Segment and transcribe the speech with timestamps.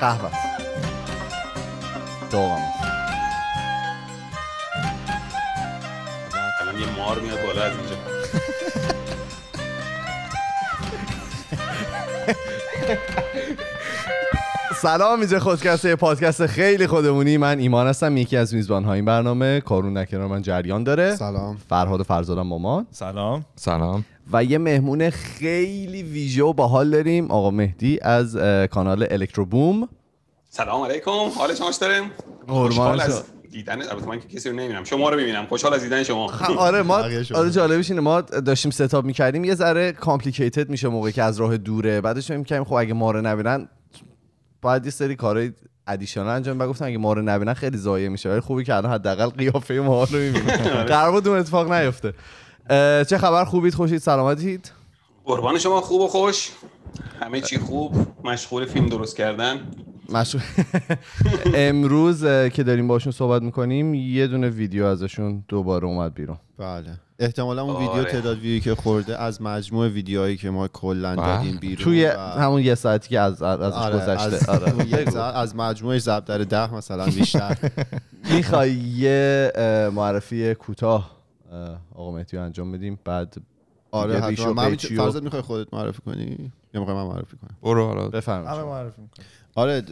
[0.00, 0.48] قهوه است
[2.30, 2.78] داغم است
[6.60, 7.96] الان یه مار میاد بالا از اینجا
[14.82, 17.36] سلام اینجا خودکسته پادکست خیلی خودمونی.
[17.36, 19.60] من ایمان هستم یکی از میزبان های این برنامه.
[19.60, 21.16] کارون نکنار من جریان داره.
[21.16, 21.56] سلام.
[21.68, 22.86] فرهاد و فرزادم مامان.
[22.90, 23.44] سلام.
[23.56, 24.04] سلام.
[24.32, 29.88] و یه مهمون خیلی ویژه و باحال داریم آقا مهدی از اه، کانال الکترو بوم
[30.58, 31.10] سلام علیکم.
[31.10, 32.02] حال شما چطوره؟
[32.48, 33.00] قربان.
[33.00, 34.84] از دیدن البته من که کسی رو نمی‌بینم.
[34.84, 35.46] شما رو می‌بینم.
[35.46, 36.32] خوشحال از دیدن شما.
[36.58, 36.94] آره ما.
[37.34, 38.02] آره جالبش اینه.
[38.02, 39.44] ما داشتیم setup می‌کردیم.
[39.44, 42.00] یه ذره complicated میشه موقعی که از راه دوره.
[42.00, 43.68] بعدش فکر می‌کردیم خب اگه ما رو نبینن
[44.62, 45.52] باید یه سری کارهای
[45.86, 46.68] additional انجام بدیم.
[46.68, 48.30] و گفتم اگه ما رو نبینن خیلی ضایع میشه.
[48.30, 50.56] ولی خوبی که الان حداقل قیافه ما رو می‌بینیم.
[50.94, 52.14] قرار بود اون اتفاق نیفته.
[53.04, 54.72] چه خبر؟ خوبید؟ خوشید؟ سلامتید؟
[55.24, 55.80] قربان شما.
[55.80, 56.50] خوب و خوش.
[57.20, 57.94] همه چی خوب.
[58.24, 59.60] مشغول فیلم درست کردن.
[60.08, 60.42] مشغول
[61.54, 66.38] امروز که داریم باشون صحبت می‌کنیم یه دونه ویدیو ازشون دوباره اومد بیرون.
[66.58, 66.90] بله.
[67.18, 67.86] احتمالا اون آره.
[67.88, 71.26] ویدیو تعداد ویویی که خورده از مجموع ویدیوهایی که ما کلا بله.
[71.26, 74.86] دادیم بیرون توی و- همون یه ساعتی که از از- ازش آره، از, گذشته آره
[74.86, 77.56] یک ساعت از مجموعش ضرب در ده مثلا بیشتر.
[78.34, 79.52] می‌خوای یه
[79.94, 81.10] معرفی کوتاه
[81.52, 83.34] اه، آقا مهدی انجام بدیم بعد
[83.90, 84.52] آره حتما.
[84.52, 87.56] من فرضت می‌خوای خودت معرفی کنی؟ یا می‌خوای من معرفی کنم.
[87.62, 88.08] برو حالا.
[88.08, 88.64] بفرمایید.
[88.66, 89.26] معرفی می‌کنم.
[89.58, 89.82] آره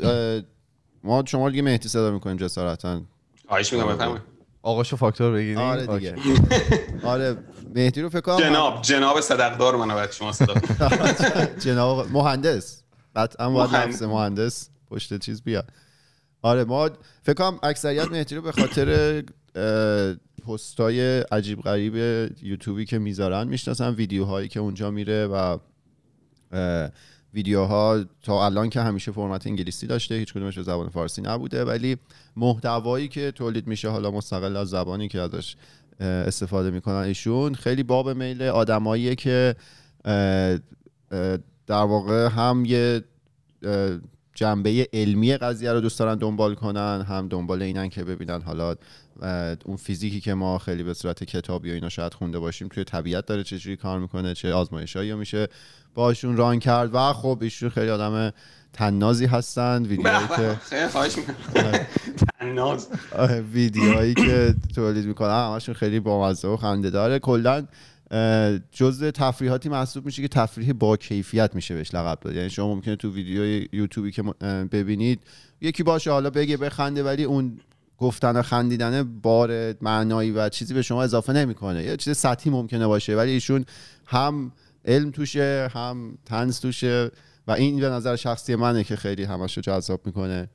[1.05, 3.01] ما شما دیگه مهدی صدا می‌کنیم جسارتا.
[3.49, 4.23] خواهش می‌کنم بفرمایید.
[4.63, 6.15] آقاشو فاکتور بگیریم؟ آره دیگه.
[7.13, 7.37] آره
[7.75, 10.55] مهدی رو فکر کنم جناب جناب صدقدار منو بعد شما صدا
[11.65, 12.83] جناب مهندس.
[13.17, 15.69] قطعا باید مهند- لفظ مهندس پشت چیز بیاد
[16.43, 16.91] آره ما
[17.23, 19.23] فکر کنم اکثریت مهدی رو به خاطر
[20.47, 21.95] پستای عجیب غریب
[22.43, 25.59] یوتیوبی که می‌ذارن می‌شناسن ویدیوهایی که اونجا میره و
[27.35, 31.97] ویدیوها تا الان که همیشه فرمت انگلیسی داشته هیچ کدومش به زبان فارسی نبوده ولی
[32.37, 35.57] محتوایی که تولید میشه حالا مستقل از زبانی که ازش
[36.01, 39.57] استفاده می‌کنن ایشون خیلی باب میل آدماییه که
[41.67, 43.05] در واقع هم یه
[44.35, 48.75] جنبه علمی قضیه رو دوست دارن دنبال کنن هم دنبال اینن که ببینن حالا
[49.65, 53.27] اون فیزیکی که ما خیلی به صورت کتابی و اینا شاید خونده باشیم توی طبیعت
[53.27, 55.49] داره چجوری کار می‌کنه چه آزمایشایی میشه
[55.95, 58.33] باشون ران کرد و خب ایشون خیلی آدم
[58.73, 60.55] تنازی هستن ویدیوهایی به که به.
[60.55, 61.87] خیلی خواهش می‌کنم.
[62.41, 62.89] تناز.
[63.13, 67.19] آره، ویدیوهایی که تولید می‌کنن همشون خیلی بامزه و خنده داره.
[67.19, 67.67] کلا
[68.73, 72.35] جزء تفریحاتی محسوب میشه که تفریح با کیفیت میشه بهش لقب داد.
[72.35, 74.23] یعنی شما ممکنه تو ویدیو یوتیوبی که
[74.73, 75.21] ببینید
[75.61, 77.61] یکی باشه حالا بگه بخنده ولی اون
[77.99, 81.85] گفتن و خندیدن بار معنایی و چیزی به شما اضافه نمی‌کنه.
[81.85, 83.65] یه چیز سطحی ممکنه باشه ولی ایشون
[84.07, 84.53] هم
[84.85, 87.11] علم توشه هم تنز توشه
[87.47, 90.49] و این به نظر شخصی منه که خیلی همش رو جذاب می‌کنه.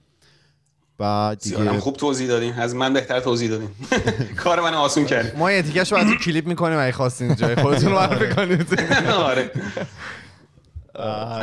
[0.98, 2.54] بعد دیگه خوب توضیح دادین.
[2.54, 3.70] از من بهتر توضیح دادین.
[4.44, 7.92] کار من آسون کردین ما یه تیکش بعد تو کلیپ می‌کنیم اگه خواستین جای خودتون
[7.92, 8.80] رو کنید
[9.10, 9.52] آره.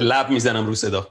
[0.00, 1.08] لب می‌زنم رو صدا.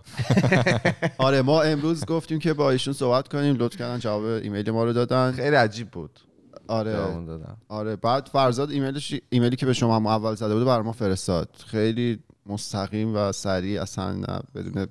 [1.18, 3.56] آره ما امروز گفتیم که با ایشون صحبت کنیم.
[3.56, 5.32] لطف کردن جواب ایمیل ما رو دادن.
[5.32, 6.20] خیلی عجیب بود.
[6.68, 6.92] آره.
[6.92, 10.92] دادم آره بعد فرزاد ایمیلش ایمیلی که به شما هم اول زده بود برای ما
[10.92, 11.50] فرستاد.
[11.68, 14.88] خیلی مستقیم و سریع اصلا بدون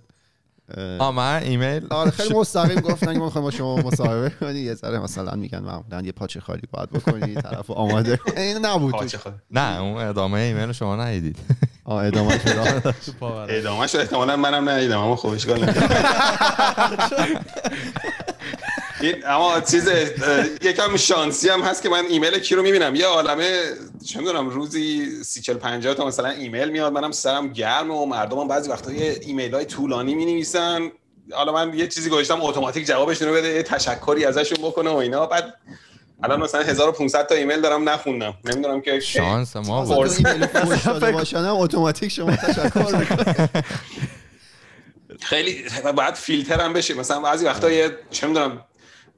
[0.99, 4.75] آ من ایمیل؟ آره خیلی مستقیم گفتن که ما می‌خوایم با شما مصاحبه کنی یه
[4.75, 8.21] ذره مثلا میگن معمولا یه پاچه خالی باید بکنی طرف آماده.
[8.37, 8.95] این نبود.
[9.51, 11.39] نه اون ادامه ایمیل شما ندیدید.
[11.87, 12.95] آه ادامه شد
[13.49, 15.59] ادامه شد احتمالا منم ندیدم اما خب اشکال
[19.01, 19.89] این اما چیز
[20.63, 22.95] یکم شانسی هم هست که من ایمیل کی رو می‌بینم.
[22.95, 23.61] یه عالمه
[24.05, 28.39] چه می‌دونم روزی سی چل پنجاه تا مثلا ایمیل میاد منم سرم گرمه و مردم
[28.39, 30.91] هم بعضی وقتا یه ایمیل های طولانی می نویسن
[31.33, 35.27] حالا من یه چیزی گذاشتم اتوماتیک جوابشون رو بده یه تشکری ازشون بکنه و اینا.
[35.27, 35.55] بعد
[36.23, 38.35] الان مثلا 1500 تا ایمیل دارم نخوندم.
[38.45, 40.09] نمی‌دونم که شانس ما بود.
[40.09, 43.49] تو ایمیل فوش داده باشن هم اتوماتیک شما تشکر می‌کنه
[45.23, 45.65] خیلی
[45.97, 46.95] باید فیلتر هم بشه.
[46.95, 48.61] مثلا بعضی وقتا یه چه می‌دونم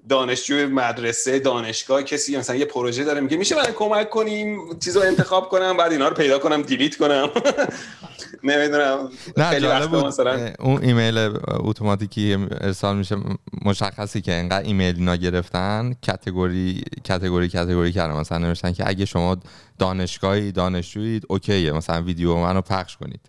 [0.08, 5.02] دانشجو مدرسه دانشگاه کسی مثلا یه پروژه داره میگه میشه من کمک کنیم چیز رو
[5.02, 7.28] انتخاب کنم بعد اینا رو پیدا کنم delete کنم.
[8.44, 9.08] نمی‌دونم.
[9.36, 10.06] نه خیلی جالب وقتا بود.
[10.06, 11.18] مثلا اون ایمیل
[11.48, 13.16] اتوماتیکی ارسال میشه
[13.64, 18.14] مشخصی که انقدر ایمیل اینا گرفتن کتگوری کتگوری کتگوری کردن.
[18.14, 19.36] مثلا نوشتن که اگه شما
[19.78, 21.72] دانشگاهی دانشجویید اوکیه.
[21.72, 23.20] مثلا ویدیو منو پخش کنید.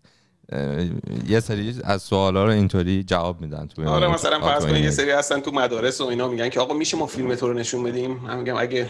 [1.28, 4.92] یه سری از سوالا رو اینطوری جواب میدن توی آره مثلا فرض کنید یه.
[4.92, 7.84] سری هستن تو مدارس و اینا میگن که آقا میشه ما فیلم تو رو نشون
[7.84, 8.90] بدیم؟ من میگم اگه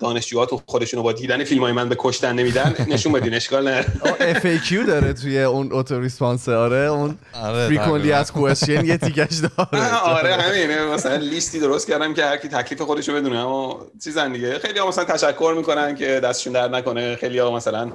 [0.00, 4.34] دانشجوها تو خودشونو با دیدن فیلم های من به کشتن نمیدن نشون بدین اشکال نداره.
[4.34, 9.94] FAQ داره توی اون اوتو ریسپانس آره اون آره، frequently asked question یه تیکش داره.
[9.94, 10.84] آره همینه.
[10.84, 14.58] مثلا لیستی درست کردم که هر کی تکلیف خودشو بدونه اما چیزن دیگه.
[14.58, 17.16] خیلی ها مثلا تشکر می‌کنن که دستشون درد نکنه.
[17.16, 17.92] خیلی ها مثلا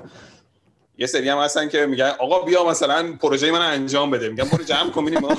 [0.98, 4.30] یه سری هم هستن که میگن آقا بیا مثلا پروژه من انجام بده.
[4.30, 5.38] میگم برو جمع کن ما.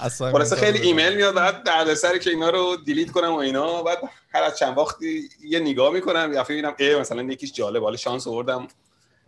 [0.00, 3.98] اصلا خلاصه خیلی ایمیل میاد بعد دردسر که اینا رو delete کنم و اینا بعد
[4.34, 8.26] هر از چند وقتی یه نگاه می‌کنم دفعه می‌بینم ای مثلا یکیش جالب حالا شانس
[8.26, 8.68] آوردم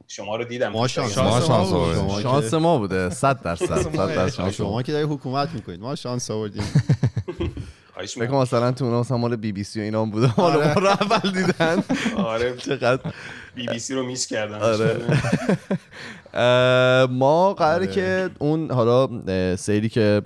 [0.08, 0.69] شما رو دیدم.
[0.69, 4.28] ما شانس ما شانس ما شانس ما بوده 100 درصد 100 درصد.
[4.28, 5.81] شانس شما ما که داری حکومت می‌کنید.
[5.81, 6.62] ما شانس آوردیم.
[8.06, 10.40] فکر مثلا تو اونا مثلا مال بی بی سی و اینا هم بوده.
[10.40, 11.84] مال ما رو اول دیدن.
[12.17, 12.56] آره.
[12.56, 13.12] چقدر
[13.56, 14.96] بی بی سی رو میس کردم آره.
[17.06, 17.94] ما قراره آره.
[17.94, 20.22] که اون حالا اه، سیری که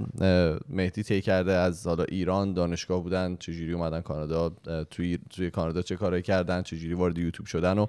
[0.69, 4.53] مهدی طی کرده از حالا ایران دانشگاه بودن چجوری اومدن کانادا
[4.91, 7.87] توی توی کانادا چه کارایی کردن چجوری وارد یوتیوب شدن و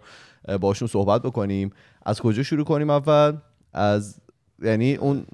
[0.57, 1.71] باشون صحبت بکنیم
[2.05, 3.37] از کجا شروع کنیم اول
[3.73, 4.15] از
[4.63, 5.25] یعنی اون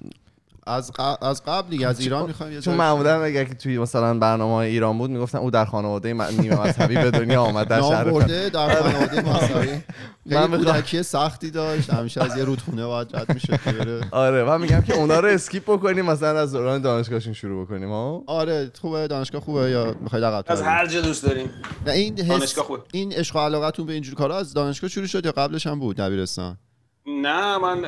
[0.68, 4.18] از ق- از قبل دیگه از ایران می‌خوایم یه چون معمولا اگر که توی مثلا
[4.18, 8.04] برنامه های ایران بود می‌گفتن او در خانواده نیمه مذهبی به دنیا آمد در شهر.
[8.04, 9.82] برده در خانواده مذهبی
[10.36, 14.60] من کودکی سختی داشت همیشه از یه رودخونه باید رد می‌شد که بره آره من
[14.60, 19.06] میگم که اونا رو اسکیپ بکنیم مثلا از دوران دانشگاهشون شروع بکنیم ها آره خوبه
[19.06, 21.50] دانشگاه خوبه یا می‌خواید عقب از؟ هر جا دوست داریم
[21.86, 22.82] نه این دانشگاه خوبه.
[22.92, 25.96] این عشق و علاقتون به اینجور کارا از دانشگاه شروع شد یا قبلش هم بود
[25.96, 26.58] دبیرستان
[27.06, 27.84] نه من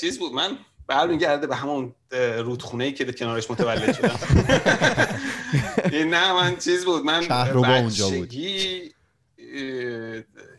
[0.00, 0.50] چیز بود من
[0.86, 1.94] برمیگرده به همون
[2.38, 4.18] رودخونه ای که کنارش متولد شدم
[6.14, 8.34] نه من چیز بود من اونجا بود.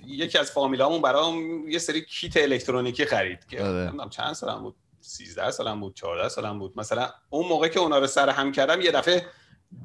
[0.08, 3.84] یکی از فامیلامون برام یه سری کیت الکترونیکی خرید که آره.
[3.84, 8.00] نمی‌دونم چند سالم بود 13 سالم بود 14 سالم بود مثلا اون موقع که اونا
[8.00, 9.26] رو سر هم کردم یه دفعه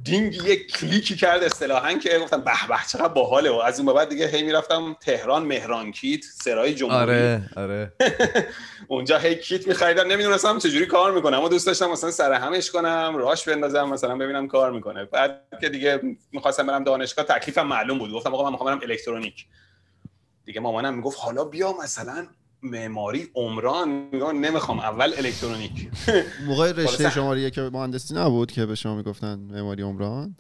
[0.05, 3.93] دینگ یه کلیکی کرد اصطلاحا که گفتم به به چقدر باحاله و از اون به
[3.93, 7.01] بعد دیگه هی می‌رفتم تهران مهران کیت سرای جمهوری.
[7.01, 7.93] آره آره.
[8.89, 11.39] اونجا هی کیت می‌خریدم نمی‌دونستم چجوری کار می‌کنم.
[11.39, 15.05] اما دوست داشتم مثلا سر همش کنم راش بندازم مثلا ببینم کار می‌کنه.
[15.05, 16.01] بعد که دیگه
[16.33, 18.13] می‌خواستم برم دانشگاه تکلیفم معلوم بود.
[18.13, 19.47] گفتم آقا من می‌خوام برم الکترونیک.
[20.45, 22.27] دیگه مامانم می‌گفت حالا بیا مثلا
[22.63, 24.09] معماری عمران
[24.41, 25.91] نمی‌خوام اول الکترونیک.
[26.47, 30.37] موقع رشته شماره که مهندسی نبود که به شما می‌گفتن معماری عمران؟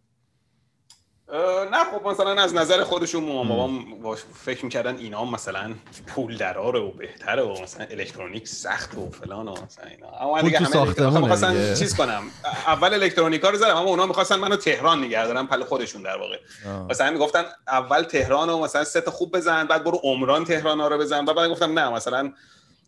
[1.70, 5.74] نه خب مثلا از نظر خودشون مامان بابام با- فکر می‌کردن اینا مثلا
[6.06, 10.58] پول دراره و بهتره و مثلا الکترونیک سخت و فلان و مثلا اینا اما دیگه
[10.58, 11.74] همه می‌خواستن دیگه.
[11.76, 12.22] چیز کنم
[12.66, 16.36] اول الکترونیکا رو زدم اما اونا می‌خواستن منو تهران نگه دارن پل خودشون در واقع
[16.66, 16.86] آه.
[16.90, 20.88] مثلا می‌گفتن اول تهران رو مثلا سه تا خوب بزن بعد برو عمران تهران ها
[20.88, 22.32] رو بزن بعد من گفتم نه مثلا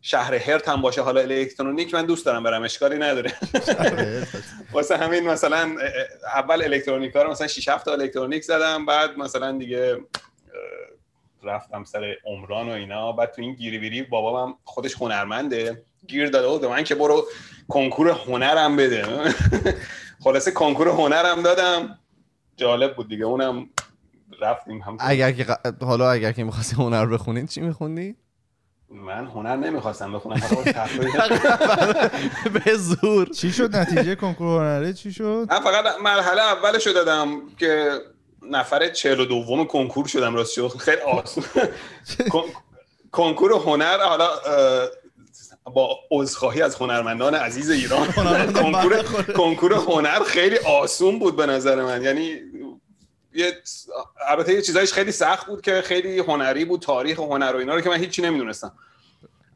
[0.06, 1.03] شهر هرت هم باشه.
[1.03, 3.33] حالا الکترونیک من دوست دارم برم اشکالی نداره.
[4.73, 5.77] واسه همین مثلا
[6.35, 10.01] اول الکترونیکا رو مثلا 6 7 تا الکترونیک زدم بعد مثلا دیگه
[11.43, 13.12] رفتم سر عمران و اینا.
[13.12, 15.83] بعد تو این گیری بیری بابام خودش هنرمنده.
[16.06, 17.27] گیر داده بود من که برو
[17.69, 19.05] کنکور هنرم بده.
[20.25, 21.99] خلاصه کنکور هنرم دادم.
[22.56, 23.25] جالب بود دیگه.
[23.25, 23.69] اونم
[24.41, 25.47] رفتیم هم اگر که
[25.81, 28.17] حالا اگر که می‌خواستی هنر بخونین چی می‌خوندی؟
[28.94, 30.41] من هنر نمی‌خواستم بخونم.
[32.64, 33.29] به زور.
[33.29, 37.91] چی شد نتیجه کنکور هنره چی شد؟ من فقط مرحله اولشو دادم که
[38.51, 40.69] نفر چهل و دوم کنکور شدم راست شد.
[40.69, 41.44] خیلی آسون
[42.32, 42.48] کن-
[43.13, 44.29] کنکور هنر حالا
[45.74, 48.06] با عذرخواهی از هنرمندان عزیز ایران.
[48.53, 49.03] کنکور
[49.36, 52.03] کنکور هنر خیلی آسون بود به نظر من.
[52.03, 52.34] یعنی
[53.34, 53.53] یه
[54.29, 57.74] البته یه چیزایش خیلی سخت بود که خیلی هنری بود تاریخ و هنر و اینا
[57.74, 58.72] رو که من هیچی نمی‌دونستم.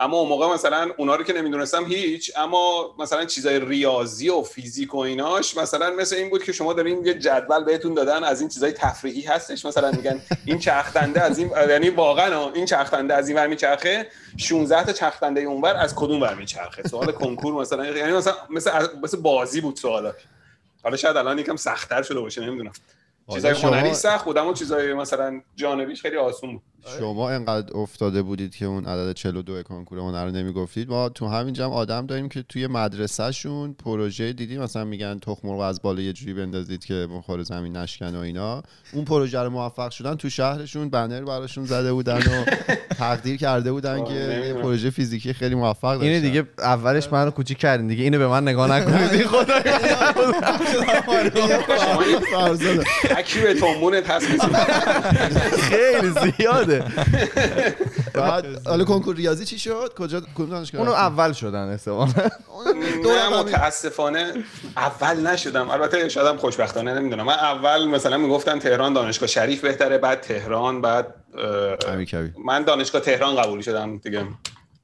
[0.01, 4.95] اما اون موقع مثلا اونا رو که نمی‌دونستم هیچ اما مثلا چیزای ریاضی و فیزیک
[4.95, 8.49] و ایناش مثلا مثل این بود که شما دارین یه جدول بهتون دادن از این
[8.49, 9.65] چیزای تفریحی هستش.
[9.65, 14.07] مثلا میگن این چرخدنده از این یعنی واقعا این چرخدنده از این ور میچرخه
[14.37, 18.71] 16 تا چرخدنده اونور از کدوم ور میچرخه؟ سوال کنکور مثلا یعنی مثلا مثل
[19.03, 20.15] مثل بازی بود سوالا
[20.83, 22.73] حالا شاید الان یکم سختتر شده باشه نمی‌دونم.
[23.35, 26.63] چیزای هنری سخت بود اما چیزای مثلا جانبیش خیلی آسون بود.
[26.99, 31.55] شما انقدر افتاده بودید که اون عدد 42 کنکور هنر رو نمی‌گفتید؟ ما تو همین
[31.55, 36.13] جمع آدم داریم که توی مدرسهشون پروژه دیدی مثلا میگن تخم مرغ از بالا یه
[36.13, 38.63] جوری بندازید که بخور زمین نشکن و اینا.
[38.93, 42.45] اون پروژه رو موفق شدن تو شهرشون بنر براشون زده بودن و
[42.95, 44.63] تقدیر کرده بودن که یه نمی‌دونم.
[44.63, 46.07] پروژه فیزیکی خیلی موفق داشتن.
[46.07, 48.05] اینه دیگه اولش منو کوچیک کردین دیگه.
[48.05, 49.13] اینو به من نگاه نکنید.
[49.13, 49.55] این خدا
[52.33, 52.85] فرزاده.
[53.03, 54.39] تکی به تومون تصمیم
[55.59, 56.68] خیلی زیاد.
[56.69, 56.93] زیاده
[58.15, 62.13] بعد حالا کنکور ریاضی چی شد؟ کجا کدوم دانشگاه اونو؟ اول شدن احتمالاً.
[63.05, 64.33] نه متاسفانه
[64.77, 65.71] اول نشدم.
[65.71, 67.27] البته شاید هم خوشبختانه نمی‌دونم.
[67.27, 71.15] من اول مثلا می‌گفتن تهران دانشگاه شریف بهتره بعد تهران بعد
[72.45, 74.27] من دانشگاه تهران قبول شدم دیگه.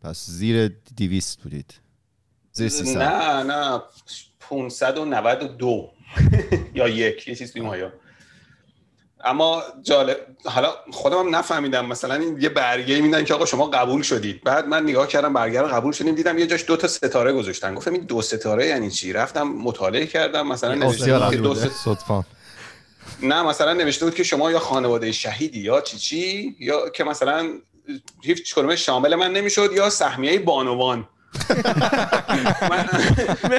[0.02, 1.74] پس زیر دیویست بودید.
[2.52, 3.80] زیر 300 نه نه.
[4.40, 5.90] 592
[6.74, 7.92] یا یک یه چیز توی مایا
[9.24, 14.02] اما جالب حالا خودم هم نفهمیدم مثلا این یه برگه میدن که آقا شما قبول
[14.02, 14.44] شدید.
[14.44, 17.74] بعد من نگاه کردم برگه رو قبول شدیم دیدم یه جاش دو تا ستاره گذاشتن.
[17.74, 21.54] گفتم این دو ستاره یعنی چی؟ رفتم مطالعه کردم مثلا نوشته که دو.
[21.54, 21.88] ست-
[23.22, 27.48] نه مثلا نوشته بود که شما یا خانواده شهیدی یا چی چی یا که مثلا
[28.22, 31.08] هیچ کدوم شامل من نمی‌شد یا سهمیه بانوان.
[32.70, 32.86] من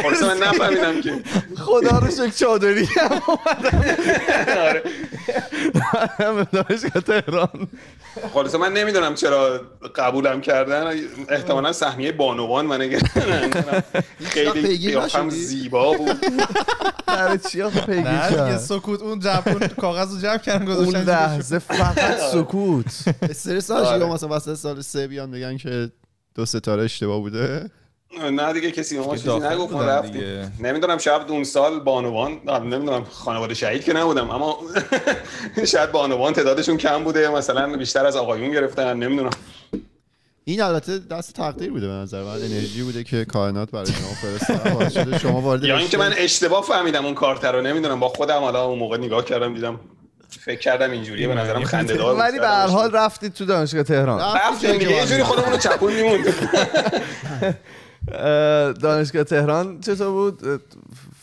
[0.01, 1.13] خلاص من نفهمیدم که.
[1.57, 3.21] خدا رو شکر چادری هم
[4.57, 4.83] آره.
[6.53, 7.67] دانشگاه تهران
[8.33, 9.61] خلاص من نمی‌دونم چرا
[9.95, 10.93] قبولم کردن.
[11.29, 12.89] احتمالا سهمیه بانوان من
[14.19, 16.25] خیلی قیافم؟ زیبا بود.
[17.07, 21.03] در چی آخه پیگیر نه کرد سکوت اون جمع کاغذ رو جمع کردن اون گذاشتن
[21.03, 22.85] لحظه فقط سکوت.
[23.21, 23.99] استرس آره.
[23.99, 25.89] یا مثلا وسط سال سه بیان بگن که
[26.35, 27.69] دو ستاره اشتباه بوده؟
[28.31, 30.53] نه دیگه کسی به ما چیزی نگفت ما رفتیم.
[30.59, 34.57] نمی‌دونم شاید اون سال بانوان نمی‌دونم خانواده شهید که نبودم اما
[35.71, 39.29] شاید بانوان تعدادشون کم بوده مثلا بیشتر از آقایون گرفتن نمی‌دونم.
[40.43, 44.73] این البته دست تقدیر بوده به نظر من انرژی بوده که کائنات برای شما فرستاد
[44.73, 48.39] باعث شده شما وارد یا اینکه من اشتباه فهمیدم اون کارت رو نمی‌دونم با خودم
[48.39, 49.79] حالا اون موقع نگاه کردم دیدم
[50.39, 54.19] فکر کردم اینجوریه به نظرم خنده دار ولی به هر حال رفتید تو دانشگاه تهران.
[54.19, 55.23] رفتی رفتیم دیگه یه جوری.
[55.23, 56.25] خودمون رو چپون میموند
[58.11, 60.61] اه، دانشگاه تهران چطور بود؟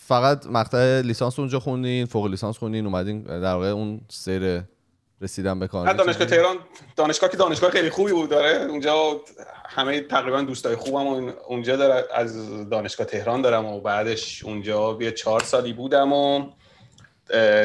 [0.08, 4.62] فقط مقطع لیسانس اونجا خوندین فوق لیسانس خوندین اومدین در واقع اون سیر
[5.20, 6.56] رسیدن به کار دانشگاه تهران
[6.96, 9.20] دانشگاه که دانشگاه خیلی خوبی بود داره اونجا
[9.68, 12.34] همه تقریبا دوستای خوبم اون- اونجا داره از
[12.70, 16.50] دانشگاه تهران دارم و بعدش اونجا یه چهار سالی بودم و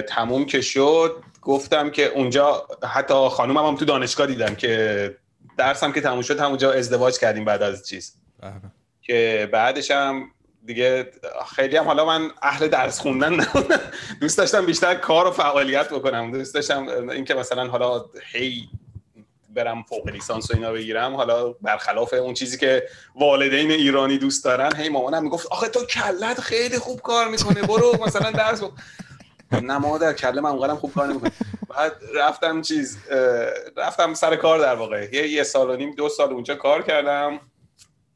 [0.10, 1.16] تموم که شد.
[1.48, 5.16] گفتم که اونجا حتی خانومم هم تو دانشگاه دیدم که
[5.58, 8.54] درسم که تموم شد همونجا ازدواج کردیم بعد از چیز بله.
[9.02, 10.32] که بعدش هم
[10.66, 11.12] دیگه
[11.56, 13.80] خیلی هم حالا من اهل درس خوندن نبودم
[14.22, 18.70] دوست داشتم بیشتر کار و فعالیت بکنم دوست داشتم اینکه مثلا حالا هی
[19.50, 22.84] برم فوق لیسانس و اینا بگیرم حالا برخلاف اون چیزی که
[23.16, 27.98] والدین ایرانی دوست دارن هی مامانم می‌گفت آخه تو کلت خیلی خوب کار می‌کنه برو
[28.06, 28.78] مثلا درس بخون.
[29.52, 31.32] نه مادر کله من اونقدرم خوب کار نمی‌کنه.
[31.70, 32.98] بعد رفتم چیز
[33.78, 35.10] رفتم سر کار در واقع.
[35.14, 37.40] یه یه سال و نیم دو سال اونجا کار کردم.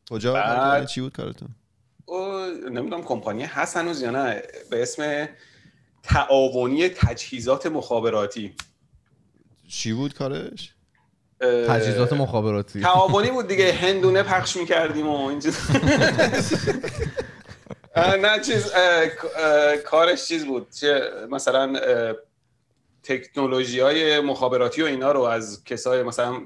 [0.09, 1.49] کجا بعد-؟ چی بود کارتون؟
[2.05, 5.29] او نمی‌دونم کمپانی هست هنوز یا نه به اسم
[6.03, 8.55] تعاونی تجهیزات مخابراتی.
[9.67, 10.73] چی بود کارش؟
[11.67, 12.81] تجهیزات مخابراتی.
[12.81, 15.41] تعاونی بود دیگه هندونه پخش می‌کردیم و این
[17.95, 18.73] نه چیز
[19.85, 20.67] کارش چیز بود.
[20.69, 21.73] چه مثلا
[23.03, 26.41] تکنولوژی های مخابراتی و اینا رو از کسای مثلا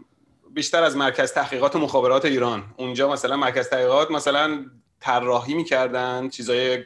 [0.50, 2.64] بیشتر از مرکز تحقیقات و مخابرات ایران.
[2.78, 4.66] اونجا مثلا مرکز تحقیقات مثلا
[5.00, 6.84] طراحی می‌کردن چیزای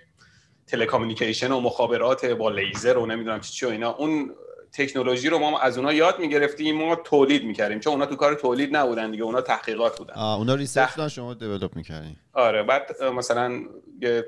[0.68, 3.92] telecommunication و مخابرات با لیزر و نمی‌دونم چی چی و اینا.
[3.92, 4.36] اون
[4.72, 7.80] تکنولوژی رو ما از اونا یاد می‌گرفتیم ما تولید می‌کردیم.
[7.80, 10.14] چون اونا تو کار تولید نبودن دیگه اونا تحقیقات بودن.
[10.14, 10.96] آه اونا research.
[10.96, 12.16] بودن شما develop می‌کردین.
[12.34, 13.62] آره بعد مثلا
[14.02, 14.26] یه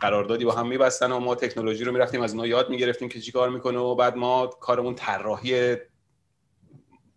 [0.00, 3.32] قراردادی با هم میبستن و ما تکنولوژی رو می‌رفتیم از اونا یاد می‌گرفتیم که چی
[3.32, 5.76] کار می‌کنه و بعد ما کارمون طراحی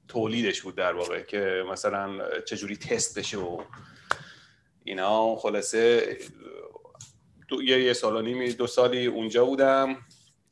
[0.07, 2.09] تولیدش بود در واقع که مثلا
[2.45, 3.61] چجوری تست بشه و
[4.83, 5.35] اینا.
[5.35, 6.17] خلاصه
[7.47, 9.95] دو یه, یه سال و نیمی دو سالی اونجا بودم.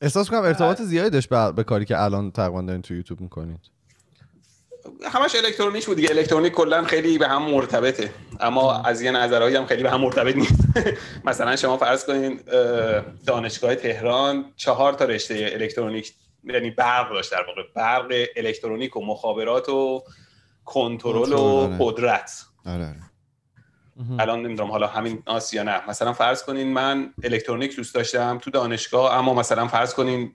[0.02, 3.60] احساس کنم ارتباط زیادی داشت به, به کاری که الان تقریبا دارین تو یوتیوب می‌کنید.
[5.04, 6.10] همش الکترونیک بود دیگه.
[6.10, 8.12] الکترونیک کلا خیلی به هم مرتبطه.
[8.40, 10.64] اما از یه نظرهایی هم خیلی به هم مرتبط نیست.
[11.26, 16.14] مثلا شما فرض کنین اه، دانشگاه تهران چهار تا رشته الکترونیک
[16.44, 17.62] یعنی برق داشت در واقع.
[17.76, 20.04] برق الکترونیک و مخابرات و
[20.66, 21.78] کنترل و آره.
[21.80, 22.46] قدرت.
[22.66, 22.96] آره آره.
[24.20, 25.90] الان نمی‌دونم حالا همین آسیا نه.
[25.90, 30.32] مثلا فرض کنین من الکترونیک دوست داشتم تو دانشگاه اما مثلا فرض کنین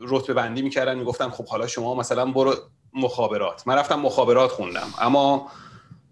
[0.00, 2.54] رتبه بندی می‌کردن می‌گفتن خب حالا شما مثلا برو
[2.94, 3.66] مخابرات.
[3.66, 5.50] من رفتم مخابرات خوندم اما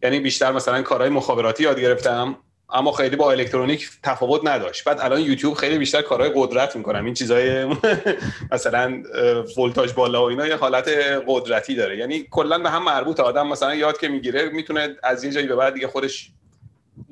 [0.02, 2.36] یعنی بیشتر مثلا کارهای مخابراتی یاد گرفتم
[2.72, 4.84] اما خیلی با الکترونیک تفاوت نداشت.
[4.84, 7.64] بعد الان یوتیوب خیلی بیشتر کارهای قدرت می‌کنم این چیزای
[8.52, 9.02] مثلا
[9.58, 10.88] ولتاژ بالا و اینا یه حالت
[11.26, 11.98] قدرتی داره.
[11.98, 13.20] یعنی کلا به هم مربوط.
[13.20, 16.30] آدم مثلا یاد که می‌گیره می‌تونه از یه جایی به بعد دیگه خودش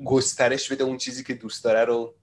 [0.05, 2.13] گسترش بده اون چیزی که دوست داره رو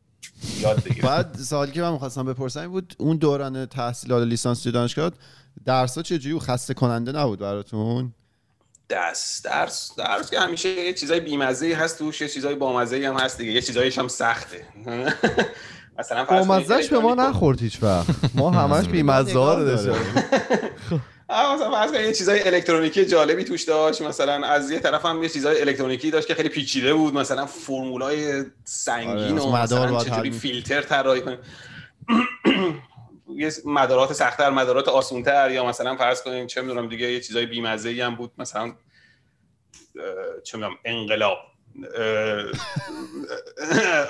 [0.61, 1.09] یاد بگیره.
[1.09, 5.11] بعد سوالی که من می‌خواستم بپرسم بود اون دوران تحصیلات لیسانس تو دانشگاه
[5.67, 8.15] درس ها چجوری؟ خسته کننده نبود براتون؟
[8.91, 9.45] دست.
[9.45, 13.53] درس درس که همیشه یه چیزای بیمزه هست توش یه چیزای بامزه هم هست دیگه
[13.53, 14.65] یه چیزایش هم سخته.
[15.99, 18.07] مثلا فرض کنید بامزش به ما نخورد هیچ وقت.
[18.35, 19.65] ما همش بیمزه ها رو
[21.55, 24.03] مثلا فرض کنید یه چیزای الکترونیکی جالبی توش داشت.
[24.03, 27.15] مثلا از یه طرف هم یه چیزای الکترونیکی داشت که خیلی پیچیده بود.
[27.15, 31.39] مثلا فرمولای سنگین آره، و مثلا چجوری حل- فیلتر طراحی کنیم
[33.39, 38.05] یه مدارات سختتر مدارات آسونتر یا مثلا فرض کنیم چه می‌دونم دیگه یه چیزای بیمزه
[38.05, 38.75] هم بود مثلا
[40.45, 41.39] چه می‌دونم انقلاب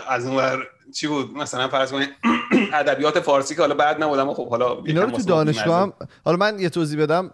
[0.09, 0.63] از اون
[0.95, 2.09] چی بود مثلا فرض کنید
[2.75, 5.93] ادبیات فارسی که حالا بعد نبود اما خب حالا اینا رو تو دانشگاه هم.
[6.25, 7.31] حالا من یه توضیح بدم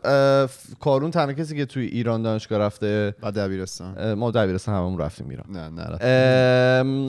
[0.81, 5.47] کارون تنها کسی که توی ایران دانشگاه رفته بعد دبیرستان ما دبیرستان هممون رفتیم ایران
[5.51, 7.05] نه نه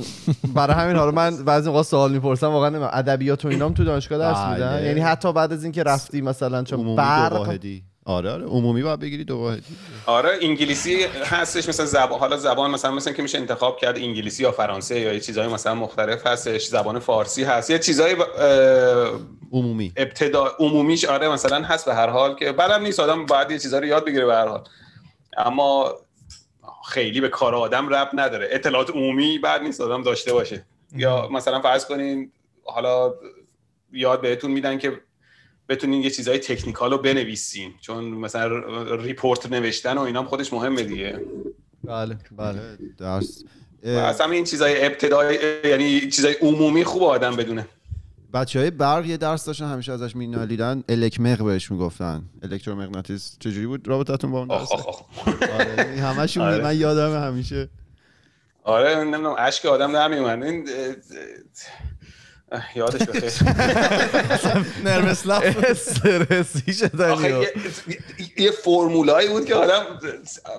[0.55, 2.91] برای همین حالا من بعضی موقع سوال می‌پرسم واقعا نمی‌دونم.
[2.93, 4.53] ادبیات و اینام تو دانشگاه درس بله.
[4.53, 7.59] میدن یعنی حتی بعد از اینکه رفتی مثلا چون برق
[8.07, 12.91] آره آره عمومی باید بگیری دو واحدی آره انگلیسی هستش مثلا زبان حالا زبان مثلا
[12.91, 16.99] مثلا که میشه انتخاب کرد انگلیسی یا فرانسه یا یه چیزای مثلا مختلف هستش زبان
[16.99, 19.19] فارسی هست یه چیزای اه،
[19.51, 19.93] عمومی.
[19.97, 23.79] ابتدا عمومیش آره مثلا هست به هر حال که بعدم نیست آدم باید یه چیزا
[23.79, 24.63] رو یاد بگیره به هر حال.
[25.37, 25.95] اما
[26.87, 28.47] خیلی به کار آدم رب نداره.
[28.51, 30.65] اطلاعات عمومی بعد نیست آدم داشته باشه.
[30.95, 32.31] یا مثلا فرض کنین
[32.63, 33.13] حالا
[33.91, 35.01] یاد بهتون میدن که
[35.69, 37.73] بتونین یه چیزای تکنیکال رو بنویسین.
[37.81, 38.47] چون مثلا
[38.95, 41.21] ریپورت نوشتن و اینا هم خودش مهمه دیگه.
[41.83, 42.77] بله بله.
[42.97, 43.43] درس
[43.83, 47.67] اصلا این چیزای ابتدایی یعنی چیزای عمومی خوب آدم بدونه.
[48.33, 50.83] بچه های برق یه درس داشتن همیشه ازش مینالیدن.
[50.89, 52.23] الکمق بهش می‌گفتن.
[52.43, 55.01] الکترومغناطیس چجوری بود؟ رابطتون با اون درس؟ آخ.
[55.59, 56.63] آره همشون آره.
[56.63, 57.69] من یادم همیشه.
[58.63, 60.43] آره نمی‌دونم اشک آدم در میومد.
[60.43, 60.67] این
[62.75, 63.31] یادش بخیر
[64.85, 67.53] نرمس استرسی آخه
[68.37, 69.99] یه, فرمولایی بود که آدم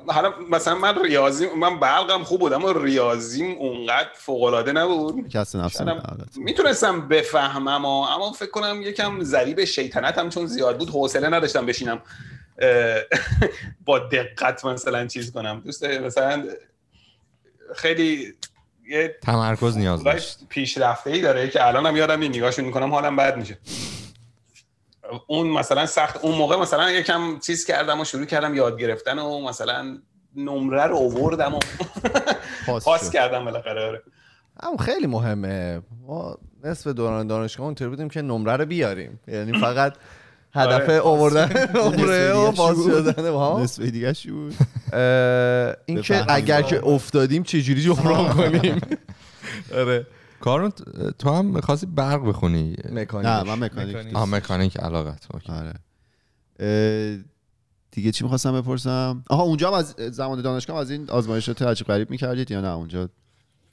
[0.06, 5.28] حالا مثلا من ریاضی من برقم خوب بود اما ریاضیم اونقدر فوق العاده نبود.
[5.28, 10.90] کس نفس هم می‌تونستم بفهمم و اما فکر کنم یکم ذریب شیطنتم چون زیاد بود
[10.90, 12.02] حوصله نداشتم بشینم
[13.86, 15.62] با دقت مثلا چیز کنم.
[15.64, 16.44] دوست مثلا
[17.74, 18.34] خیلی
[18.88, 20.38] یه تمرکز نیاز داشت.
[20.48, 23.58] پیشرفته ای داره که الان هم یادم این نگاهشون می‌کنم حالم بد میشه.
[25.26, 29.40] اون مثلا سخت اون موقع مثلا یکم چیز کردم و شروع کردم یاد گرفتن و
[29.40, 29.98] مثلا
[30.36, 31.58] نمره رو اووردم و
[32.84, 33.10] پاس.
[33.10, 33.86] کردم بالاخره.
[33.86, 34.02] آره.
[34.60, 35.82] اما خیلی مهمه.
[36.06, 39.20] ما نصف دوران دانشگاه اونطوری بودیم که نمره رو بیاریم.
[39.28, 39.96] یعنی فقط
[40.56, 41.00] هدف آره.
[41.00, 43.60] آوردن نمره و بود؟ شدن ها.
[43.62, 44.54] نصف دیگه بود؟
[45.86, 46.24] این که.
[46.28, 48.80] اگر که افتادیم چجوری جبران کنیم؟
[49.80, 50.06] آره.
[50.40, 50.72] کارون
[51.18, 53.26] تو هم خواستی برق بخونی؟ مکانیک.
[53.26, 54.16] نه من مکانیک.
[54.16, 55.26] آه مکانیک علاقت.
[55.34, 55.52] اوکی.
[55.52, 55.74] آره.
[57.90, 61.86] دیگه چی می‌خواستم بپرسم؟ آها اونجا هم از زمان دانشگاه هم از این آزمایشات عجیب
[61.86, 63.08] غریب می‌کردید یا نه؟ اونجا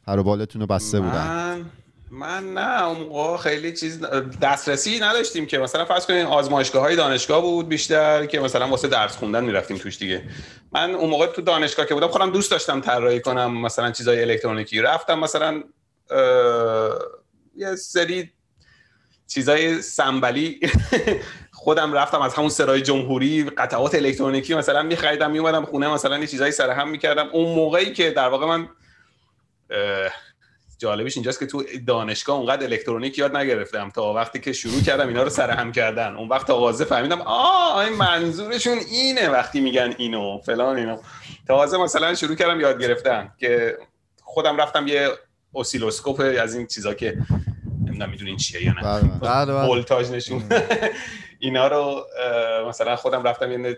[0.07, 1.65] پر و بالتون رو بسته بودن.
[2.13, 4.01] من نه اون موقع خیلی چیز
[4.41, 9.17] دسترسی نداشتیم که مثلا فرض کنین آزمایشگاه های دانشگاه بود بیشتر که مثلا واسه درس
[9.17, 10.23] خوندن می‌رفتیم توش دیگه.
[10.71, 14.81] من اون موقع تو دانشگاه که بودم خودم دوست داشتم طراحی کنم مثلا چیزای الکترونیکی.
[14.81, 15.63] رفتم مثلا
[17.55, 18.31] یه سری
[19.27, 20.59] چیزای سنبلی
[21.63, 26.51] خودم رفتم از همون سرای جمهوری قطعات الکترونیکی مثلا میخریدم میومدم خونه مثلا یه چیزایی
[26.51, 27.29] سرهم می‌کردم.
[27.31, 28.69] اون موقعی که در واقع من
[30.83, 35.23] جالبش اینجاست که تو دانشگاه اونقدر الکترونیک یاد نگرفتم تا وقتی که شروع کردم اینا
[35.23, 36.15] رو سرهم کردن.
[36.15, 40.97] اون وقت تازه فهمیدم آه این منظورشون اینه وقتی میگن اینو فلان اینو.
[41.47, 43.77] تازه مثلا شروع کردم یاد گرفتن که
[44.23, 45.09] خودم رفتم یه
[45.55, 47.17] اسیلوسکوپ از این چیزا که
[47.85, 48.81] نمی‌دونم می‌دونین چیه یا نه.
[48.81, 49.19] بله، بله.
[49.19, 49.69] بله بله.
[49.69, 50.43] ولتاژ نشون
[51.39, 52.05] اینا رو
[52.69, 53.77] مثلا خودم رفتم یه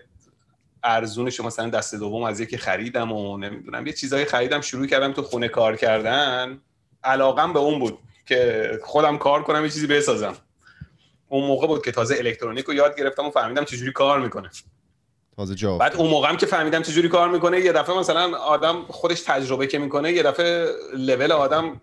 [0.84, 5.22] ارزونش مثلا دست دوم از یکی خریدم و نمی‌دونم یه چیزایی خریدم شروع کردم تو
[5.22, 6.60] خونه کار کردن.
[7.06, 10.36] علاقم به اون بود که خودم کار کنم یه چیزی بسازم.
[11.28, 14.50] اون موقع بود که تازه الکترونیک رو یاد گرفتم و فهمیدم چجوری کار می‌کنه.
[15.36, 18.84] تازه جا بعد اون موقع هم که فهمیدم چجوری کار می‌کنه یه دفعه مثلا آدم
[18.88, 21.80] خودش تجربه که می‌کنه یه دفعه لول آدم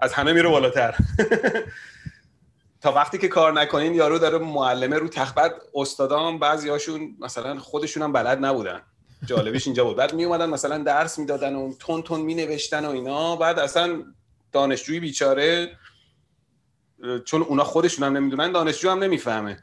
[0.00, 0.94] از همه میره بالاتر.
[2.82, 5.34] تا وقتی که کار نکنین یارو داره معلمه رو تخت.
[5.34, 8.82] بعد استادام بعضیاشون مثلا خودشون هم بلد نبودن.
[9.26, 9.96] جالبیش اینجا بود.
[9.96, 13.36] بعد می اومدن مثلا درس می‌دادن و تون تون می نوشتن و اینا.
[13.36, 14.02] بعد اصلا
[14.52, 15.78] دانشجوی بیچاره
[17.24, 19.58] چون اونا خودشون هم نمی‌دونن دانشجو هم نمی‌فهمه.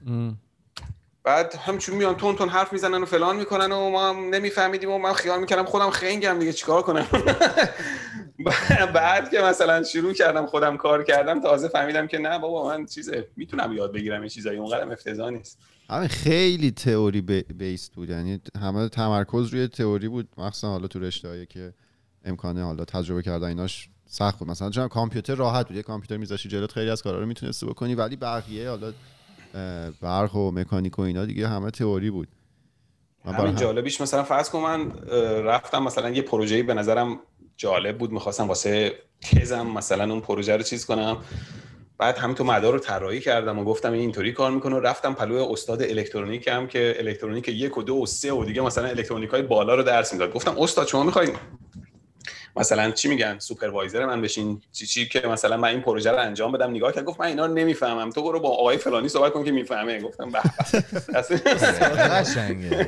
[1.23, 4.97] بعد همچون میان تون تون حرف می‌زنن و فلان می‌کنن و ما هم نمیفهمیدیم و
[4.97, 7.07] من خیال می‌کردم خودم خنگم دیگه چیکار کنم؟
[8.95, 13.27] بعد که مثلا شروع کردم خودم کار کردم تازه فهمیدم که نه بابا من چیزه
[13.35, 15.59] می‌تونم یاد بگیرم این چیزایی اونقدر افتضاح نیست.
[15.89, 21.45] همین خیلی تئوری بیس بود یعنی همه تمرکز روی تئوری بود مخصوصا حالا تو رشته
[21.45, 21.73] که
[22.25, 24.47] امکانه حالا تجربه کردن ایناش سخت بود.
[24.49, 25.77] مثلا چون کامپیوتر راحت بود.
[25.77, 28.93] یه کامپیوتر میذاشی جلوت خیلی از کارا رو می‌تونستی بکنی ولی بقیه حالا
[30.01, 32.27] برق و مکانیک و اینا دیگه همه تئوری بود.
[33.25, 34.91] من همین هم- جالبیش مثلا فرض کن من
[35.43, 37.19] رفتم مثلا یه پروژه‌ای به نظرم
[37.57, 38.11] جالب بود.
[38.11, 41.17] می‌خواستم واسه تزم مثلا اون پروژه رو چیز کنم.
[41.97, 44.75] بعد همینطور مدار رو طراحی کردم و گفتم این اینطوری کار می‌کنه.
[44.75, 48.61] و رفتم پهلوی استاد الکترونیک هم که الکترونیک یک و دو و سه و دیگه
[48.61, 50.33] مثلا الکترونیک های بالا رو درس می‌داد.
[50.33, 51.35] گفتم استاد شما می‌خواین
[52.55, 54.61] مثلا چی میگن؟ supervisor من بشین.
[54.71, 57.45] چی چی که مثلا من این پروژه رو انجام بدم نگاه کرد گفت من اینا
[57.45, 58.09] رو نمی‌فهمم.
[58.09, 60.01] تو برو با آقای فلانی صحبت کن که می‌فهمه.
[60.01, 60.39] گفتم به.
[61.15, 61.37] اصلا-
[62.19, 62.87] قشنگه.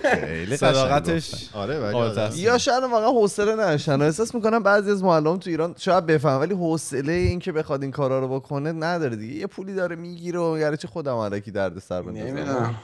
[0.56, 2.38] صداقتش آره ولی آره،.
[2.38, 6.54] یا شاید واقعا حوصله نداشتن احساس می‌کنم بعضی از معلم تو ایران شاید بفهم ولی
[6.54, 9.36] حوصله این که بخواد این کارا رو بکنه نداره دیگه.
[9.36, 12.76] یه پولی داره می‌گیره و گره چه خودم علکی درد سر بندازم نمی‌دونم.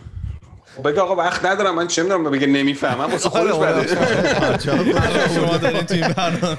[0.85, 3.11] بگه آقا وقت ندارم من چه می‌دونم بگه نمی‌فهمم.
[3.11, 3.97] واسه خودش آره، بده.
[5.35, 6.57] شما دارین تو این برنامه.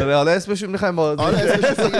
[0.00, 1.94] آره، حالا اسمشون می‌خوایم با آره اسمش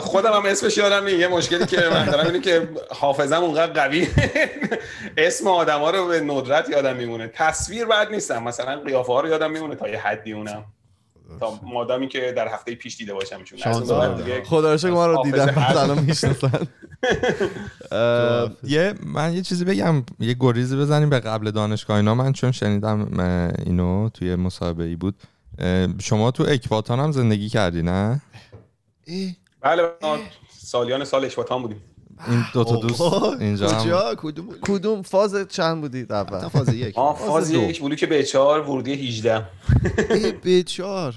[0.00, 1.18] خودم هم اسمش یادم نیست.
[1.18, 4.08] یه مشکلی که من دارم اینه که حافظم اونقدر قوی.
[5.16, 7.28] اسم آدما رو به ندرت یادم میمونه.
[7.28, 8.42] تصویر بعد نیستم.
[8.42, 10.64] مثلا قیافه ها رو یادم میمونه تا یه حدی اونم.
[11.40, 15.46] تا مادامی که در هفته پیش دیده بعد دیگه خدا رو شکر ما رو دیدن.
[15.46, 16.66] بعد الان می‌شناسن.
[18.64, 22.14] یه من یه چیزی بگم یه گریزی بزنیم به قبل دانشگاه اینا.
[22.14, 23.20] من چون شنیدم
[23.66, 25.14] اینو توی مصاحبه ای بود
[26.00, 28.22] شما تو اکباتان هم زندگی کردی نه؟
[29.60, 29.82] بله
[30.58, 31.82] سالیان سال اشواتان بودیم.
[32.28, 36.48] این دو تا دوست آقا، اینجا هم کجا؟ کدوم؟ کدوم فاز چند بودید تا اول
[36.48, 36.98] فاز یک.
[36.98, 37.50] ما فاز.
[37.50, 39.42] یک بلوک به چهار ورودی 18
[40.10, 41.14] ای، به چهار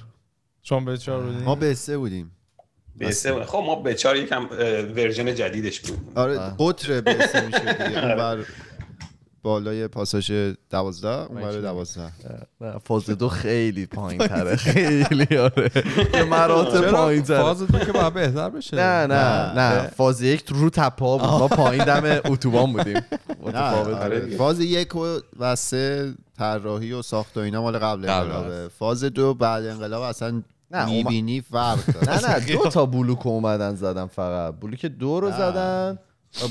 [0.62, 2.32] چون به چهار بودین ما به سه بودیم.
[2.96, 3.44] به سه بود.
[3.44, 5.98] خب ما به چهار یکم اه، ورژن جدیدش بود.
[6.16, 6.38] آره.
[6.60, 8.46] قطر به سه میشه دیگه.
[9.44, 10.32] بالای پاساژ
[10.70, 12.12] دوازده اونور دوازده.
[12.62, 15.72] نه فاز دو خیلی پایین تره خیلی آره.
[16.14, 18.78] یه مراتب پایین تره فاز تو که باید بهتر بشه.
[18.78, 19.88] نه نه نه.
[19.88, 21.28] فاز یک رو تپا بود.
[21.30, 23.02] ما پایین دم اتوبان بودیم.
[23.56, 24.38] آره.
[24.38, 28.68] فاز یک و- سه طراحی و ساخت و اینا مال قبل انقلابه.
[28.80, 33.76] فاز دو بعد انقلاب اصلا نه، می‌بینی فرق داره نه نه دو تا بلوک اومدن
[33.76, 34.54] زدن فقط.
[34.60, 35.32] بلوک دو رو.
[35.32, 36.00] زدن.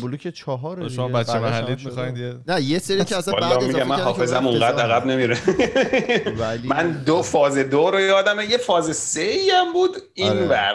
[0.02, 1.08] بلوک چهار شما.
[1.08, 1.88] بچه محلیت شده.
[1.90, 4.92] می‌خواین نه یه سری که اصلا بعد اضافه من حافظم اون اونقدر.
[4.92, 5.38] عقب نمیره
[6.38, 10.46] ولی من دو فاز دو رو یادمه یه فاز سه ای هم بود این آره.
[10.46, 10.74] ور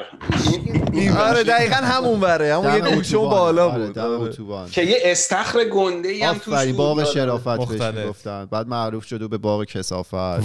[0.94, 1.22] این ور.
[1.22, 3.18] آره دقیقا همون بره همون یه گوشه.
[3.18, 4.70] بالا آره، بود آره.
[4.72, 7.04] که یه استخر گنده ای هم توش بود باغ.
[7.04, 7.82] شرافت بهش.
[7.82, 10.42] می‌گفتن بعد معروف شد و به باغ کسافت وای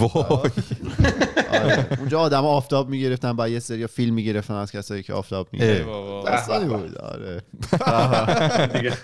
[1.51, 1.87] آره.
[1.99, 5.47] اونجا آدم آفتاب می‌گرفتن بعد یه سری فیلم می‌گرفتن از کسایی که آفتاب.
[5.51, 7.41] می‌گرفتن آره
[8.75, 8.97] دیگه.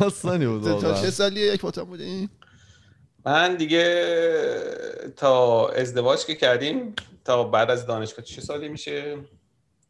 [0.00, 1.02] داستانی بود تا.
[1.02, 2.28] چه سالی یک باتان بودین؟
[3.26, 9.18] من دیگه تا ازدواج که کردیم تا بعد از دانشگاه چه سالی میشه؟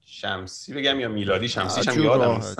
[0.05, 2.35] شمسی بگم یا میلادی؟ شمسیش هم عجوب یادم.
[2.35, 2.57] نیست.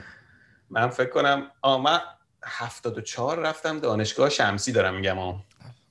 [0.70, 2.00] من فکر کنم آه من
[2.44, 5.16] 74 رفتم دانشگاه شمسی دارم میگم.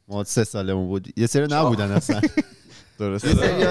[0.08, 1.20] ما سه سالمون بود.
[1.20, 2.22] یه سری نبودن اصلا.
[3.00, 3.62] درست یه سری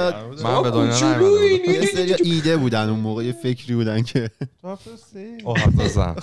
[1.67, 4.31] یه سری ایده بودن اون موقع یه فکری بودن که
[5.45, 6.17] اوه حافظم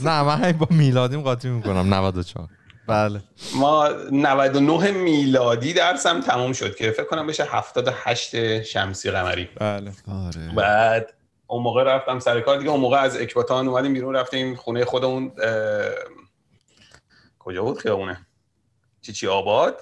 [0.08, 1.94] نه من هی با میلادیم قاطی می‌کنم.
[1.94, 2.48] 94
[2.86, 3.20] بله.
[3.56, 9.48] ما 99 میلادی درسم تموم شد که فکر کنم بشه 78 شمسی قمری.
[9.60, 9.92] بله.
[10.08, 10.54] آره.
[10.56, 11.14] بعد
[11.46, 12.58] اون موقع رفتم سر کار.
[12.58, 15.90] دیگه اون موقع از اکباتان اومدیم بیرون رفتیم خونه خودمون اه،
[17.38, 18.26] کجا بود خیابونه؟
[19.00, 19.80] چی چی آباد؟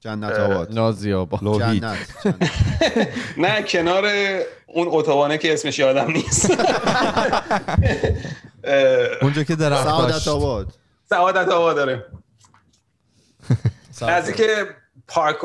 [0.00, 0.72] جنت آباد.
[0.74, 1.82] نازی آبا لوحید.
[1.82, 1.96] جنت.
[3.38, 4.04] نه کنار
[4.66, 6.50] اون اتوبانه که اسمش یادم نیست.
[9.22, 10.74] اونجا که درخت سعادت آباد.
[11.10, 12.06] سعادت آباد داره
[14.02, 14.42] نزدیک
[15.08, 15.36] پارک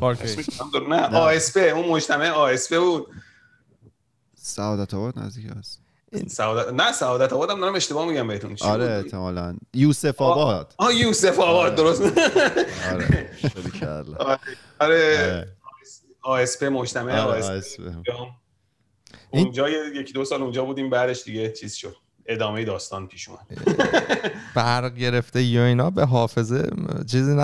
[0.00, 0.20] پارک.
[0.22, 3.06] اسمش هم داره- نه آسپه اون مجتمع آسپه بود.
[4.34, 5.80] سعادت آباد نزدیک است.
[6.28, 8.54] سعادت نه سعادت آباد هم دارم اشتباه میگم بهتون.
[8.54, 9.56] چی آره؟ احتمالا.
[9.74, 10.74] یوسف آباد.
[10.78, 12.02] آه یوسف آباد درست.
[12.92, 13.30] آره.
[14.80, 15.48] آره.
[16.22, 17.32] آسپه مجتمع.
[19.32, 21.96] این- اونجا یکی دو سال اونجا بودیم بعدش دیگه چیز شد.
[22.26, 23.40] ادامه داستان پیش اومد.
[24.54, 26.70] برق گرفته یا اینا به حافظه
[27.06, 27.34] چیزی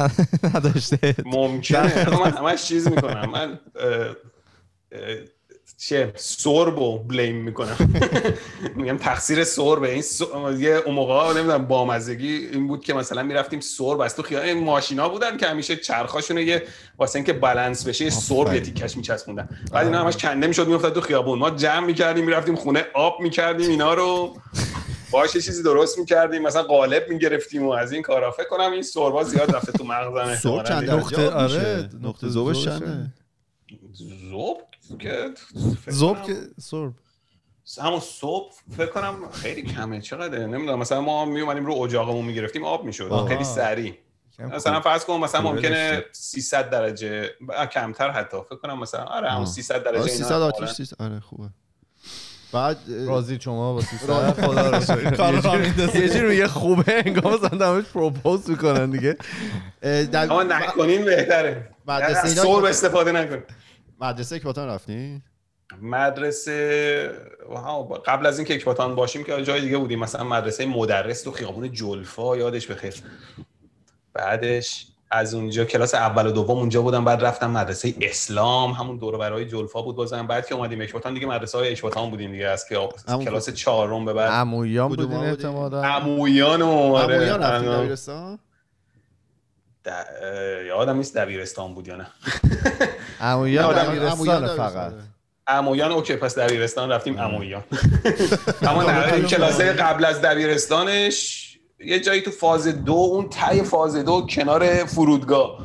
[0.54, 1.14] نداشته.
[1.24, 2.10] ممکنه.
[2.10, 3.30] من همش چیز می‌کنم.
[3.30, 3.58] من
[5.78, 7.76] چه سربو بلیم می‌کنم.
[8.76, 9.92] میگم تقصیر سربه.
[9.92, 10.24] این سر...
[10.58, 14.64] یه اون موقع نمی‌دونم بامزگی این بود که مثلا می‌رفتیم سرب از تو خیال این
[14.64, 16.62] ماشینا بودن که همیشه چرخاشون یه
[16.98, 19.48] واسه اینکه بالانس بشه یه سرب یه تیکش میچسبوندن.
[19.72, 21.38] بعد اینا همش کنده می‌شد میافتاد تو خیابون.
[21.38, 24.36] ما جمع می‌کردیم می‌رفتیم خونه آب می‌کردیم اینا رو.
[25.10, 26.42] باشه چیزی درست می‌کردیم.
[26.42, 28.30] مثلا قالب می‌گرفتیم و از این کارا.
[28.30, 30.50] فکر کنم این سربا زیاد رفته تو مغزم
[30.90, 33.12] نقطه-؟ آره، نقطه ذوبش چنده؟
[34.30, 34.58] زوب؟
[34.98, 35.24] که
[36.00, 36.92] کنم- که سرب
[37.82, 42.64] همون صبح فکر کنم خیلی کمه چقدر نمی‌دونم مثلا ما می اومدیم رو اجاقمون می‌گرفتیم
[42.64, 43.26] آب می‌شد.
[43.28, 43.94] خیلی سریع.
[44.38, 46.04] کم مثلا فرض کن مثلا ممکنه داشته.
[46.12, 47.30] 300 درجه
[47.72, 48.36] کمتر حتی.
[48.50, 49.46] فکر کنم مثلا آره همون آه.
[49.48, 50.46] 300 درجه آره، اینا 300 احتمالاً.
[50.46, 51.48] آتیش 300 آره خوبه.
[52.52, 55.60] بعد راضی شما با 300 خدا رو
[55.96, 59.16] یه جوری- میگه خوبه انگار مثلا دمش پروپوز می‌کنن دیگه.
[60.14, 61.68] اما نکنین بهتره.
[61.88, 63.42] از صبح که- استفاده نکن
[64.00, 65.22] مدرسه اکباتان رفتی؟
[65.82, 67.10] مدرسه
[67.50, 69.98] ها، قبل از این که اکباتان باشیم که جای دیگه بودیم.
[69.98, 72.94] مثلا مدرسه مدرس تو خیابون جلفا یادش بخیر
[74.12, 78.72] بعدش از اونجا کلاس اول و دوم اونجا بودم بعد رفتم مدرسه اسلام.
[78.72, 80.26] همون دور برای جلفا بود بازم.
[80.26, 82.46] بعد که اومدیم اکباتان دیگه مدرسه های اکباتان بودیم دیگه.
[82.46, 82.88] از که
[83.24, 85.82] کلاس چهارم به بعد عمویان بودین؟ احتمالا.
[85.82, 87.78] عمویان و آره، عمویان رفتی آره.
[87.78, 89.75] دبیرستان د- اه،
[90.66, 92.06] یادم نیست دبیرستان بود یا نه؟
[93.20, 94.92] عمویان عمویان دبیرستان فقط.
[95.46, 97.62] عمویان اوکی پس دبیرستان رفتیم عمویان.
[98.68, 101.42] اما نه این کلاس قبل از دبیرستانش
[101.80, 105.58] یه جایی تو فاز دو اون تای فاز دو کنار فرودگاه.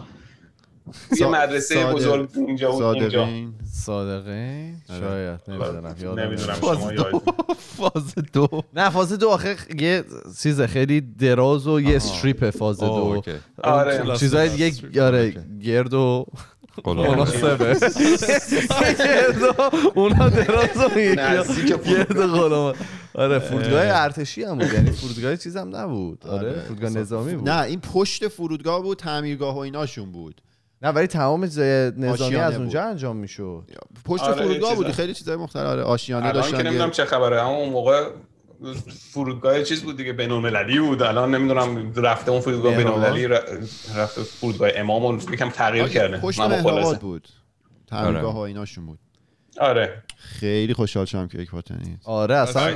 [1.19, 5.95] یه مدرسه صادق- بزرگ بود اونجا صادقین؟ صادقه شاید نمی‌دونم.
[6.01, 6.77] یادم نمی‌دونم نمیاد.
[6.79, 7.23] شما یاد
[7.77, 8.47] فاز دو.
[8.73, 10.03] نه فاز دو آخه یه
[10.43, 13.21] چیز خیلی دراز و یه استریپ فاز دو.
[13.63, 14.17] آره.
[14.17, 16.25] چیزای دیگه آره گرد و
[16.85, 16.89] و
[19.95, 22.73] اونا دراز و این یکی و غلام
[23.15, 24.73] آره فرودگاه ارتشی هم بود.
[24.73, 26.27] یعنی فرودگاه چیز هم نبود.
[26.27, 26.59] آره آره.
[26.61, 27.49] فرودگاه نظامی بود.
[27.49, 30.41] نه این پشت فرودگاه بود تعمیرگاه و ایناشون بود.
[30.81, 32.61] نه ولی تمام چیزای نظامی از بود.
[32.61, 33.63] اونجا انجام می‌شد.
[34.05, 34.83] پشت آره، فرودگاه چیزا.
[34.83, 35.65] بود خیلی چیزای مختلف.
[35.65, 37.41] آره آشیانه الان که داشتن نمی‌دونم چه خبره.
[37.41, 38.09] اما اون موقع
[39.11, 41.01] فرودگاه چیز بود دیگه بین‌المللی بود.
[41.01, 43.27] الان نمی‌دونم رفته اون فرودگاه؟ بین‌المللی؟
[43.95, 46.17] رفته فرودگاه امام یکم تغییر آره، کرده.
[46.17, 46.99] پشت.
[46.99, 47.27] بود.
[47.87, 48.99] تعمیرگاه ها ایناشون بود.
[49.59, 50.03] آره.
[50.21, 52.73] خیلی خوشحال شدم که اکباتانی آره اصلا.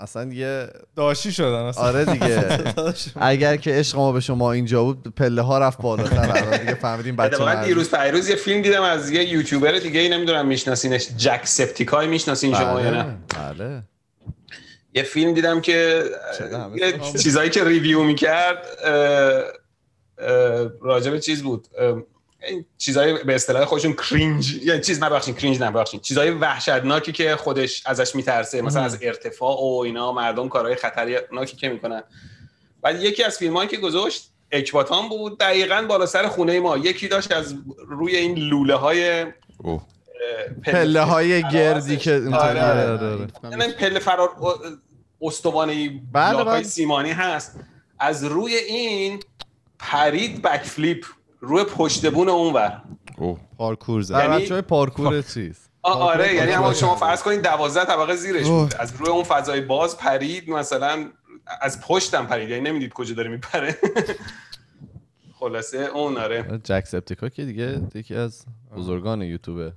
[0.00, 1.84] اصلا یه داشی شدن اصلا.
[1.84, 2.58] آره دیگه.
[3.16, 6.58] اگر که عشق ما به شما اینجا بود پله ها رفت بالاتر.
[6.58, 7.66] دیگه فهمیدیم بچه اتفاقا مردی.
[7.66, 11.08] دیروز پریروز یه فیلم دیدم از یه یوتیوبر دیگه ای نمی‌دونم میشناسینش.
[11.16, 13.54] جک سپتیک آی می‌شناسین شما یا نه؟ بله.
[13.54, 13.82] بله
[14.94, 16.04] یه فیلم دیدم که
[17.22, 18.58] چیزایی که review می‌کرد
[20.82, 21.68] راجع به چیز بود.
[22.78, 26.00] چیزای به اصطلاح خودشون cringe یا چیز ببخشین cringe ببخشین.
[26.00, 31.68] چیزای وحشتناکی که خودش ازش میترسه مثلا از ارتفاع و اینا مردم کارهای خطرناکی که
[31.68, 32.02] می‌کنن.
[32.82, 36.76] بعد یکی از فیلم که گذاشت اکباتان بود دقیقا بالا سر خونه ما.
[36.76, 37.54] یکی داشت از
[37.88, 39.26] روی این لوله های
[39.58, 39.82] اوه.
[40.64, 41.00] پله.
[41.00, 42.90] های گردی که آره، اینطوری آره.
[42.90, 43.28] آره،.
[43.50, 44.30] یعنی این پله فرار
[45.22, 46.62] استوانه بله، بله بله.
[46.62, 47.60] سیمانی هست.
[47.98, 49.20] از روی این
[49.78, 51.04] پرید بک فلیپ
[51.40, 52.82] روی پشت بون اونور.
[53.58, 54.14] پارکور زد.
[54.14, 56.94] یعنی- بچه های پارکور چیز؟ آره یعنی اما شما.
[56.96, 58.74] فرض کنید دوازده طبقه زیرش بود.
[58.78, 61.10] از روی اون فضای باز پرید مثلا
[61.60, 62.48] از پشتم پرید.
[62.50, 63.76] یعنی نمی‌دید کجا داره میپره.
[65.40, 66.60] خلاصه اون آره.
[66.64, 68.44] جک سپتیکا که دیگه یکی از
[68.76, 69.72] بزرگان یوتیوب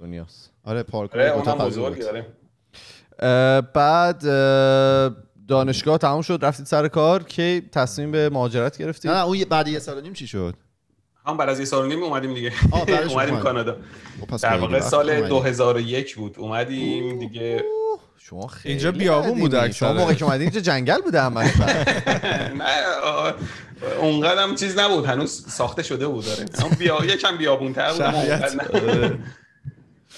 [0.00, 0.52] دنیاست.
[0.64, 2.02] آره پارکور آره اونم بزرگی
[3.20, 4.24] اه، بعد
[5.48, 9.68] دانشگاه تموم شد رفتید سر کار که تصمیم به مهاجرت گرفتید؟ نه نه اون بعد
[9.68, 10.54] یه سال و نیم چی شد؟
[11.26, 12.52] هم بعد از یه سال و نیم اومدیم دیگه.
[13.08, 13.42] اومدیم اومد.
[13.42, 13.76] کانادا.
[14.30, 15.28] خب در واقع سال اومدی.
[15.28, 16.34] 2001 بود.
[16.38, 17.64] اومدیم دیگه.
[18.18, 19.40] شما خیلی اینجا بیابون قدیمی.
[19.40, 19.92] بوده شما اکثر.
[19.92, 21.50] موقعی که اومدید اینجا جنگل بوده همش
[22.58, 22.64] نه
[23.04, 23.34] آه،
[24.00, 25.04] اونقدر هم چیز نبود.
[25.04, 26.24] هنوز ساخته شده بود.
[26.24, 29.18] داره بیا یکم بیابون تر بود.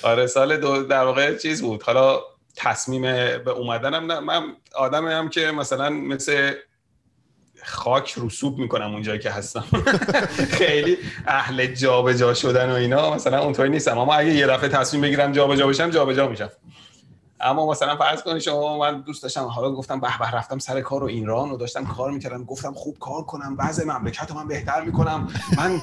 [0.02, 1.82] آره سال دو در واقع چیز بود.
[1.82, 2.20] حالا
[2.56, 3.02] تصمیم
[3.38, 4.20] به اومدنم نه.
[4.20, 4.42] من
[4.74, 6.52] آدمی هم که مثلا مثل
[7.64, 9.64] خاک رسوب می‌کنم اونجایی که هستم.
[10.58, 13.98] خیلی اهل جابجا شدن و اینا مثلا اونطوری نیستم.
[13.98, 16.50] اما اگه یه دفعه تصمیم بگیرم جابجا بشم جابجا میشم.
[17.42, 21.04] اما مثلا فرض کنید شما من دوست داشتم حالا گفتم به به رفتم سر کار
[21.04, 25.28] و ایران و داشتم کار می‌کردم گفتم خوب کار کنم وضع مملکت من بهتر می‌کنم
[25.56, 25.80] من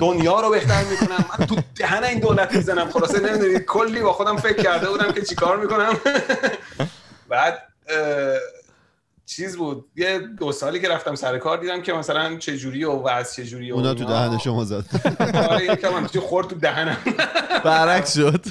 [0.00, 4.36] دنیا رو بهتر می‌کنم من تو دهن این دولت می‌زنم خلاصه نمی‌دونید کلی با خودم
[4.36, 5.92] فکر کرده بودم که چیکار می‌کنم.
[7.28, 7.62] بعد
[9.26, 9.84] چیز بود.
[9.96, 13.44] یه دو سالی که رفتم سر کار دیدم که مثلا چه جوری و وضع چه
[13.44, 14.04] جوری اونا تو.
[14.04, 14.84] دهن شما زد.
[15.50, 16.96] آره یکم همچین خورد تو دهنم.
[17.64, 18.46] برعکس شد.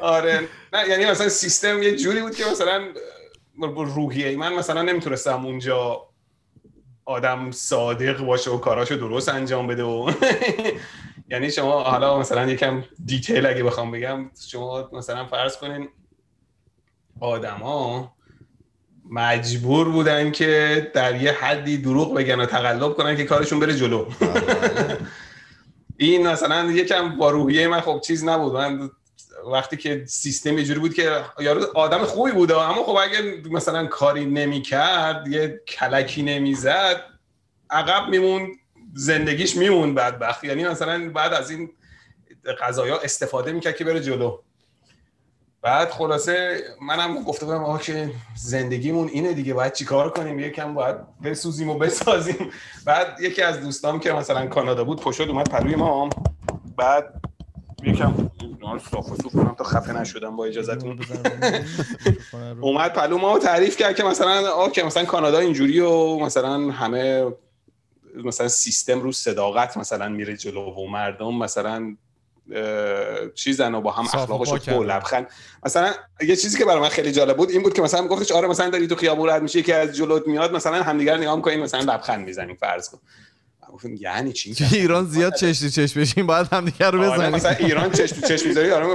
[0.00, 0.48] آره.
[0.72, 2.82] نه یعنی مثلا سیستم یه جوری بود که مثلا
[3.76, 6.08] روحیه من مثلا نمی‌تونستم اونجا
[7.04, 10.10] آدم صادق باشه و کاراشو درست انجام بده و
[11.30, 15.88] یعنی شما حالا مثلا یکم دیتیل اگه بخوام بگم شما مثلا فرض کنین
[17.20, 18.12] آدما
[19.12, 24.06] مجبور بودن که در یه حدی دروغ بگن و تقلب کنن که کارشون بره جلو.
[25.96, 28.52] این مثلا یکم با روحیه من خب چیز نبود.
[28.52, 28.90] من
[29.52, 33.86] وقتی که سیستم یه جوری بود که یارو آدم خوبی بود اما خب اگه مثلا
[33.86, 37.04] کاری نمی‌کرد یه کلکی نمی‌زد
[37.70, 38.48] عقب میمون
[38.94, 40.44] زندگیش میمون بدبخت.
[40.44, 41.70] یعنی مثلا بعد از این
[42.60, 44.38] قضایا استفاده می‌کرد که بره جلو.
[45.62, 50.96] بعد خلاصه منم گفته بودم آقا که زندگیمون اینه دیگه باید چیکار کنیم؟ یکم باید
[51.22, 52.50] بسوزیم و بسازیم.
[52.84, 56.08] بعد یکی از دوستام که مثلا کانادا بود پشت اومد پلوی ما.
[56.76, 57.14] بعد
[57.82, 58.30] یکم
[58.90, 61.00] صاف و صوف کنم تا خفه نشدم با اجازهتون
[62.60, 67.32] اومد پلو ما تعریف کرد که مثلا آه که مثلا کانادا اینجوری و مثلا همه
[68.24, 71.96] مثلا سیستم رو صداقت مثلا میره جلو و مردم مثلا
[73.34, 74.72] چیزن و با هم اخلاقشون پاکن.
[74.72, 75.26] تو لبخند
[75.66, 78.48] مثلا یه چیزی که برای من خیلی جالب بود این بود که مثلا گفتش آره
[78.48, 81.80] مثلا داری تو خیابون رد میشه که از جلوت میاد مثلا همدیگر نگاه می‌کنین مثلا
[81.80, 82.98] لبخند می‌زنیم فرض کن.
[83.72, 87.12] گفتم یعنی چی؟ تو ایران زیاد چش تو چش بشین باید هم دیگه رو آره
[87.12, 88.86] بزنیم مثلا ایران چش تو چش می‌ذاری آره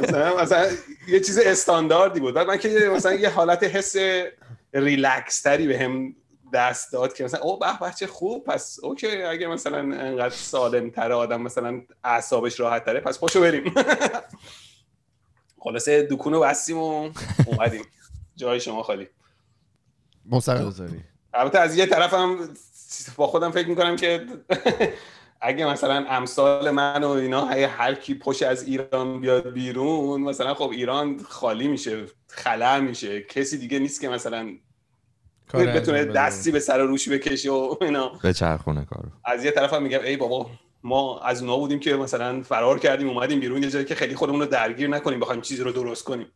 [0.00, 0.66] مثلا مثلا
[1.08, 2.34] یه چیز استانداردی بود.
[2.34, 3.96] بعد من که مثلا یه حالت حس
[4.72, 6.14] ریلکس تری بهم
[6.52, 10.90] دست داد که مثلا او به به چه خوب پس okay اگه مثلا انقدر سالم
[10.90, 13.74] تره آدم مثلا اعصابش راحت تره پس پاشو بریم.
[15.64, 17.10] خلاصه دکونو بستیم و
[17.46, 17.84] اومدیم.
[18.36, 19.08] جای شما خالی.
[20.26, 21.04] مستقیم بذاری.
[21.34, 22.54] البته از یه طرفم
[23.16, 24.26] با خودم فکر می‌کنم که
[25.40, 30.54] اگه مثلا امثال من و اینا هی هر کی پشت از ایران بیاد بیرون مثلا
[30.54, 33.22] خب ایران خالی میشه خلا میشه.
[33.22, 34.48] کسی دیگه نیست که مثلا
[35.54, 36.04] بتونه.
[36.04, 38.08] دستی به سر و روش بکشه و اینا.
[38.22, 39.08] به چرخونه کارو.
[39.24, 40.50] از یه طرفم میگم ای بابا
[40.82, 44.40] ما از اونا بودیم که مثلا فرار کردیم اومدیم بیرون یه جایی که خیلی خودمون
[44.40, 46.26] رو درگیر نکنیم بخوایم چیزی رو درست کنیم.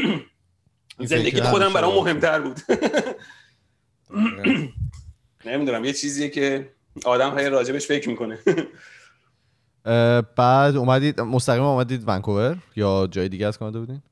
[1.00, 1.94] زندگی خودم برام.
[1.94, 2.60] مهمتر بود.
[5.46, 6.72] نمی‌دونم یه چیزیه که
[7.04, 8.38] آدم هی راجبش فکر می‌کنه.
[10.36, 14.02] بعد اومدید مستقیم اومدید ونکوور یا جای دیگه از کانادا بودین؟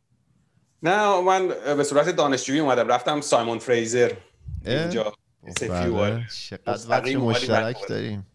[0.86, 4.12] نه من به صورت دانشجویی اومدم رفتم سایمون فریزر؟
[4.66, 5.12] اینجا
[5.68, 5.90] بله.
[5.90, 6.24] بله.
[6.50, 7.88] چقدر اومدیم مشترک.
[7.88, 8.26] داریم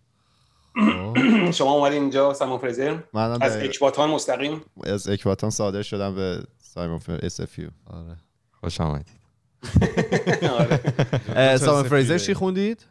[1.57, 2.97] شما اومدید اینجا سایمون فریزر
[3.41, 8.17] از اکباتان مستقیم از اکباتان صادر شدم به سایمون فریزر SFU آره
[8.59, 9.21] خوش آمدید
[10.59, 11.57] آره.
[11.57, 11.83] سفیده.
[11.83, 12.85] فریزر چی خوندید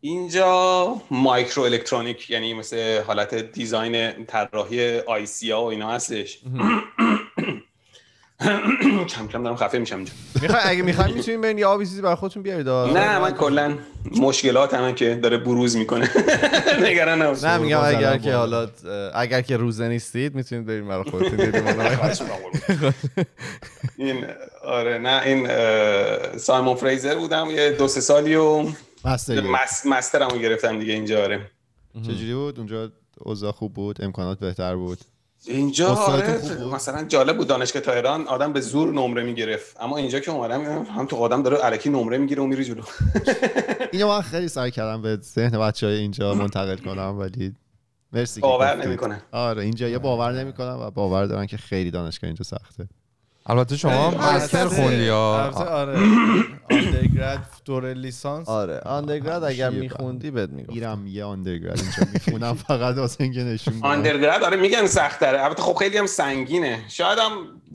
[0.00, 6.40] اینجا microelectronic یعنی مثل حالت design طراحی IC ها و اینا هستش
[9.08, 10.12] کم کم دارم خفه میشم اینجا.
[10.42, 12.68] می‌خوای اگه می‌خواین می‌تونین برین یه آبی چیزی برای خودتون بیارید.
[12.68, 13.78] نه من کلا
[14.16, 16.10] مشکلات همه که داره بروز می‌کنه.
[16.86, 18.34] نگران نباش نه میگم اگر که.
[18.34, 18.68] حالا
[19.14, 21.40] اگر که روزه نیستید می‌تونید بریم برای خودتون.
[23.98, 24.24] این
[24.64, 25.48] آره نه این
[26.38, 28.66] سایمون فریزر بودم یه دو سه سالی و
[29.84, 31.50] مسترمو گرفتم دیگه اینجا آره.
[32.02, 34.98] چجوری بود؟ اونجا اوضاع خوب بود؟ امکانات بهتر بود؟
[35.46, 36.40] اینجا آره؟
[36.74, 37.46] مثلا جالب بود.
[37.46, 39.80] دانشگاه تهران آدم به زور نمره می‌گرفت.
[39.80, 42.82] اما اینجا که اومدم هم تو آدم داره الکی نمره می‌گیره و میره جلو.
[43.92, 47.54] اینو من خیلی سعی کردم به ذهن بچه های اینجا منتقل کنم ولی
[48.12, 48.86] مرسی باور.
[48.86, 49.22] نمی‌کنه.
[49.32, 52.88] آره اینجا یه باور نمی‌کنم و باور دارن که خیلی دانشگاه اینجا سخته.
[53.46, 55.98] البته شما مستر خوندی یا؟ البته آره.
[56.70, 58.48] آندرگراد دوره لیسانس.
[58.48, 63.74] آره آندرگراد اگر میخوندی بهت میگم میرم یه آندرگراد اینجا می‌خونم فقط واسه اینکه نشون
[63.80, 63.88] بدم.
[63.88, 66.84] آندرگراد آره میگن سخت داره البته خب خیلی هم سنگینه.
[66.88, 67.30] شاید هم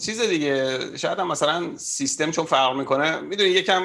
[0.05, 3.81] چیز دیگه شاید هم مثلا سیستم چون فرق می‌کنه می‌دونی یکم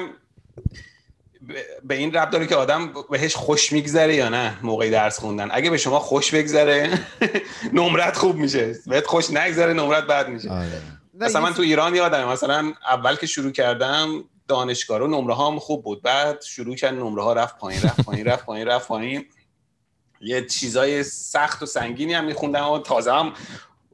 [1.41, 5.47] به- به این رب داره که آدم بهش خوش میگذره یا نه موقعی درس خوندن.
[5.51, 6.89] اگه به شما خوش بگذره
[7.73, 8.75] نمرت خوب میشه.
[8.87, 10.49] بهت خوش نگذره نمرت بد میشه.
[10.51, 10.81] آره.
[11.21, 15.83] مثلا من تو ایران یادم مثلا اول که شروع کردم دانشگاه رو نمره هم خوب
[15.83, 16.01] بود.
[16.01, 19.25] بعد شروع کرد نمره ها رفت پایین رفت پایین رفت پایین رفت پایین.
[20.21, 23.33] یه چیزای سخت و سنگینی هم میخوندم و تازه هم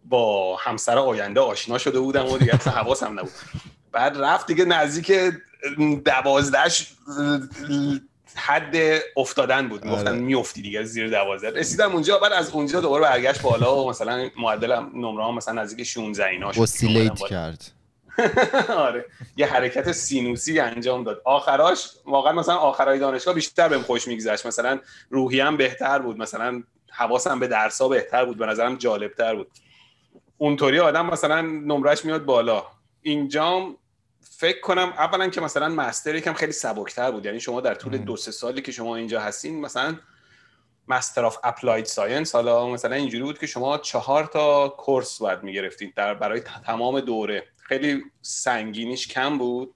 [0.05, 3.31] با همسر آینده آشنا شده بودم و دیگه اصلا حواسم نبود.
[3.91, 5.11] بعد رفت دیگه نزدیک
[6.05, 6.93] دوازدهش
[8.37, 8.75] حد
[9.17, 9.85] افتادن بود.
[9.85, 10.19] می‌گفتن آره.
[10.19, 11.59] میافتی دیگه زیر دوازده.
[11.59, 15.87] رسیدم اونجا بعد از اونجا دوباره برگشت بالا و مثلا معدلم نمره ها مثلا نزدیک
[15.87, 16.61] 16 اینا شد.
[16.61, 17.19] اسیلیت.
[17.19, 17.71] کرد.
[18.69, 19.05] آره.
[19.37, 21.21] یه حرکت سینوسی انجام داد.
[21.25, 24.45] آخراش واقعا مثلا آخرای دانشگاه بیشتر بهم خوش میگذشت.
[24.45, 24.79] مثلا
[25.09, 26.17] روحیم بهتر بود.
[26.17, 28.37] مثلا حواسم به درسا بهتر بود.
[28.37, 29.47] به نظرم جالبتر بود.
[30.37, 32.63] اونطوری آدم مثلا نمرش میاد بالا.
[33.01, 33.77] اینجام
[34.31, 37.25] فکر کنم اولا که مثلا master یکم خیلی سبکتر بود.
[37.25, 39.99] یعنی شما در طول دو سه سالی که شما اینجا هستین مثلا
[40.87, 45.93] Master of Applied Science حالا مثلا اینجوری بود که شما چهار تا course باید می‌گرفتید
[45.95, 47.47] در برای تمام دوره.
[47.57, 49.75] خیلی سنگینیش کم بود.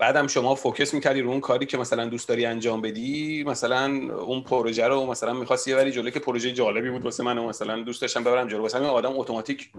[0.00, 3.84] بعدم شما focus می‌کردی رو اون کاری که مثلا دوست داری انجام بدی مثلا
[4.14, 7.82] اون پروژه رو مثلا می‌خواستی ببری جلو که پروژه جالبی بود واسه من و مثلا
[7.82, 8.62] دوست داشتم ببرم جلو.
[8.62, 9.70] واسه همین آدم اتوماتیک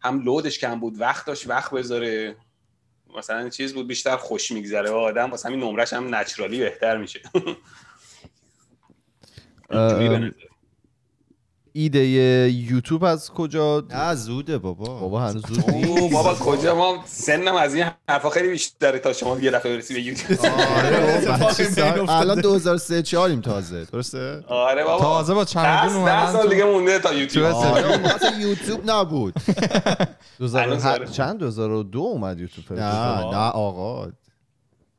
[0.00, 2.36] هم لودش کم بود وقت داشت وقت بذاره.
[3.18, 4.90] مثلا چیز بود بیشتر خوش میگذره.
[4.90, 7.20] و آدم واسه همین نمرش هم نچرالی بهتر میشه.
[11.76, 11.98] ایده
[12.50, 15.00] یوتیوب از کجا؟ نه زوده بابا.
[15.00, 16.12] بابا هنوز زود نیست.
[16.12, 20.00] بابا کجا؟ ما سنم از این حرفا خیلی بیشتره تا شما یه دفعه برسی به
[20.00, 20.40] یوتیوب.
[20.44, 22.10] آره.
[22.20, 23.84] الان 2003 چهاریم تازه.
[23.84, 25.04] درسته؟ آره بابا.
[25.04, 25.44] تازه با
[25.96, 27.46] اومدن سال دیگه مونده تا یوتیوب.
[27.46, 29.34] آره اصلا یوتیوب نبود.
[30.38, 31.10] 2000 هنوز ه-.
[31.12, 32.72] چند؟ 2002 اومد یوتیوب.
[32.72, 33.20] نه.
[33.30, 34.08] نه آقا.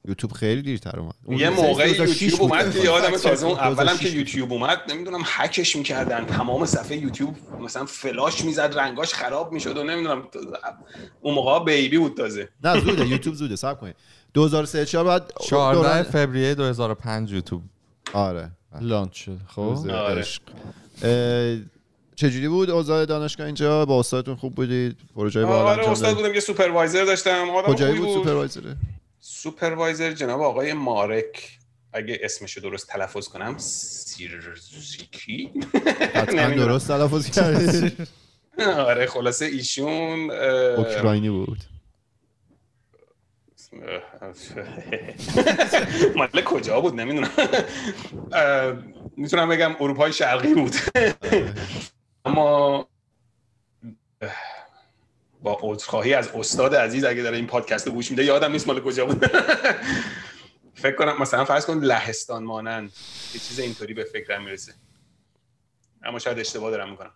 [0.07, 1.13] یوتیوب خیلی دیرتر اومد.
[1.23, 2.51] اون یه 2006 یوتیوب بود.
[2.51, 4.17] اومد که یادم تازه اون اولم 2006 که بود.
[4.17, 6.25] یوتیوب اومد نمی‌دونم هکش می‌کردن.
[6.25, 10.23] تمام صفحه یوتیوب مثلا فلاش می‌زد رنگاش خراب می‌شد و نمی‌دونم
[11.21, 12.49] اون موقع بیبی بود تازه.
[12.63, 13.07] نه زوده.
[13.07, 13.55] یوتیوب زوده.
[13.55, 13.95] صبر کنید
[14.33, 17.61] 2003 4 بعد 14 دوران- فوریه 2005 یوتیوب.
[18.13, 18.51] آره.
[18.81, 20.25] launch شد خب آره.
[22.15, 26.39] چجوری بود اوضاع دانشگاه اینجا؟ با استادتون خوب بودید؟ پروژه باحال آره استاد بودم یه
[26.39, 27.49] supervisor داشتم.
[27.49, 28.75] آدم خوبی بود supervisor
[29.47, 31.59] ه supervisor جناب آقای مارک.
[31.93, 33.57] اگه اسمشو درست تلفظ کنم.
[33.57, 35.51] سیرزیکی؟
[36.13, 36.49] حتما.
[36.49, 38.07] درست تلفظ کردید
[38.87, 41.57] آره خلاصه ایشون اوکراینی بود.
[46.15, 47.29] مال کجا بود؟ نمی‌دونم.
[49.17, 50.75] می‌تونم بگم اروپای شرقی بود.
[52.25, 52.87] اما
[54.21, 54.31] اه،
[55.41, 58.81] با عذرخواهی از استاد عزیز اگه داره این پادکست رو گوش میده یادم نیست مال
[58.81, 59.25] کجا بود.
[60.73, 62.91] فکر کنم مثلا فرض کن لهستان مانند
[63.33, 64.73] یه چیز اینطوری به فکرم می‌رسه.
[66.03, 67.11] اما شاید اشتباه دارم می‌کنم.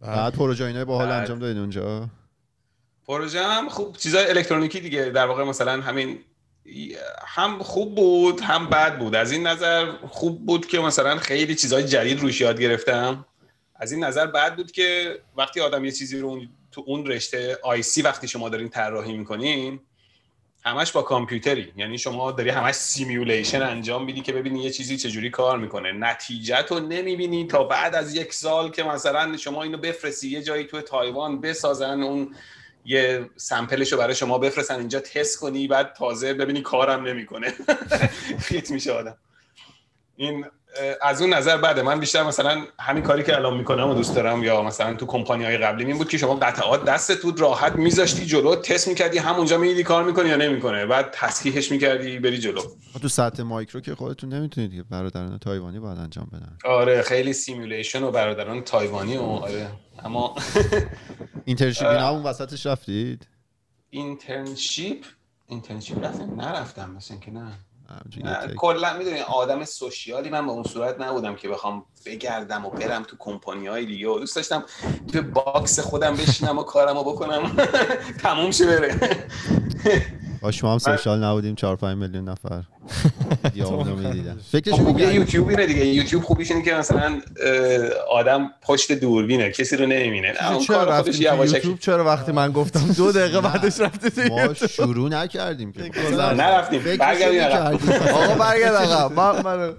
[0.00, 1.10] بعد پروژه اینای باحال.
[1.10, 2.08] انجام دادید اونجا؟
[3.06, 5.04] پروژه هم خوب چیزای الکترونیکی دیگه.
[5.04, 6.24] در واقع مثلا همین
[7.26, 9.14] هم خوب بود هم بد بود.
[9.14, 13.24] از این نظر خوب بود که مثلا خیلی چیزهای جدید روش یاد گرفتم.
[13.74, 16.40] از این نظر بد بود که وقتی آدم یه چیزی رو
[16.78, 19.80] تو اون رشته IC وقتی شما دارین طراحی می‌کنین
[20.64, 21.72] همش با کامپیوتری.
[21.76, 25.92] یعنی شما داری همش simulation انجام میدی که ببینی یه چیزی چجوری کار می‌کنه.
[25.92, 30.64] نتیجه تو نمی‌بینی تا بعد از یک سال که مثلا شما اینو بفرستی یه جایی
[30.64, 32.34] تو تایوان بسازن اون
[32.84, 37.54] یه sample ش برای شما بفرستن اینجا تست کنی بعد تازه ببینی کارم نمی‌کنه.
[38.40, 39.16] فیت میشه آدم.
[40.16, 40.46] این
[41.02, 44.42] از اون نظر بعد من بیشتر مثلا همین کاری که الان می‌کنم و دوست دارم
[44.42, 48.26] یا مثلا تو کمپانی های قبلی این بود که شما قطعات دستت بود راحت میذاشتی
[48.26, 52.60] جلو تست می‌کردی همونجا می‌دیدی کار می‌کنی یا نمی‌کنه بعد تصحیحش می‌کردی بری جلو.
[52.92, 56.58] خب تو سطح مایکرو که خودتون نمی‌تونید که برادران تایوانی باید انجام بدن.
[56.64, 59.68] آره خیلی simulation و برادران تایوانی و آره
[60.04, 60.34] اما
[61.44, 63.26] internship اینا اون وسطش رفتید؟
[63.90, 65.04] internship
[65.46, 67.52] internship رفتم؟ نرفتم مثل اینکه نه.
[68.56, 73.02] کلا می‌دونی آدم social ی من به اون صورت نبودم که بخوام بگردم و برم
[73.02, 74.08] تو کمپانی های دیگه.
[74.08, 74.64] و دوست داشتم
[75.12, 77.56] تو box خودم بشینم و کارمو بکنم.
[78.22, 79.28] تموم شه بره.
[80.40, 82.62] باش ما هم social نبودیم 4 5 میلیون نفر.
[83.54, 84.38] دیامونو می‌دیدن.
[84.52, 85.86] فکرش خوبی؟ یوتیوب اینه دیگه.
[85.86, 87.20] یوتیوب خوبیش اینه که مثلا
[88.10, 90.32] آدم پشت دوربینه کسی رو نمی‌بینه.
[90.42, 94.54] نه، اون چرا کار خودش یوتیوب؟ چرا وقتی من گفتم دو دقیقه بعدش رفتی ما؟
[94.54, 95.90] شروع نکردیم که.
[96.36, 96.82] نرفتیم.
[96.98, 97.92] برگردیم.
[98.14, 99.74] آقا برگرد عقب من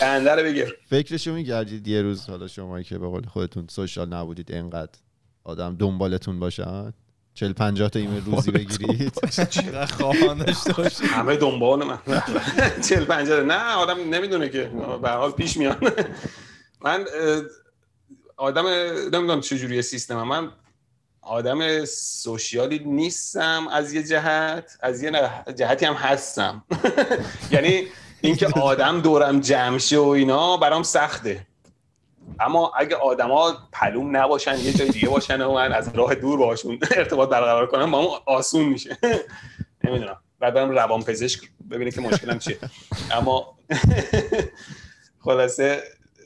[0.00, 0.76] دنده رو بگیر.
[0.90, 4.92] فکرشو میگردید یه روز حالا شما که به قول خودتون سوشال نبودید انقدر
[5.44, 6.92] آدم دنبالتون باشن؟
[7.34, 9.12] 40 50 تا ایمیل روزی بگیرید.
[9.50, 11.98] چقدر خواهان داشته باشی همه دنبال من.
[12.88, 14.70] چل پنجره نه آدم نمی‌دونه که.
[15.02, 15.92] به هر حال پیش میان
[16.80, 17.04] من
[18.36, 18.66] آدم
[19.12, 20.52] نمی‌دونم چجوری سیستمم من
[21.22, 24.78] آدم سوشیالی نیستم از یه جهت.
[24.80, 26.64] از یه جهتی هم هستم.
[27.52, 27.86] یعنی
[28.20, 31.46] اینکه آدم دورم جمع شه و اینا برام سخته.
[32.40, 36.78] اما اگه آدما پلوم نباشن یه جای دیگه باشن و من از راه دور باشون
[36.96, 38.98] ارتباط برقرار کنم با آسون میشه.
[39.84, 40.16] نمی‌دونم.
[40.38, 42.58] بعد برم روان پزشک ببینه که مشکلم چیه.
[43.12, 43.58] اما
[45.24, 45.82] خلاصه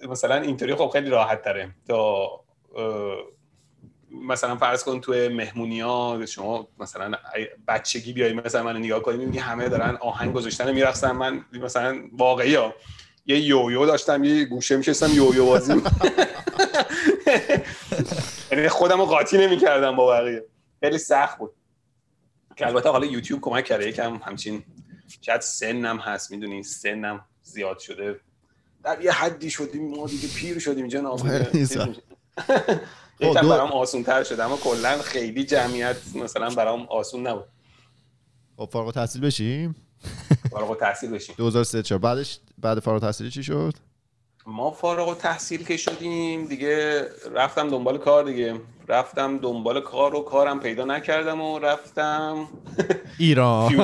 [0.09, 1.71] مثلا اینطوری خب خیلی راحت تره.
[1.89, 2.31] تا
[4.11, 7.13] مثلا فرض کن توی مهمونی ها شما مثلا
[7.69, 11.11] بچگی بیای مثلا من نگاه کنی می‌بینی همه دارن آهنگ گذاشتن میرقصن.
[11.13, 12.75] من مثلا واقعی ها
[13.27, 15.83] یه یویو داشتم یه گوشه میشستم یویو بازی
[18.53, 20.45] یعنی خودم رو قاطی نمی‌کردم با بقیه.
[20.81, 21.53] خیلی سخت بود.
[22.57, 24.65] که البته حالا یوتیوب کمک کرده یکم همچین
[25.21, 28.21] شاید سنم هست می‌دونی سنم زیاد شده.
[28.85, 31.21] در یه حدی شدیم ما دیگه پیر شدیم جناب.
[33.21, 37.45] یکم برام آسون تر شده اما کلا خیلی جمعیت مثلا برام آسون نبود.
[38.57, 39.75] خب فارغ التحصیل بشیم؟
[40.51, 43.73] فارغ التحصیل بشیم 2003 4 بعدش بعد فارغ التحصیلی چی شد؟
[44.47, 47.03] ما فارغ التحصیل که شدیم دیگه
[47.35, 48.55] رفتم دنبال کار دیگه.
[48.89, 52.49] رفتم دنبال کار و کارم پیدا نکردم و رفتم
[53.19, 53.75] ایران.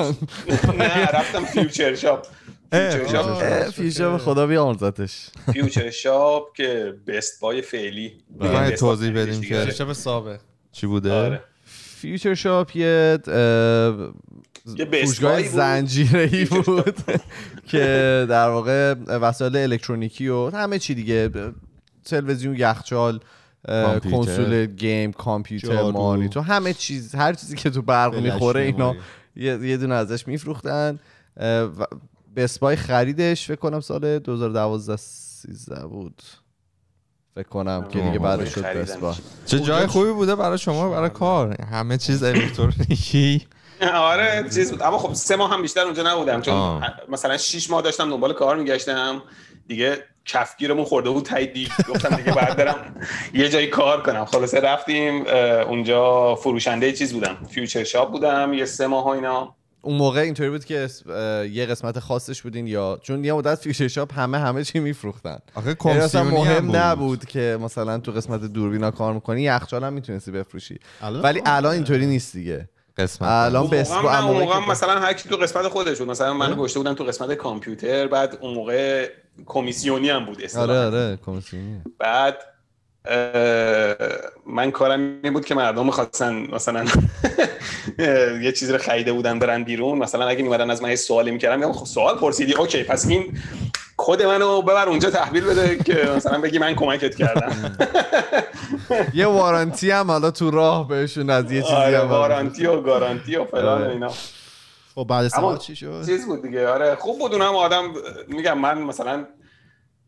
[0.77, 2.25] نه رفتم Future Shop.
[2.71, 4.17] Future Shop.
[4.17, 8.17] خدا بیامرزتش Future Shop که Best Buy فعلی.
[8.39, 8.49] بله.
[8.49, 9.41] دیگه بست توضیح بدیم.
[9.41, 10.39] که- شب سابق
[10.71, 11.43] چی بوده؟ آره.
[11.65, 13.17] Future Shop یه
[14.65, 16.95] فروشگاه بای بود.
[17.71, 21.29] که در واقع وسایل الکترونیکی و همه چی دیگه
[22.05, 23.19] تلویزیون یخچال.
[24.11, 25.81] کنسول گیم کامپیوتر.
[25.91, 28.95] مانیتور همه چیز هر چیزی که تو برق می‌خوره اینا.
[29.35, 30.99] یه, یه دونه ازش میفروختن
[32.35, 36.21] بسپای خریدش فکر کنم سال 2012 13 بود
[37.35, 38.19] فکر کنم که دیگه.
[38.19, 38.61] بعدش شد.
[38.61, 43.47] بسپا چه جای خوبی بوده برای شما برای کار همه چیز الکترونیکی
[44.11, 44.81] آره چیز بود.
[44.81, 46.41] اما خب سه ماه هم بیشتر اونجا نبودم.
[46.41, 46.93] چون آه.
[47.09, 49.21] مثلا شش ماه داشتم دنبال کار میگشتم.
[49.67, 52.95] دیگه کفگیرمون خورده بود ته دیگ گفتم دیگه بعد برم
[53.33, 54.25] یه جایی کار کنم.
[54.25, 55.25] خلاصه رفتیم
[55.67, 57.37] اونجا فروشنده چیز بودم.
[57.49, 59.55] Future Shop بودم یه سه ماه اینا.
[59.81, 60.87] اون موقع اینطوری بود که
[61.51, 65.39] یه قسمت خاصش بودین یا چون یه مدت Future Shop همه همه چی میفروختن.
[65.55, 66.75] آخه یعنی اصلا مهم بود.
[66.75, 70.79] نبود که مثلا تو قسمت دوربینا کار می‌کنی یخچال هم می‌تونستی بفروشی.
[71.01, 72.69] الان ولی الان اینطوری نیست دیگه.
[72.97, 76.79] قسمت الان اون بس موقع مثلا هر کی تو قسمت خودش بود مثلا من گشته
[76.79, 79.09] بودم تو قسمت کامپیوتر بعد اون موقع
[79.45, 80.85] کمیسیونی هم بود آره اصطلاحاً.
[80.85, 81.81] آره کمیسیونی.
[81.99, 82.37] بعد
[84.47, 86.85] من کارم این بود که مردم می‌خواستن مثلا
[88.43, 89.97] یه چیزی رو خریده بودن برن بیرون.
[89.97, 92.53] مثلا اگه میمدن از من یه سوالی می‌کردم میگم خب سوال پرسیدی.
[92.53, 93.37] اوکی پس این
[94.03, 97.77] کد منو ببر اونجا تحویل بده که مثلا بگی من کمکت کردم.
[99.13, 103.35] یه وارانتی هم حالا تو راه بهشون از یه چیزی آره هم وارانتی و گارانتی
[103.35, 103.91] و فلان آره.
[103.91, 104.11] اینا.
[104.95, 107.93] خب بعد ماه چی شد؟ چیز بود دیگه آره خوب بود اونم آدم
[108.27, 109.25] میگم من مثلا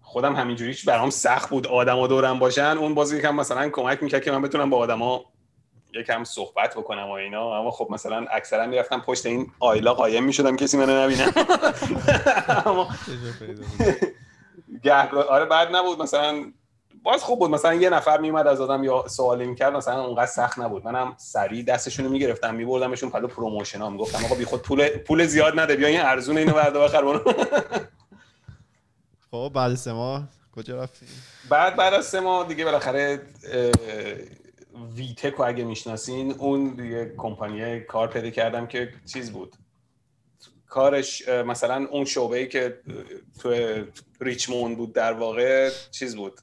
[0.01, 2.77] خودم همینجوری برام سخت بود آدما دورم باشن.
[2.77, 5.25] اون بازی یکم مثلا کمک می‌کرد که من بتونم با آدما
[5.95, 7.59] یکم صحبت بکنم و اینا.
[7.59, 11.33] اما خب مثلا اکثرا می‌رفتم پشت این aisle ا قایم می‌شدم کسی منو نبینه.
[12.65, 12.89] اما
[15.29, 16.01] آره بد نبود.
[16.01, 16.45] مثلا
[17.03, 17.51] باز خوب بود.
[17.51, 20.85] مثلا یه نفر میومد از آدم یه سوالی می‌کرد مثلا اونقدر سخت نبود.
[20.85, 25.25] منم سریع دستشون رو می‌گرفتم میبردمشون پهلو promotion ها می‌گفتم آقا بی خود پول پول
[25.25, 27.33] زیاد نده بیا این ارزون اینو بردار بخر برو.
[29.31, 30.23] خب بعد سه ماه
[30.55, 31.05] کجا رفتی؟
[31.49, 33.21] بعد بعد از سه ماه دیگه بالاخره
[34.95, 39.55] ویتک رو اگه می‌شناسین اون دیگه کمپانی کار پیدا کردم که چیز بود.
[40.67, 42.79] کارش مثلا اون شعبه ای که
[43.39, 43.53] تو
[44.21, 46.39] ریچموند بود در واقع چیز بود.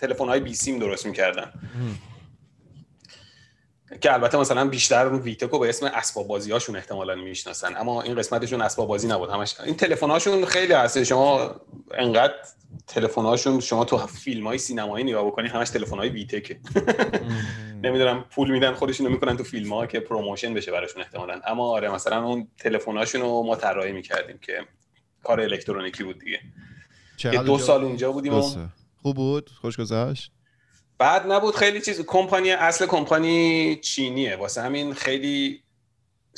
[0.00, 1.52] تلفن های بی سیم درست می‌کردن.
[4.00, 7.76] که البته مثلا بیشتر ویتک رو به اسم اسباب بازی هاشون احتمالا می‌شناسن.
[7.76, 9.30] اما این قسمتشون اسباب بازی نبود.
[9.30, 11.02] همش این تلفن هاشون خیلی هست.
[11.02, 11.60] شما
[11.94, 12.34] انقدر
[12.88, 16.60] تلفن هاشون شما تو فیلم های سینمایی نگاه بکنی همش تلفن های ویتکه.
[17.84, 21.40] نمی‌دونم پول میدن خودشونو می‌کنن تو فیلم ها که promotion بشه براشون احتمالا.
[21.46, 24.60] اما آره مثلا اون تلفن هاشون رو ما طراحی می‌کردیم که
[25.22, 26.40] کار الکترونیکی بود دیگه.
[27.24, 28.42] یه دو سال اونجا بودیم و.
[29.02, 30.32] خوب بود؟ خوش گذشت؟
[30.98, 34.36] بد نبود خیلی چیز کمپانی اصل کمپانی چینیه.
[34.36, 35.62] واسه همین خیلی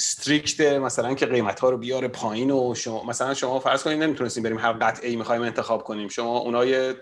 [0.00, 4.42] strict مثلا که قیمت ها رو بیاره پایین و شما مثلا شما فرض کنید نمی‌تونستیم
[4.42, 6.08] بریم هر قطعه ای می‌خوایم انتخاب کنیم.
[6.08, 6.94] شما اونها یه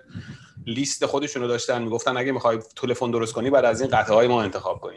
[0.66, 4.28] لیست خودشون رو داشتن می‌گفتن اگه می‌خوای تلفن درست کنی بعد از این قطعه های
[4.28, 4.96] ما انتخاب کنی.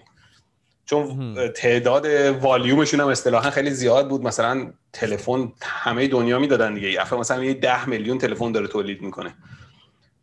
[0.86, 2.06] چون تعداد
[2.41, 4.22] والیومشون هم اصطلاحا خیلی زیاد بود.
[4.22, 7.16] مثلا تلفن همه دنیا می‌دادن دیگه.
[7.16, 9.36] مثلا یه ده میلیون تلفن داره تولید می‌کنه.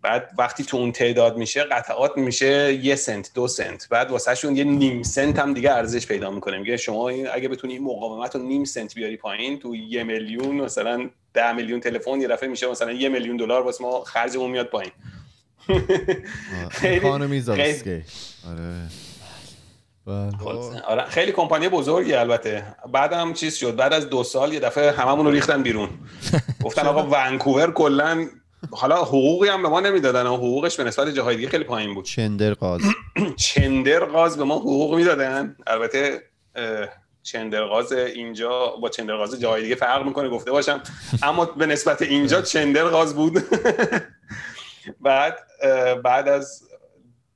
[0.03, 3.89] بعد وقتی تو اون تعداد میشه قطعات میشه یه سنت دو سنت.
[3.91, 6.59] بعد واسهشون یه نیم سنت هم دیگه ارزش پیدا می‌کنه.
[6.59, 11.11] میگه شما اگه بتونی این مقاومت رو نیم سنت بیاری پایین تو یه میلیون مثلا
[11.35, 14.93] ده میلیون تلفن یه دفعه میشه مثلا یه میلیون دلار واسه ما خرجمون میاد پایین.
[16.71, 17.01] خیلی
[18.51, 18.89] آره.
[20.07, 20.83] بله.
[20.87, 22.65] آره خیلی کمپانی بزرگی البته.
[22.93, 23.77] بعدم چیز شد.
[23.77, 25.89] بعد از دو سال یه دفعه هممون رو ریختن بیرون.
[26.65, 28.29] گفتن آقا ونکوور کلا
[28.73, 32.05] حالا حقوقی هم به ما نمی‌دادن و حقوقش به نسبت جاهای دیگه خیلی پایین بود.
[32.05, 32.81] چندر قاز.
[33.37, 35.57] چندرغاز به ما حقوق می‌دادن.
[35.67, 36.23] البته
[36.55, 36.89] اه،
[37.23, 40.83] چندرغاز اینجا با چندرغاز جای دیگه فرق می‌کنه گفته باشم.
[41.23, 43.43] اما به نسبت اینجا چندرغاز بود.
[45.01, 45.39] بعد
[46.05, 46.68] بعد از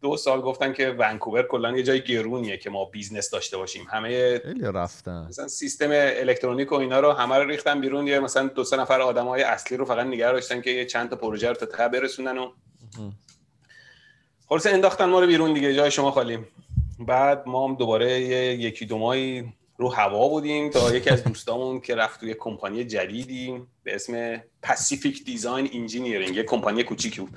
[0.02, 3.86] دو سال گفتن که ونکوور کلا یه جای گرونیه که ما business داشته باشیم.
[3.90, 5.26] همه خیلی رفتن.
[5.28, 8.06] مثلا سیستم الکترونیک و اینا رو همه رو ریختن بیرون.
[8.06, 11.16] یه مثلا دو سه نفر آدمای اصلی رو فقط نگه داشتن که یه چند تا
[11.16, 12.52] پروژه رو تا ته برسونن و
[14.48, 16.48] خلاص انداختن ما رو بیرون دیگه جای شما خالی
[16.98, 21.80] بعد ما هم دوباره یه یکی دو ماهی رو هوا بودیم تا یکی از دوستامون
[21.80, 27.30] که رفت توی کمپانی جدیدی به اسم Pacific Design Engineering یه کمپانی کوچیکی بود.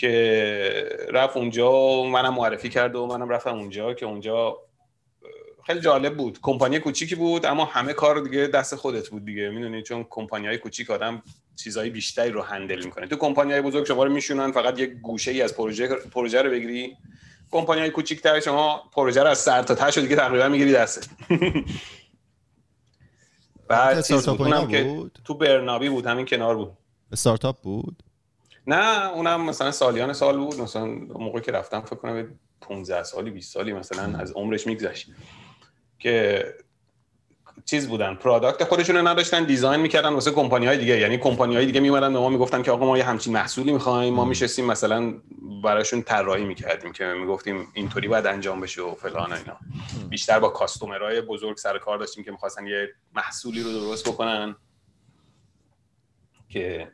[0.00, 4.56] که رفت اونجا و منم معرفی کرد و منم رفتم اونجا که اونجا
[5.66, 6.38] خیلی جالب بود.
[6.42, 9.50] کمپانی کوچیکی بود اما همه کار دیگه دست خودت بود دیگه.
[9.50, 11.22] می‌دونی؟ چون کمپانی های کوچیک آدم
[11.56, 13.06] چیزهای بیشتری رو هندل می‌کنه.
[13.06, 16.50] تو کمپانی های بزرگ شما رو میشونن فقط یک گوشه ای از پروژه پروژه رو
[16.50, 16.96] بگیری.
[17.50, 21.00] کمپانی های کوچیک‌تر شما پروژه رو از سر تا ته دیگه تقریبا می‌گیری دسته
[23.68, 26.72] بعد چیز بود اونم که بود؟ تو برنابی بود همین کنار بود.
[27.12, 28.02] استارتاپ بود؟
[28.66, 30.60] نه اونم مثلا سالیان سال بود.
[30.60, 35.10] مثلا اون موقع که رفتم فکر کنم 15 سالی 20 سالی مثلا از عمرش میگذشت.
[35.98, 36.44] که
[37.64, 40.98] چیز بودن product خودشون رو نداشتن design می‌کردن واسه کمپانی های دیگه.
[40.98, 44.14] یعنی کمپانی های دیگه میومدن به ما می‌گفتن که آقا ما یه همچین محصولی می‌خوایم.
[44.14, 45.14] ما میشستیم مثلا
[45.64, 49.56] براشون طراحی می‌کردیم که می‌گفتیم اینطوری باید انجام بشه و فلان و اینا.
[50.08, 54.56] بیشتر با customer های بزرگ سر کار داشتیم که می‌خواستن یه محصولی رو درست بکنن.
[56.48, 56.92] که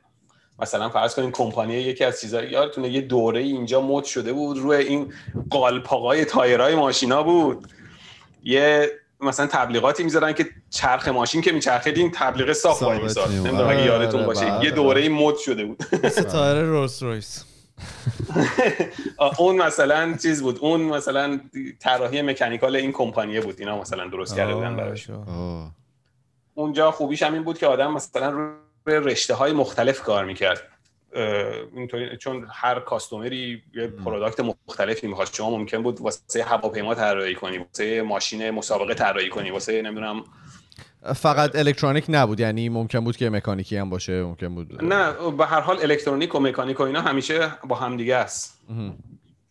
[0.58, 4.76] مثلا فرض کنین کمپانی یکی از چیزا یادتونه یه دوره اینجا مد شده بود روی
[4.76, 5.12] این
[5.50, 7.68] قالپاقای تایرهای ماشینا بود.
[8.42, 8.90] یه
[9.20, 13.18] مثلا تبلیغاتی می‌ذارن که چرخ ماشین که میچرخید این تبلیغ صاف وای می‌اومد.
[13.28, 14.44] نمی‌دونم اگه یادتون آره، باشه.
[14.44, 15.82] بله، یه دوره مد شده بود.
[16.04, 17.44] مثل تایر رولز رویس.
[19.38, 20.58] اون مثلا چیز بود.
[20.58, 21.40] اون مثلا
[21.80, 23.60] طراحی mechanical این کمپانیه بود.
[23.60, 25.10] اینا مثلا درست کرده بودن براش.
[25.10, 25.70] آه.
[26.54, 28.50] اونجا خوبیش هم این بود که آدم مثلا روی
[28.86, 30.62] رشته های مختلف کار می‌کرد.
[31.76, 36.94] اینطوری چون هر customer ی یه product ی مختلفی می‌خواد شما ممکن بود واسه هواپیما
[36.94, 40.24] طراحی کنی واسه ماشین مسابقه طراحی کنی واسه نمی‌دونم.
[41.14, 45.60] فقط الکترونیک نبود یعنی ممکن بود که مکانیکی هم باشه ممکن بود نه به هر
[45.60, 48.60] حال الکترونیک و مکانیک و اینا همیشه با هم دیگه است.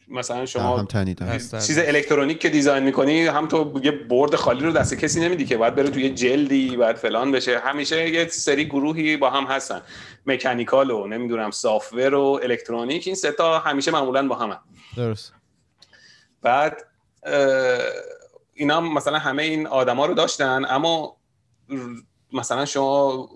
[0.07, 0.87] مثلا هم شما
[1.21, 1.59] هستن.
[1.59, 5.57] چیز الکترونیک که دیزاین می‌کنی هم تو یه برد خالی رو دست کسی نمیدی که
[5.57, 7.59] باید بره توی جلدی باید فلان بشه.
[7.59, 9.81] همیشه یه سری گروهی با هم هستن.
[10.25, 14.59] مکانیکال و نمی‌دونم سافتور و الکترونیک این سه تا همیشه معمولا با هم
[14.97, 15.33] درست.
[16.41, 16.85] بعد
[18.53, 21.17] اینا هم مثلا همه این آدما رو داشتن اما
[22.33, 23.29] مثلا شما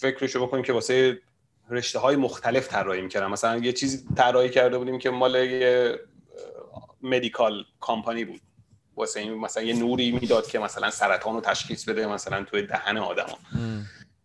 [0.00, 1.18] فکرشو بکنید که واسه
[1.70, 3.26] رشته های مختلف طراحی می‌کردن.
[3.26, 5.98] مثلا یه چیزی طراحی کرده بودیم که مال یه
[7.02, 8.40] مدیکال کامپانی بود.
[8.96, 12.96] واسه این مثلا یه نوری می‌داد که مثلا سرطان رو تشخیص بده مثلا توی دهن
[12.96, 13.38] آدما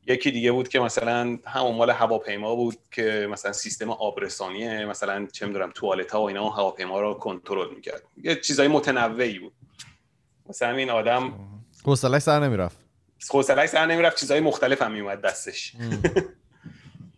[0.07, 5.45] یکی دیگه بود که مثلا همون مال هواپیما بود که مثلا سیستم آبرسانیه مثلا چه
[5.45, 8.03] می‌دونم توالت ها و اینا هواپیما رو کنترل می‌کرد.
[8.23, 9.53] یه چیزای متنوعی بود.
[10.49, 11.33] مثلا این آدم
[11.85, 12.77] حوصله‌اش سر نمی‌رفت.
[13.31, 15.75] حوصله‌اش سر نمی‌رفت چیزای مختلف هم میومد دستش.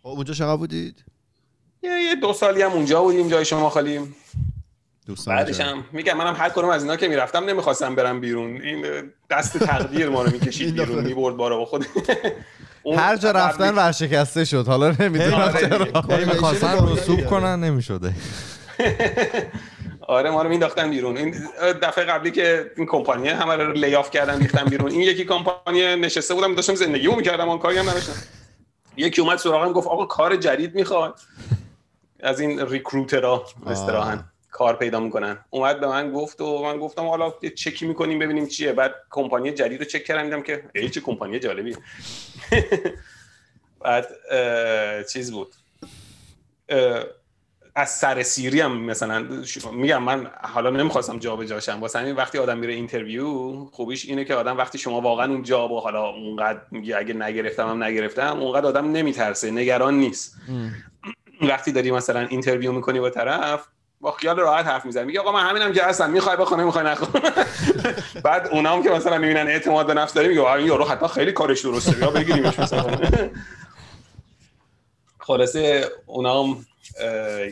[0.02, 1.04] اونجا چقدر بودید؟
[1.82, 4.16] یه یه دو سالی هم اونجا بودیم جای شما خالیم
[5.06, 5.60] دوستان بعدش.
[5.60, 8.62] هم میگم منم هر کدوم از اینا که می‌رفتم نمی‌خواستم برم بیرون.
[8.62, 8.84] این
[9.30, 11.04] دست تقدیر ما رو می‌کشید این بیرون.
[11.04, 11.86] می‌برد بارا با خود.
[12.96, 14.66] هر جا رفتن ورشکسته شد.
[14.66, 15.84] حالا نمی‌دونم آره چرا.
[16.16, 17.26] هی می‌خواستن رسوب.
[17.26, 18.12] کنن نمی‌شده.
[20.08, 21.16] آره ما رو مینداختن بیرون.
[21.16, 21.34] این
[21.82, 24.90] دفعه قبلی که این کمپانی همه رو لیاف کردن ریختن بیرون.
[24.90, 28.12] این یکی کمپانی نشسته بودم داشتم زندگیمو می‌کردم اون کاری هم نداشتم.
[28.96, 31.20] یکی اومد سراغم گفت آقا کار جدید می‌خواد
[32.20, 35.38] از این ریکروترها اصطلاحاً کار پیدا می‌کنن.
[35.50, 38.72] اومد به من گفت و من گفتم حالا یه چکی می‌کنیم ببینیم چیه.
[38.72, 41.76] بعد کمپانی جدید رو چک کردم دیدم که ای چه کمپانی جالبی
[43.80, 44.08] بعد
[45.12, 45.54] چیز بود.
[47.74, 49.26] از سر سیری هم مثلا
[49.72, 54.58] میگم من حالا نمی‌خواستم جابجاشم واسه همین وقتی آدم میره interview خوبیش اینه که آدم
[54.58, 58.92] وقتی شما واقعا اون job و حالا اونقدر میگه اگه نگرفتم هم نگرفتم اونقدر آدم
[58.92, 60.36] نمیترسه نگران نیست.
[61.42, 63.66] وقتی داری مثلا interview می‌کنی با طرف
[64.00, 65.04] با خیال راحت حرف می‌زنی.
[65.04, 67.20] میگه آقا من همینم که هستم می‌خوای بخونه نمی‌خوای نخون
[68.24, 71.32] بعد اونام که مثلا می‌بینن اعتماد به نفس داری میگه آقا این یارو حتما خیلی
[71.32, 72.98] کارش درسته بیا بگیریمش مثلا.
[75.18, 76.56] خلاصه اونام اه،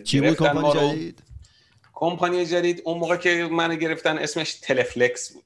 [0.05, 0.93] چی بود کمپانی.
[0.93, 1.23] جدید؟
[1.95, 2.83] کمپانی جدید.
[2.85, 5.45] اون موقع که من گرفتن اسمش تلفلکس بود.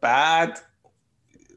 [0.00, 0.58] بعد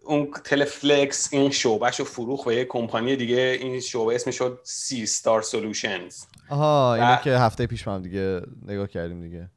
[0.04, 3.58] اون تلفلکس این شعبهش رو فروخ و یه کمپانی دیگه.
[3.62, 8.88] این شعبه اسمش شد سی ستار سولوشنز آها اینو که هفته پیش هم دیگه نگاه
[8.88, 9.50] کردیم دیگه.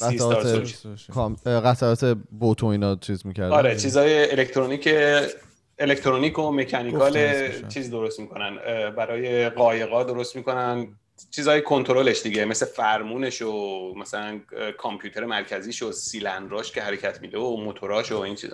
[0.00, 0.46] قطعات
[1.46, 3.52] قطعات بوت و اینا چیز می‌کردن.
[3.52, 4.88] آره چیزای الکترونیک
[5.80, 7.48] الکترونیک و مکانیکال.
[7.68, 8.56] چیز درست می‌کنن
[8.90, 10.88] برای قایقا درست می‌کنن.
[11.30, 14.40] چیزای کنترلش دیگه مثل فرمونش و مثلا
[14.78, 18.50] کامپیوتر مرکزیش و سیلندراش که حرکت میده و موتوراش و این چیز.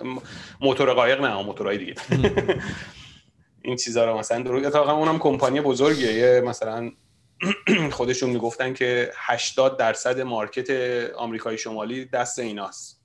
[0.61, 1.95] موتور قایق نه موتورهای دیگه.
[3.61, 6.13] این چیزا رو مثلا درست اتفاقا اونم کمپانی بزرگیه.
[6.13, 6.91] یه مثلا
[7.91, 10.69] خودشون می‌گفتن که 80 درصد مارکت
[11.15, 13.01] آمریکای شمالی دست ایناست.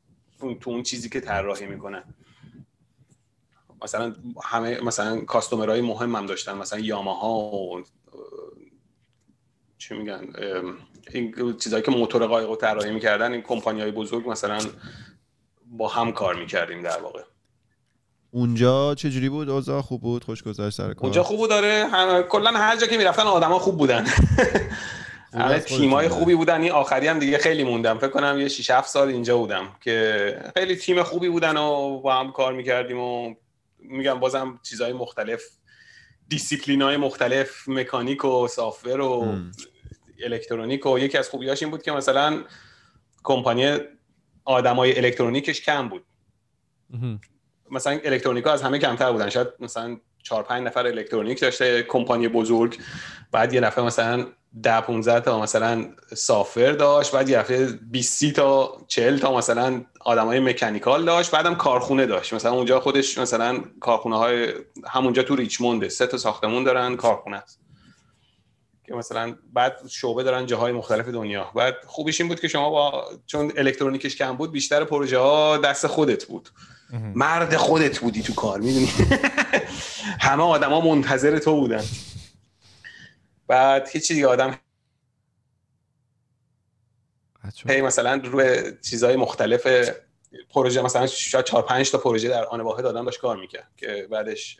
[0.61, 2.15] تو اون چیزی که طراحی می‌کنن.
[3.85, 4.15] مثلا
[4.45, 7.83] همه مثلا کاستومرهای مهم هم داشتن مثلا یاماها و
[9.79, 10.29] چی میگن
[11.13, 14.59] این چیزایی که موتور قایق رو طراحی می‌کردن این کمپانی های بزرگ مثلا
[15.67, 17.23] با هم کار می‌کردیم در واقع.
[18.31, 22.23] اونجا چجوری بود؟ اوضاع خوب بود؟ خوش گذشت سر کار؟ اونجا خوب بود داره هم...
[22.23, 24.07] کلا هر جا که می‌رفتن آدما خوب بودن.
[25.35, 26.09] همه تیمای.
[26.09, 26.63] خوبی بودن.
[26.63, 27.99] این آخری هم دیگه خیلی موندم.
[27.99, 32.15] فکر کنم یه 6 7 سال اینجا بودم که خیلی تیم خوبی بودن و با
[32.15, 33.35] هم کار می‌کردیم و
[33.83, 35.43] میگم بازم چیزهای مختلف
[36.29, 39.53] دیسیپلین های مختلف مکانیک و software و ام.
[40.25, 42.45] الکترونیک و یکی از خوبیاش این بود که مثلا
[43.25, 43.79] کمپانی
[44.45, 46.05] آدمای الکترونیکش کم بود.
[47.71, 52.79] مثلا الکترونیکا از همه کمتر بودن شاید مثلا 4 5 نفر الکترونیک داشته کمپانی بزرگ.
[53.33, 54.27] بعد یه دفعه مثلا
[54.63, 59.85] 10 15 تا مثلا سافر داشت بعد یه دفعه 20 30 تا 40 تا مثلا
[60.01, 62.35] آدمای مکانیکال داشت بعدم کارخونه داشت.
[62.35, 64.53] مثلا اونجا خودش مثلا کارخونه های
[64.87, 67.63] همونجا تو ریچمونده سه تا ساختمون دارن کارخونه است.
[68.87, 71.51] که مثلا بعد شعبه دارن جاهای مختلف دنیا.
[71.55, 75.87] بعد خوبیش این بود که شما با چون الکترونیکش کم بود بیشتر پروژه ها دست
[75.87, 76.49] خودت بود.
[76.93, 78.89] مرد خودت بودی تو کار می‌دونی؟
[80.21, 81.85] همه آدما منتظر تو بودن.
[83.47, 84.59] بعد هیچی دیگه آدم.
[87.69, 89.91] هی مثلا روی چیزهای مختلف
[90.51, 94.09] پروژه مثلا شاید 4 5 تا پروژه در آن واحد آدم داشت کار می‌کرد که
[94.11, 94.59] بعدش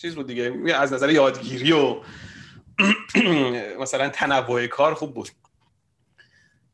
[0.00, 1.96] چیز بود دیگه از نظر یادگیری و
[3.82, 5.28] مثلا تنوع کار خوب بود.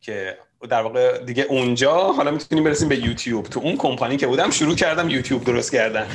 [0.01, 0.38] که
[0.70, 3.46] در واقع دیگه اونجا حالا می‌تونیم برسیم به یوتیوب.
[3.46, 6.07] تو اون کمپانی که بودم شروع کردم یوتیوب درست کردن.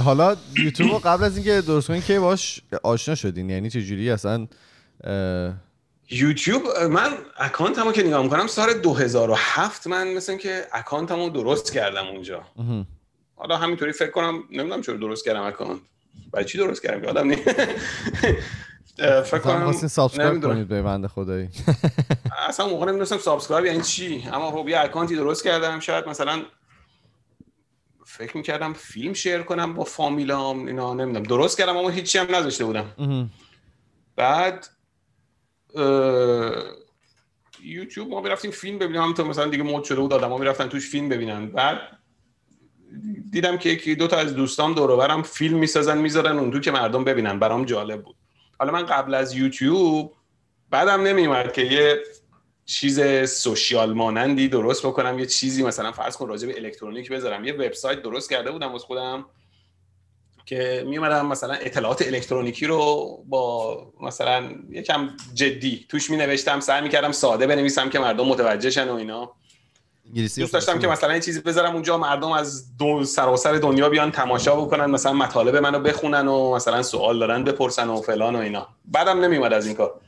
[0.00, 4.46] حالا یوتیوب رو قبل از اینکه درست کنین که باش آشنا شدین؟ یعنی چجوری اصلا
[6.10, 11.72] یوتیوب من account همو که نگاه می‌کنم سال 2007 من مثل که account همو درست
[11.72, 12.42] کردم اونجا.
[13.36, 15.80] حالا همینطوری فکر کنم نمی‌دونم چرا درست کردم account.
[16.32, 17.56] برای چی درست کردم یادم نیست اه،
[19.24, 20.42] فکر کنم خواستین subscribe.
[20.42, 21.48] کنید به بنده خدایی.
[22.48, 24.28] اصلا موقع نمی‌دونستم subscribe یعنی چی.
[24.32, 25.80] اما خب یه account ی درست کردم.
[25.80, 26.42] شاید مثلا
[28.06, 31.22] فکر می‌کردم فیلم شیر کنم با فامیلام اینا نمی‌دونم.
[31.26, 33.30] درست کردم اما هیچی هم نذاشته بودم.
[34.16, 34.66] بعد
[37.62, 39.02] یوتیوب ما می‌رفتیم فیلم ببینیم.
[39.02, 41.46] همونطور مثلا دیگه مود شده بود آدم ها می‌رفتن توش فیلم ببینن.
[41.46, 41.78] بعد
[43.30, 46.70] دیدم که یکی دو تا از دوستام دور برم فیلم می‌سازن می‌ذارن اون تو که
[46.70, 47.38] مردم ببینن.
[47.38, 48.16] برام جالب بود.
[48.58, 50.12] حالا من قبل از یوتیوب
[50.70, 52.02] بعدم نمیومد که یه
[52.64, 53.00] چیز
[53.30, 57.44] سوشیال مانندی درست بکنم یه چیزی مثلا فرض کن راجع به الکترونیک بذارم.
[57.44, 59.26] یه وبسایت درست کرده بودم واسه خودم
[60.46, 67.12] که میومدم مثلا اطلاعات الکترونیکی رو با مثلا یکم جدی توش می نوشتم سعی می‌کردم
[67.12, 69.32] ساده بنویسم که مردم متوجه شن و اینا.
[70.06, 74.10] انگلیسی دوست داشتم که مثلا یه چیزی بذارم اونجا مردم از دو سراسر دنیا بیان
[74.10, 78.68] تماشا بکنن مثلا مطالب منو بخونن و مثلا سوال دارن بپرسن و فلان و اینا.
[78.84, 80.00] بعدم نمیومد از این کار.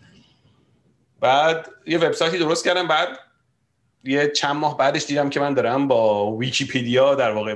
[1.21, 3.09] بعد یه وبسایتی درست کردم بعد
[4.05, 7.55] یه چند ماه بعدش دیدم که من دارم با ویکیپیدیا در واقع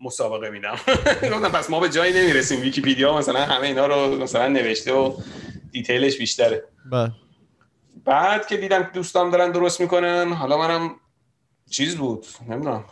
[0.00, 0.76] مسابقه میدم.
[1.32, 2.60] گفتم پس ما به جایی نمی‌رسیم.
[2.60, 5.14] ویکیپیدیا مثلا همه اینا رو مثلا نوشته و
[5.72, 6.64] detail ش بیشتره.
[6.92, 7.12] بله.
[8.04, 10.90] بعد که دیدم دوستام دارن درست می‌کنن حالا منم
[11.70, 12.84] چیز بود نمی‌دونم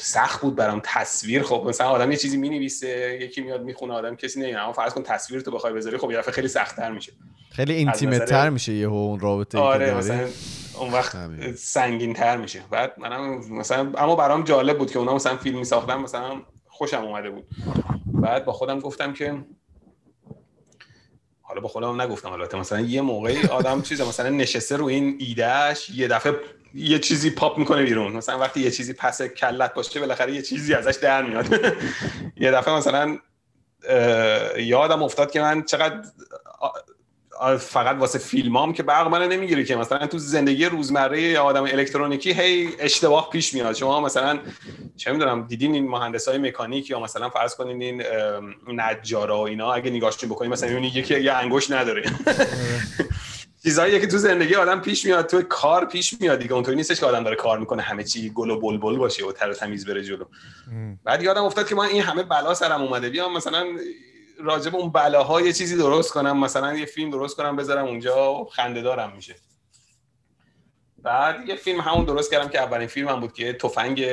[0.00, 1.42] سخت بود برام تصویر.
[1.42, 4.62] خب مثلا آدم یه چیزی می‌نویسه یکی میاد می‌خونه آدم کسی نمی‌دونه.
[4.62, 7.12] اما فرض کن تصویر تو بخوای بذاری خب یه دفعه خیلی سخت‌تر میشه.
[7.50, 9.94] خیلی اینتیمت تر میشه یه اون رابطه آره.
[9.94, 10.28] مثلا
[10.78, 11.16] اون وقت.
[11.56, 12.62] سنگین تر میشه.
[12.70, 17.30] بعد منم مثلا اما برام جالب بود که اونا مثلا فیلم میساختن مثلا خوشم اومده
[17.30, 17.44] بود.
[18.06, 19.44] بعد با خودم گفتم که
[21.42, 25.90] حالا با خودم نگفتم البته مثلا یه موقعی آدم چیز مثلا نشسته رو این ایدهش
[25.90, 26.32] یه دفعه
[26.74, 28.12] یه چیزی پاپ می‌کنه بیرون.
[28.12, 31.46] مثلا وقتی یه چیزی پس کلت باشه بالاخره یه چیزی ازش در میاد.
[32.36, 33.18] یه دفعه مثلا
[34.58, 36.02] یادم افتاد که من چقدر
[37.58, 39.76] فقط واسه فیلمام که برق منو نمی‌گیره که.
[39.76, 43.74] مثلا تو زندگی روزمره یا آدم الکترونیکی هی اشتباه پیش میاد.
[43.74, 44.38] شما مثلا
[44.96, 48.02] چه می‌دونم دیدین این مهندس های مکانیک یا مثلا فرض کنین این
[48.80, 52.02] نجارا و اینا اگه نگاهشون بکنین مثلا یکی یه انگشت نداره.
[53.62, 56.52] چیزایی که تو زندگی آدم پیش میاد تو کار پیش میاد دیگه.
[56.52, 59.52] اونطوری نیستش که آدم داره کار می‌کنه همه چی گل و بلبل باشه و تر
[59.52, 60.24] تمیز بره جلو.
[61.04, 63.66] بعد یادم افتاد که من این همه بلا سرم اومده بیام مثلا
[64.40, 68.34] راجع به اون بلاها یه چیزی درست کنم مثلا یه فیلم درست کنم بذارم اونجا
[68.34, 69.34] و خنده دارم میشه.
[70.98, 74.06] بعد یه فیلم همون درست کردم که اولین فیلمم بود که تفنگ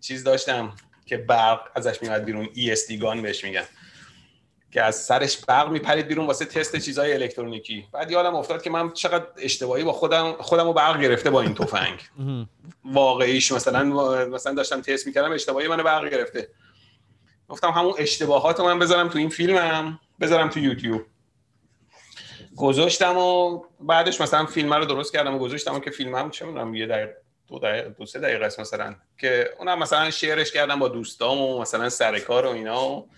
[0.00, 0.72] چیز داشتم
[1.06, 3.64] که برق ازش میاد بیرون ESD گان بهش میگن.
[4.76, 7.88] که از سرش برق میپرید بیرون واسه تست چیزهای الکترونیکی.
[7.92, 11.54] بعد یادم افتاد که من چقدر اشتباهی با خودم خودم رو برق گرفته با این
[11.54, 12.00] تفنگ.
[12.84, 13.84] واقعیش مثلا
[14.26, 16.48] مثلا داشتم تست می‌کردم اشتباهی منو برق گرفته.
[17.48, 21.02] گفتم همون اشتباهات من بذارم تو این فیلمم بذارم تو یوتیوب.
[22.56, 26.74] گذاشتم و بعدش مثلا فیلم رو درست کردم و گذاشتم و که فیلمم چه می‌دونم
[26.74, 27.16] یه دقیقه
[27.48, 28.94] دو دقیقه دو سه دقیقه است مثلا.
[29.18, 32.90] که اونم مثلا شیرش کردم با دوستام و مثلا سر کار و اینا.
[32.90, 33.08] و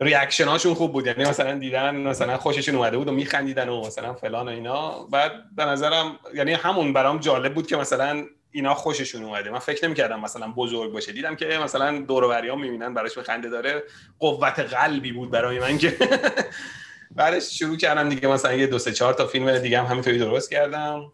[0.00, 1.06] ریاکشن هاشون خوب بود.
[1.06, 5.04] یعنی مثلا دیدن مثلا خوششون اومده بود و میخندیدن و مثلا فلان و اینا.
[5.04, 9.50] بعد به نظرم یعنی همون برام جالب بود که مثلا اینا خوششون اومده.
[9.50, 11.12] من فکر نمی‌کردم مثلا بزرگ باشه.
[11.12, 13.82] دیدم که مثلا دور و بریام می‌بینن براش خنده داره.
[14.18, 15.96] قوت قلبی بود برای من که.
[17.16, 20.50] بعدش شروع کردم دیگه مثلا یه دو سه چهار تا فیلم دیگه هم همینطوری درست
[20.50, 21.12] کردم.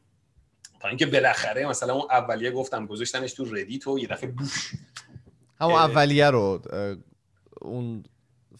[0.80, 4.70] تا اینکه بالاخره مثلا اون اولیه گفتم گذاشتنش تو ردیت و یه دفعه بوش.
[5.60, 5.74] همون.
[5.74, 6.62] اولیه رو
[7.60, 8.04] اون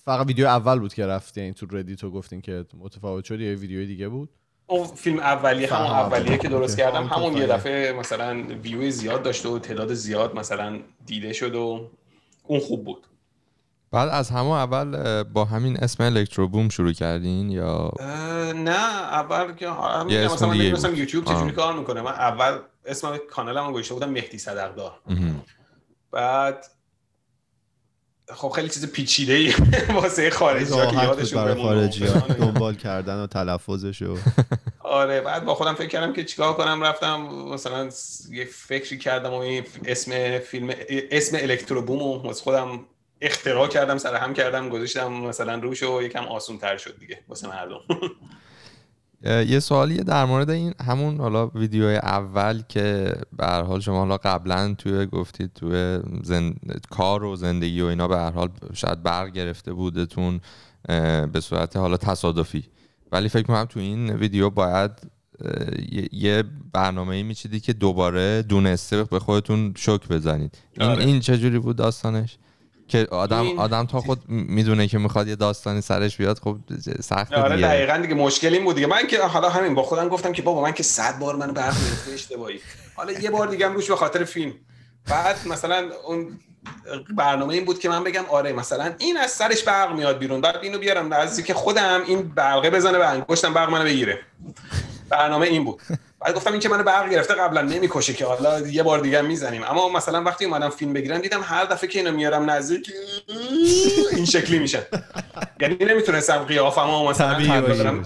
[0.04, 3.50] فقط ویدیو اول بود که رفتی این تو ردیت رو گفتین که متفاوت شد یا
[3.50, 4.28] یه ویدیو دیگه بود
[4.66, 5.86] اون فیلم اولیه همون.
[5.86, 6.92] اولیه که درست اوکی.
[6.92, 7.46] کردم همون یه.
[7.46, 11.90] دفعه مثلا ویو زیاد داشت و تعداد زیاد مثلا دیده شد و
[12.44, 13.06] اون خوب بود
[13.90, 17.90] بعد از همون اول با همین اسم الکتروبوم شروع کردین یا
[18.54, 20.98] نه اول که اسم مثلا من دیگه بود.
[20.98, 21.24] یوتیوب.
[21.24, 24.92] چجوری کار می‌کنه من اول اسم کانالم رو گذاشته بودم مهدی صدقدار.
[26.10, 26.66] بعد
[28.28, 29.54] خب خیلی چیز پیچیده ای
[30.00, 32.20] واسه خارجی که راحت بود یادشون برای خارجی و اینا.
[32.34, 34.16] دنبال کردن و تلفظش و
[34.80, 37.88] آره بعد با خودم فکر کردم که چیکار کنم رفتم مثلا
[38.30, 42.80] یه فکری کردم و این اسم فیلم اسم الکتروبوم رو واسه خودم
[43.20, 47.48] اختراع کردم سر هم کردم گذاشتم مثلا روش و یکم آسون تر شد دیگه واسه
[47.48, 47.80] مردم.
[49.24, 54.16] یه سوالیه در مورد این همون حالا ویدیو اول که به هر حال شما حالا
[54.16, 56.54] قبلا توی گفتید توی زن...
[56.90, 60.40] کار و زندگی و اینا به هر حال شاید برق گرفته بودتون
[61.32, 62.64] به صورت حالا تصادفی.
[63.12, 64.90] ولی فکر کنم تو این ویدیو باید
[66.12, 70.58] یه- برنامه میچیدی که دوباره دونسته به خودتون شک بزنید.
[70.72, 71.04] این آره.
[71.04, 72.38] این چجوری بود داستانش؟
[72.92, 76.56] که آدم این- آدم تا خود می‌دونه که می‌خواد یه داستانی سرش بیاد خب
[77.00, 77.68] سخت آره دیگه.
[77.68, 78.86] دقیقا دیگه مشکل این بود دیگه.
[78.86, 81.74] من که حالا همین با خودم گفتم که بابا من که صد بار منو برق
[81.74, 82.60] گرفته اشتباهی.
[82.94, 84.52] حالا یه بار دیگه هم روش به خاطر فیلم.
[85.08, 86.38] بعد مثلا اون
[87.16, 90.40] برنامه این بود که من بگم آره مثلا این از سرش برق میاد بیرون.
[90.40, 91.14] بعد اینو بیارم.
[91.14, 94.18] نزدیک که خودم این برقه بزنه به انگشتم برق منو بگیره.
[95.12, 95.82] برنامه این بود.
[96.20, 99.62] بعد گفتم این که منو برق گرفته قبلا نمی‌کشه که حالا یه بار دیگه می‌زنیم.
[99.64, 102.90] اما مثلا وقتی اومدم فیلم بگیرم دیدم هر دفعه که اینو میارم نزدیک
[104.12, 104.82] این شکلی میشن
[105.60, 108.02] یعنی نمی‌تونستم قیافمو مثلا.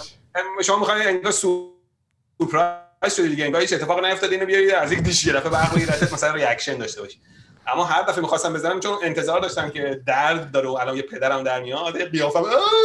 [0.62, 5.26] شما می‌خواید انگار سورپرایز شدی دیگه انگار هیچ اتفاق نیفتاد اینو بیارید از یک دیش
[5.26, 7.20] گرفته برق بگیرتت مثلا ریاکشن داشته باشی.
[7.66, 11.42] اما هر دفعه می‌خواستم بزنم چون انتظار داشتم که درد داره و الان یه پدرم
[11.42, 12.44] در میاد قیافم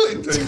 [0.10, 0.46] اینطوری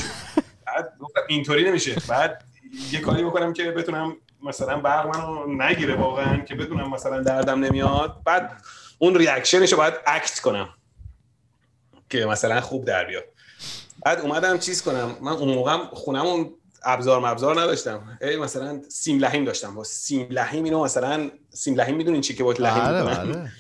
[0.68, 1.96] بعد گفتم اینطوری نمیشه.
[2.08, 2.44] بعد
[2.92, 8.22] یه کاری بکنم که بتونم مثلا برق منو نگیره واقعا که بتونم مثلا دردم نمیاد.
[8.26, 8.62] بعد
[9.00, 10.70] اون ریاکشنش رو باید اکت کنم
[12.10, 13.24] که مثلا خوب در بیاد.
[14.06, 15.16] بعد اومدم چیز کنم.
[15.22, 16.50] من اون موقع خونمون
[16.86, 18.18] ابزار مبزار نداشتم.
[18.22, 19.76] ای مثلا سیم لحیم داشتم.
[19.76, 23.52] با سیم لحیم اینو مثلا سیم لحیم می‌دونین چی که با لحیم می‌کنن؟ بله.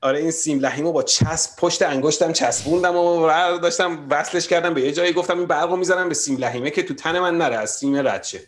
[0.00, 4.80] آره این سیم لحیم رو با چسب پشت انگشتم چسبوندم و داشتم وصلش کردم به
[4.80, 7.56] یه جایی گفتم این برق رو می‌زنم به سیم لحیمه که تو تن من نره
[7.56, 8.40] از سیم رد شه.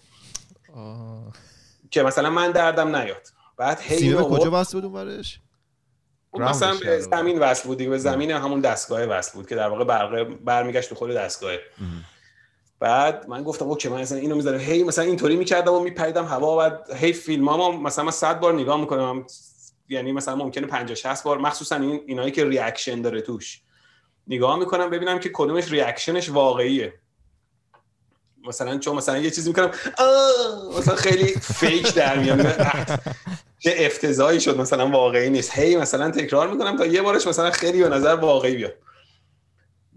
[1.91, 3.29] که مثلا من دردم نیاد.
[3.57, 5.41] بعد هی به کجا بسته بود اونورش؟
[6.31, 7.01] اون مثلا به.
[7.01, 10.89] زمین وصل بود دیگه به زمین همون دستگاه وصل بود که در واقع برق برمیگشت
[10.89, 11.53] به خود دستگاه.
[12.81, 14.61] بعد من گفتم اوکی من مثلا اینو می‌ذارم.
[14.61, 18.81] هی مثلا اینطوری می‌کردم و میپریدم هوا بعد هی فیلمامو مثلا من 100 بار نگاه
[18.81, 19.27] می‌کنم.
[19.89, 23.63] یعنی مثلا ممکنه 50 60 بار مخصوصا این اینایی که reaction داره توش.
[24.27, 26.93] نگاه می‌کنم ببینم که کدومش reaction ش واقعیه.
[28.49, 29.71] مثلا چون مثلا یه چیزی می‌کنم
[30.79, 32.41] مثلا خیلی fake در میاد.
[33.59, 35.59] چه افتضاحی شد مثلا واقعی نیست.
[35.59, 38.75] هی مثلا تکرار می‌کنم تا یه بارش مثلا خیلی به نظر واقعی بیاد.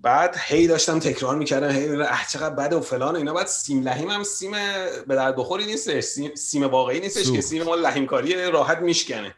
[0.01, 3.33] بعد هی داشتم تکرار می‌کردم هی اه چقدر بده و فلان و اینا.
[3.33, 4.51] بعد سیم لحیم هم سیم
[5.07, 6.03] به درد بخوری نیستش.
[6.03, 7.31] سیم, سیم واقعی نیستش.
[7.31, 9.35] که سیم ما لحیم کاری راحت میشکنه.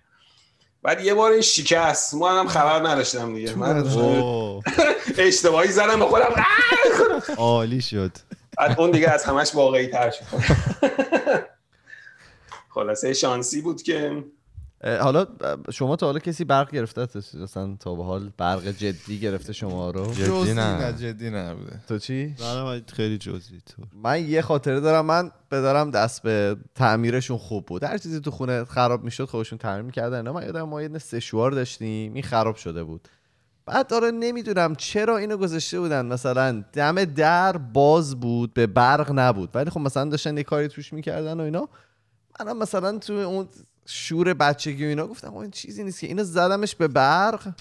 [0.84, 3.56] بعد یه بار این شکست ما هم خبر نداشتم دیگه.
[3.56, 3.84] من
[5.18, 6.44] اشتباهی زدم به خودم!
[7.38, 8.12] عالی شد.
[8.78, 10.26] اون دیگه از همش واقعی تر شد.
[12.70, 14.24] خلاصه شانسی بود که
[14.84, 15.26] حالا
[15.74, 20.14] شما تا حالا کسی برق گرفته مثلا تا به حال برق جدی گرفته شما رو؟
[20.14, 20.86] جدی نه.
[20.86, 21.80] نه جدی نبوده.
[21.88, 22.36] تو چی؟
[22.94, 23.84] خیلی جزئی تو.
[23.94, 27.84] من یه خاطره دارم من بدارم دست به تعمیرشون خوب بود.
[27.84, 32.14] هر چیزی تو خونه خراب می‌شد خودشون تعمیر می‌کردن من یادم ما یه سشوار داشتیم
[32.14, 33.08] این خراب شده بود.
[33.70, 36.06] بعد داره نمی‌دونم چرا اینو گذاشته بودن.
[36.06, 39.50] مثلا دم در باز بود به برق نبود.
[39.54, 41.70] ولی خب مثلا داشتن یه کاری توش می‌کردن و اینا.
[42.40, 43.48] منم مثلا تو اون
[43.86, 47.54] شور بچگی و اینا گفتم این چیزی نیست که اینو زدمش به برق.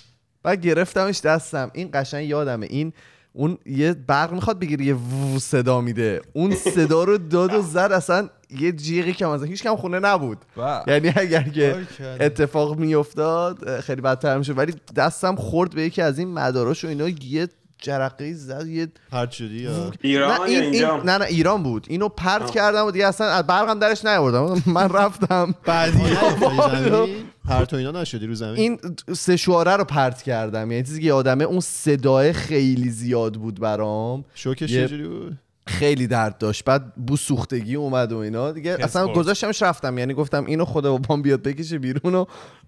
[0.42, 1.70] بعد گرفتمش دستم.
[1.74, 2.66] این قشنگ یادمه.
[2.70, 2.92] این
[3.32, 6.22] اون یه برق می‌خواد بگیره یه وو صدا میده.
[6.32, 7.92] اون صدا رو داد و زد.
[7.92, 10.38] اصلا یه جیغی که مثلا هیچ کم خونه نبود.
[10.86, 11.86] یعنی اگر که.
[12.20, 14.59] اتفاق میافتاد خیلی بدتر می‌شد.
[14.59, 17.49] ولی دستم خورد به یکی از این مداراش و اینا یه
[17.80, 19.68] جرقه زد یه پرت شدی
[20.01, 21.86] ایران نه, یا این, این اینجا؟ نه نه ایران بود.
[21.90, 22.51] اینو پرت آه.
[22.51, 24.62] کردم و دیگه اصلا از برقم درش نیاوردم.
[24.66, 25.55] من رفتم.
[25.64, 25.99] بعدی
[27.49, 28.78] پرت و اینا نشدی رو زمین؟ این
[29.16, 30.70] سه شواره رو پرت کردم.
[30.72, 34.24] یعنی چیزی که یادمه اون صدای خیلی زیاد بود برام.
[34.34, 35.38] شوکش یه- چجوری بود؟
[35.68, 36.64] خیلی درد داشت.
[36.64, 38.52] بعد بو سوختگی اومد و اینا.
[38.52, 39.16] دیگه اصلا خورد.
[39.16, 39.98] گذاشتمش رفتم.
[39.98, 42.24] یعنی گفتم اینو خدا بابام بیاد بکشه بیرون و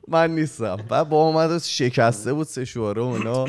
[0.09, 0.77] من نیستم.
[0.89, 3.45] بعد با اومد شکسته بود سه شواره و اینا.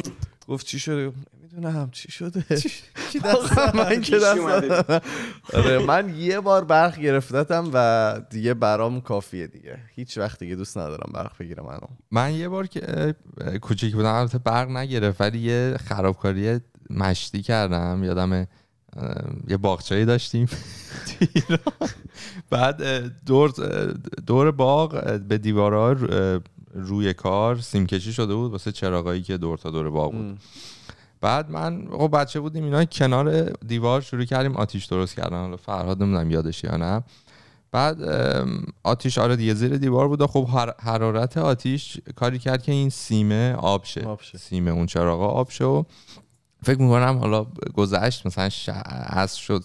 [0.47, 1.11] گفت چی شده؟
[1.53, 1.89] نمی‌دونم.
[1.91, 2.43] چی شده؟
[3.11, 5.01] کی آقا، من که دست.
[5.53, 9.77] آره من یه بار برق گرفتتم و دیگه برام کافیه دیگه.
[9.95, 13.15] هیچ وقت دیگه دوست ندارم برق بگیره منو من یه بار که
[13.61, 18.03] کوچیک بودم البته برق نگرفت ولی یه خرابکاری مشتی کردم.
[18.03, 18.47] یادم
[19.47, 20.47] یه باغچه‌ای داشتیم.
[22.49, 22.83] بعد
[23.25, 23.51] دور
[24.27, 25.95] دور باغ به دیوارها
[26.73, 30.39] روی کار سیم کشی شده بود واسه چراغایی که دور تا دور باغ بود.
[31.21, 35.41] بعد من خب بچه بودیم اینا کنار دیوار شروع کردیم آتیش درست کردن.
[35.41, 37.03] حالا فرهاد نمی‌دونم یادش یا نه.
[37.71, 37.97] بعد
[38.83, 42.89] آتیش آره دیگه زیر دیوار بود و خب حر- حرارت آتیش کاری کرد که این
[42.89, 44.01] سیمه آب شه.
[44.01, 44.37] آب شه.
[44.37, 45.83] سیمه اون چراغا آب شه و
[46.63, 48.69] فکر می‌کنم حالا گذشت مثلا ش...
[49.09, 49.63] عصر شد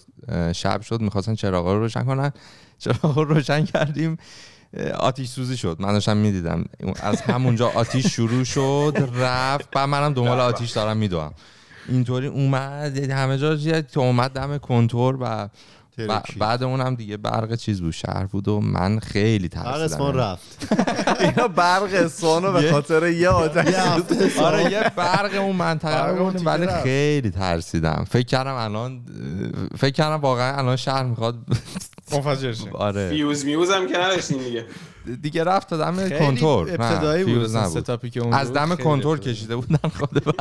[0.53, 2.31] شب شد می‌خواستن چراغا رو روشن کنن.
[2.79, 4.17] چراغا رو روشن کردیم
[4.99, 5.77] آتیش سوزی شد.
[5.79, 6.65] من داشتم می‌دیدم.
[6.99, 9.71] از همونجا آتیش شروع شد رفت.
[9.71, 11.31] بعد منم دنبال آتیش دارم میدوم.
[11.89, 15.49] اینطوری اومد همه جا یه اومد دم کنتور و
[15.97, 16.39] ترکی.
[16.39, 20.67] بعد اونم دیگه برق چیز بود شهر بود و من خیلی ترسیدم اسمان رفت.
[21.21, 23.75] اینا برق اصفهانو به یه- خاطر یه آتش
[24.39, 26.67] آره یه برق اون منطقه برق رو بود ولی.
[26.67, 28.05] خیلی ترسیدم.
[28.09, 29.01] فکر کردم الان
[29.77, 31.35] فکر کردم واقعا الان شهر می‌خواد
[32.11, 33.09] منفجر شه آره.
[33.09, 34.65] فیوز میوز هم که نداشتیم دیگه.
[35.21, 39.19] دیگه رفت تا دم کنتور ابتدایی بود ستاپی که اون از دم کنتور.
[39.19, 40.35] کشیده بودن خود.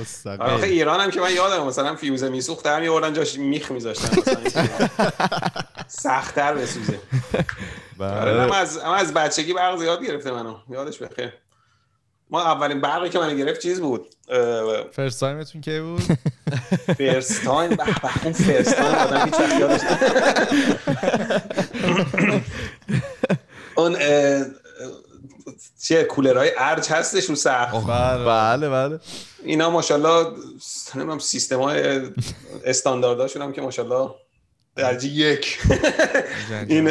[0.00, 0.40] مستقیم.
[0.40, 4.18] آخه ایران هم که من یادم مثلا فیوز میسوخت هم میوردن جاش میخ میذاشتن.
[4.18, 4.88] مثلا
[5.88, 6.98] سختتر بسوزه.
[8.00, 10.56] آره، هم از هم از بچگی برق زیاد گرفته منو.
[10.70, 11.32] یادش بخیر
[12.30, 14.06] ما اولین برقی که من گرفت چیز بود؟
[14.92, 16.02] first time تون کی بود؟
[16.98, 19.80] first time به به اون first time آدم هیچ وقت یادش.
[23.74, 23.96] اون
[25.82, 29.00] چیه کولرهای ارج هستش رو سقف بله بله.
[29.44, 30.36] اینا ماشاءالله
[30.94, 32.02] نمی‌دونم سیستم های
[32.64, 34.14] استاندارداشون هم که ماشاءالله
[34.76, 35.58] درجه یک.
[36.68, 36.84] این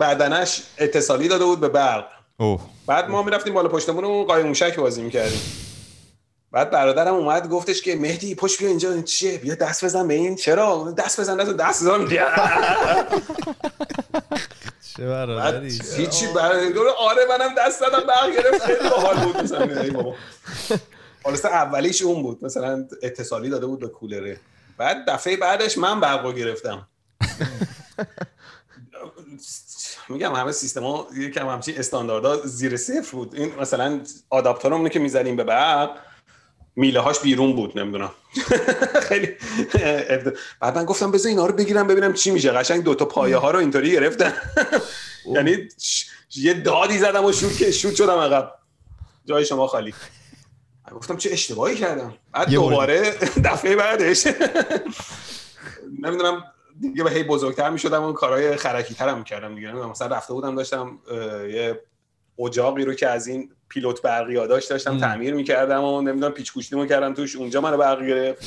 [0.00, 2.13] بدنش اتصالی داده بود به برق.
[2.36, 2.60] اوه.
[2.86, 5.40] بعد ما می‌رفتیم بالا پشتمون اون قایم موشک بازی می‌کردیم.
[6.52, 10.14] بعد برادرم اومد گفتش که مهدی پشت بیا اینجا این چیه؟ بیا دست بزن به
[10.14, 10.36] این.
[10.36, 12.08] چرا؟ دست بزن دست دست بزن.
[14.96, 15.80] چه برادری.
[15.96, 19.80] هیچی برای آره منم دست دادم برق گرفت خیلی باحال بود مثلا.
[19.80, 20.14] ای بابا.
[21.24, 22.44] خلاص اولیش اون بود.
[22.44, 24.40] مثلا اتصالی داده بود به کولره.
[24.78, 26.88] بعد دفعه بعدش من برق رو گرفتم.
[30.08, 33.34] میگم همه سیستما یکم همچین استانداردها زیر صفر بود.
[33.34, 34.00] این مثلا
[34.30, 35.90] آداپتورمونه که می‌زنیم به برق
[36.76, 38.10] میله هاش بیرون بود نمی‌دونم.
[39.08, 39.28] خیلی
[40.60, 42.50] بعد من گفتم بذار اینا رو بگیرم ببینم چی میشه.
[42.50, 44.32] قشنگ دوتا پایه ها رو اینطوری گرفتن.
[45.26, 45.68] یعنی
[46.36, 48.54] یه دادی زدم و شوت که شوت شدم عقب.
[49.24, 49.94] جای شما خالی.
[50.92, 52.14] گفتم چه اشتباهی کردم.
[52.32, 54.26] بعد دوباره دفعه بعدش.
[56.02, 56.44] نمی‌دونم
[56.80, 59.68] دیگه به هی بزرگتر می‌شدم اون کارهای خرکی ترم می‌کردم دیگه.
[59.68, 60.98] نمی‌دونم مثلا رفته بودم داشتم
[61.50, 61.80] یه
[62.38, 66.86] اجاقی رو که از این پیلوت برقی داشت داشتم تعمیر می‌کردم و نمی‌دونم پیچ گوشتیمو
[66.86, 68.44] کردم توش اونجا منو برق گرفت.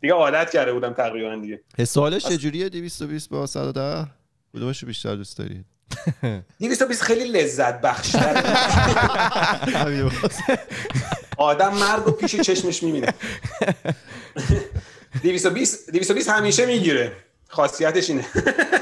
[0.00, 1.60] دیگه عادت کرده بودم تقریبا دیگه.
[1.78, 4.06] حسالش چجوریه؟ 220 با 110
[4.54, 5.64] کدومش رو بیشتر دوست دارید
[6.60, 8.16] 220 خیلی لذت بخش
[11.36, 13.14] آدم مرگ و پیش چشمش می‌بینه.
[15.22, 17.12] 220 220 همیشه می‌گیره.
[17.52, 18.26] خاصیتش اینه.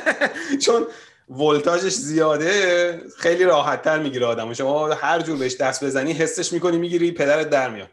[0.65, 0.87] چون
[1.31, 6.79] ولتاژش زیاده خیلی راحت تر می‌گیره آدم شما هر جور بهش دست بزنی حسش می‌کنی
[6.79, 7.89] می‌گیری پدرت در میاد.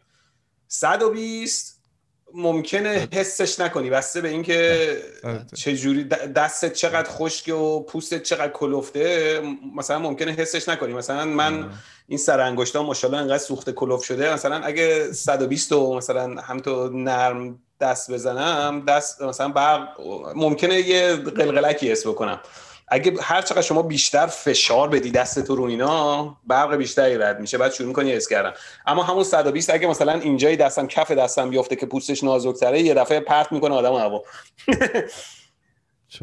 [0.67, 1.77] 120
[2.33, 3.89] ممکنه حسش نکنی.
[3.89, 4.97] بسته به اینکه
[5.55, 6.03] چه جوری
[6.35, 9.41] دستت چقدر خشک و پوستت چقدر کلفته
[9.75, 10.93] مثلا ممکنه حسش نکنی.
[10.93, 11.69] مثلا من
[12.07, 14.33] این سر انگشتام ماشاءالله انقدر سوخته کلوف شده.
[14.33, 19.87] مثلا اگه 120 و مثلا هم تو نرم دست بزنم دست مثلا برق
[20.35, 22.39] ممکنه یه قلقلکی حس بکنم.
[22.87, 27.57] اگه هر چقدر شما بیشتر فشار بدی دست تو رو اینا برق بیشتری رد میشه.
[27.57, 28.53] بعد شروع می‌کنی حس کردن.
[28.87, 33.19] اما همون 120 اگه مثلا اینجای دستم کف دستم بیفته که پوستش نازک‌تره یه دفعه
[33.19, 34.23] پرت می‌کنه آدم هوا.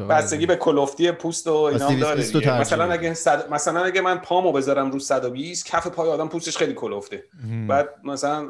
[0.09, 2.59] بستگی به کلفتی پوست و اینا هم داره دیگه.
[2.59, 3.49] مثلا اگه صد...
[3.49, 7.23] مثلا اگه من پامو بذارم رو 120 کف پای آدم پوستش خیلی کلفته
[7.67, 8.49] بعد مثلا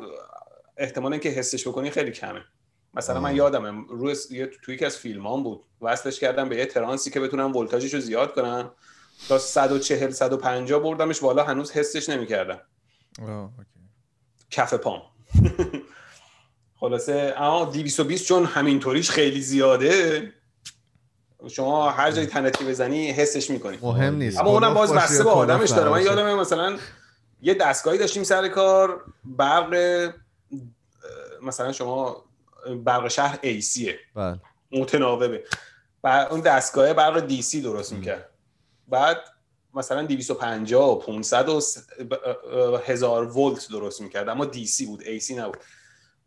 [0.77, 2.41] احتمال اینکه حسش بکنی خیلی کمه.
[2.93, 4.15] مثلا من یادمه روی
[4.63, 5.63] توی یکی از فیلمام بود.
[5.81, 8.71] وصلش کردم به یه ترانسی که بتونم ولتاژش رو زیاد کنم.
[9.29, 12.59] تا 140 150 بردمش بالا هنوز حسش نمی‌کردم.
[14.51, 15.01] کف پام.
[16.79, 20.33] خلاصه اما 220 چون همینطوریش خیلی زیاده.
[21.49, 23.79] شما هر جایی تنتی بزنی حسش می‌کنی.
[23.81, 24.39] مهم نیست.
[24.39, 25.89] اما اونم باز بسته به آدمش داره.
[25.89, 26.77] من یادمه مثلا
[27.41, 30.13] یه دستگاهی داشتیم سر کار برق
[31.41, 32.25] مثلا شما
[32.83, 34.39] برق شهر ایسیه بله.
[34.71, 35.43] متناوبه.
[36.01, 38.29] بعد اون دستگاه برق دی سی درست می‌کرد.
[38.87, 39.17] بعد
[39.73, 41.61] مثلا 250 و 500 و
[42.85, 44.29] هزار ولت درست می‌کرد.
[44.29, 45.57] اما دی سی بود ای سی نبود.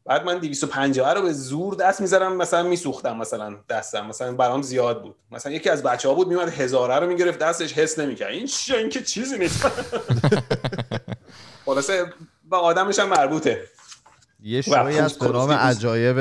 [0.09, 5.03] بعد من 250 رو به زور دست می‌ذارم مثلا میسوختم مثلا دستم مثلا برام زیاد
[5.03, 5.15] بود.
[5.31, 8.31] مثلا یکی از بچه ها بود میومد هزاره رو می‌گرفت دستش حس نمی‌کرد.
[8.31, 9.67] این این که چیزی نیست.
[11.67, 12.13] خلاصه
[12.51, 13.63] به آدمش هم مربوطه.
[14.43, 16.17] یه شوی از به نام عجایب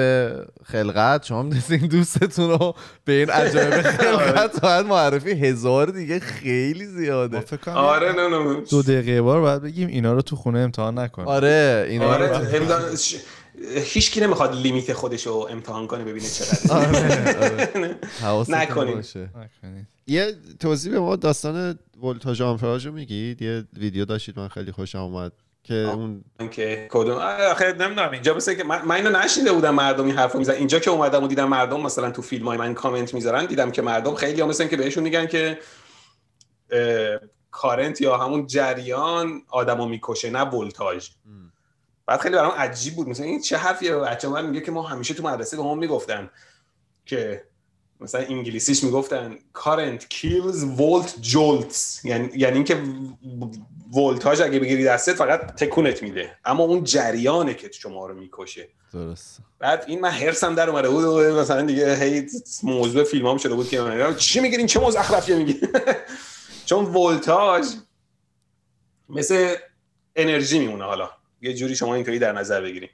[0.66, 2.76] خلقت شما می‌دونید دوستتون رو
[3.06, 7.44] به این عجایب خلقت باید معرفی هزار دیگه خیلی زیاده.
[7.76, 11.86] آره نه نه دو دقیقه بار باید بگیم اینا رو تو خونه امتحان نکن آره
[11.90, 12.30] اینا آره
[13.84, 16.74] هیچ کی نمی‌خواد لیمیت خودش رو امتحان کنه ببینه چقدر.
[16.74, 18.46] آره آره.
[18.50, 19.06] نکنید.
[20.08, 25.00] یه توضیح به ما داستان ولتاژ آمپراژ رو میگید؟ یه ویدیو داشتید من خیلی خوشم
[25.00, 25.32] اومد
[25.64, 27.18] که اون که کدوم
[27.52, 30.80] آخه نمی‌دونم اینجا مثل که من, من اینو نشنیده بودم مردم این حرفو می‌زنن اینجا
[30.80, 34.16] که اومدم و دیدم مردم مثلا تو فیلم های من کامنت می‌ذارن دیدم که مردم
[34.16, 35.60] خیلی هم مثلا که بهشون میگن که
[37.52, 41.10] کارنت یا همون جریان آدمو می‌کشه نه ولتاژ.
[42.08, 43.10] بعد خیلی برام عجیب بود.
[43.10, 46.30] مثلا این چه حرفیه؟ بچه من میگه که ما همیشه تو مدرسه به ما می‌گفتن
[47.06, 47.44] که
[48.00, 52.06] مثلا انگلیسیش می‌گفتن current kills volt jolts.
[52.06, 52.84] یعنی یعنی اینکه
[53.94, 56.38] ولتاژ اگه بگیری دستت فقط تکونت میده.
[56.46, 58.70] اما اون جریانه که شما رو می‌کشه.
[58.94, 61.04] درست بعد این من هرسم در اومده بود.
[61.04, 62.28] و مثلا دیگه هی
[62.64, 65.62] موضوع فیلمام شده بود که من چی می‌گیرین چه مزخرفیه میگی
[66.66, 67.66] چون ولتاژ
[69.10, 69.56] مثل
[70.16, 71.17] انرژی میمونه حالا.
[71.42, 72.90] یه جوری شما اینطوری در نظر بگیریم.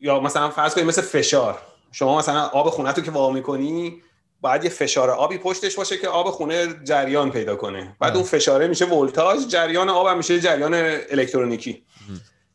[0.00, 1.58] یا مثلا فرض کنید مثل فشار.
[1.92, 4.02] شما مثلا آب خونه تو که وا می‌کنی
[4.40, 7.96] باید یه فشار آبی پشتش باشه که آب خونه جریان پیدا کنه.
[8.00, 10.74] بعد اون فشاره میشه ولتاژ جریان آب هم میشه جریان
[11.10, 11.84] الکترونیکی.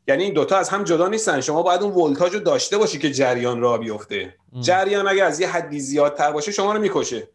[0.07, 1.41] یعنی این دوتا از هم جدا نیستن.
[1.41, 4.35] شما باید اون ولتاژ رو داشته باشی که جریان را بیفته.
[4.61, 7.27] جریان اگه از یه حدی زیادتر باشه شما رو می‌کشه.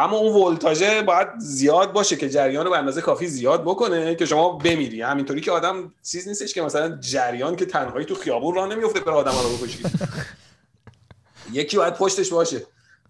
[0.00, 4.26] اما اون ولتاژ باید زیاد باشه که جریان رو به اندازه کافی زیاد بکنه که
[4.26, 5.02] شما بمیری.
[5.02, 9.12] همینطوری که آدم چیز نیستش که مثلا جریان که تنهایی تو خیابون راه نمیفته بر
[9.12, 9.82] آدم رو بکشی.
[11.52, 12.66] یکی باید پشتش باشه.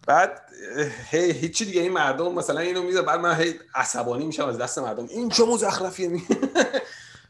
[0.07, 0.43] بعد
[1.11, 1.81] هی هیچی دیگه.
[1.81, 5.07] این مردم مثلا اینو می‌ذاره بعد من هی عصبانی میشم از دست مردم.
[5.09, 6.23] این چه مزخرفیه می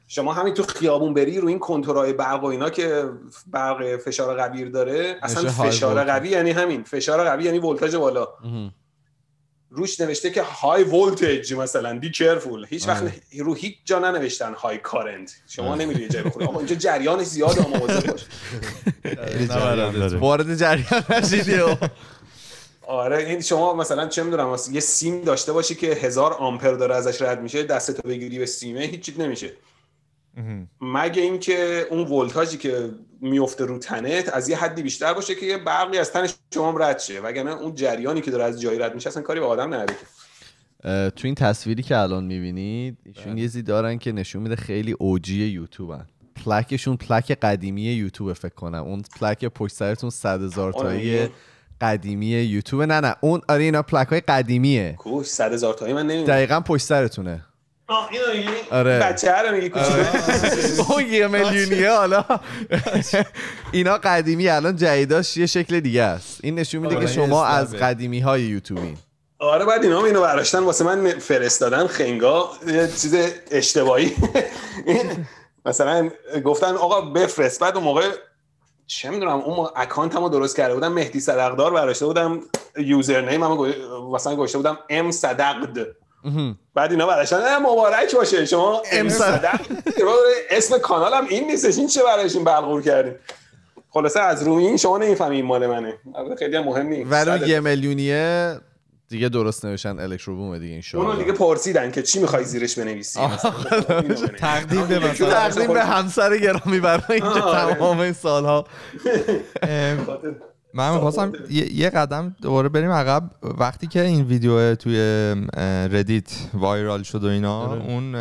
[0.09, 3.05] شما همین تو خیابون بری رو این کنتورهای برق و اینا که
[3.47, 6.05] برق فشار قوی داره اصلا فشار.
[6.05, 6.85] قوی یعنی همین.
[6.85, 8.29] فشار قوی یعنی ولتاژ بالا.
[9.71, 13.05] روش نوشته که های ولتج مثلا بی کرفول هیچ وقت
[13.39, 17.67] رو هیچ جا ننوشتن های کارنت شما نمیری یه جای بخوری آقا اینجا جریانش زیاده
[17.67, 18.25] اما مواظب باش
[20.15, 21.55] وارد جریان نشیدی.
[21.55, 21.77] و
[22.91, 27.23] آره این شما مثلا چه می‌دونم یه سیم داشته باشی که هزار آمپر داره ازش
[27.23, 29.53] رد میشه دستتو بگیری به سیمه هیچ نمیشه.
[30.81, 32.91] مگه اینکه اون ولتاژی که
[33.21, 36.99] میفته رو تنت از یه حدی بیشتر باشه که یه برقی از تن شما رد
[36.99, 37.21] شه.
[37.21, 39.97] وگرنه اون جریانی که داره از جایی رد میشه اصلا کاری به آدم نداره
[41.11, 43.43] تو این تصویری که الان می‌بینید ایشون بله.
[43.43, 46.07] یه زی دارن که نشون میده خیلی اوجی یوتیوبن.
[46.45, 48.83] پلکشون پلک قدیمی یوتیوب فکر کنم.
[48.83, 51.31] اون پلک پشت سرتون صد هزار تایی آره.
[51.81, 54.95] قدیمی یوتیوب نه نه اون آره اینا پلک های قدیمیه.
[54.99, 57.45] کوش صد هزار تایی من نمی‌دونم دقیقا پشت سرتونه.
[58.11, 58.99] اینو میگی آره.
[58.99, 60.05] بچه رو میگی کوچولو
[60.89, 62.25] اون یه میلیونیه حالا.
[63.73, 66.41] اینا قدیمی الان جدیداش یه شکل دیگه است.
[66.43, 67.75] این نشون میده آره، که شما از.
[67.75, 68.97] قدیمی های یوتیوبین.
[69.39, 73.17] آره بعد اینا اینو برداشتن واسه من فرستادن خنگا یه چیز
[73.51, 74.13] اشتباهی.
[74.87, 75.27] این
[75.67, 76.11] مثلا
[76.45, 77.61] گفتن آقا بفرست.
[77.61, 78.11] بعد اون موقع
[78.87, 82.41] چه می‌دونم اون اکانتمو درست کرده بودم مهدی صدقدار برداشته بودم
[82.79, 83.75] یوزر نیم هم
[84.13, 85.87] مثلا گذاشته بودم ام صدقد.
[86.75, 88.47] بعد اینا برداشتن اه، مبارک باشه.
[88.47, 89.61] شما ام صدق
[90.51, 91.79] اسم کانالم این نیستش.
[91.79, 93.15] این چه برایش این بلغور کردین؟
[93.91, 95.95] خلاصه از روی این شما نمی‌فهمی این مال منه.
[96.39, 97.13] خیلی هم مهم نیست.
[97.13, 98.57] ولی یه میلیونیه
[99.09, 103.21] دیگه درست نوشتن الکتروبوم دیگه اونو این دیگه پرسیدن که چی می‌خوای زیرش بنویسی.
[104.39, 107.75] تقدیم به تقدیم به همسر گرامی برای اینکه آره.
[107.75, 108.65] تمام این سالها.
[110.07, 110.35] خاطر-
[110.75, 113.31] من می‌خواستم یه یه قدم دوباره بریم عقب.
[113.43, 114.97] وقتی که این ویدیو توی
[115.93, 117.83] ردیت viral شد و اینا آره.
[117.87, 118.15] اون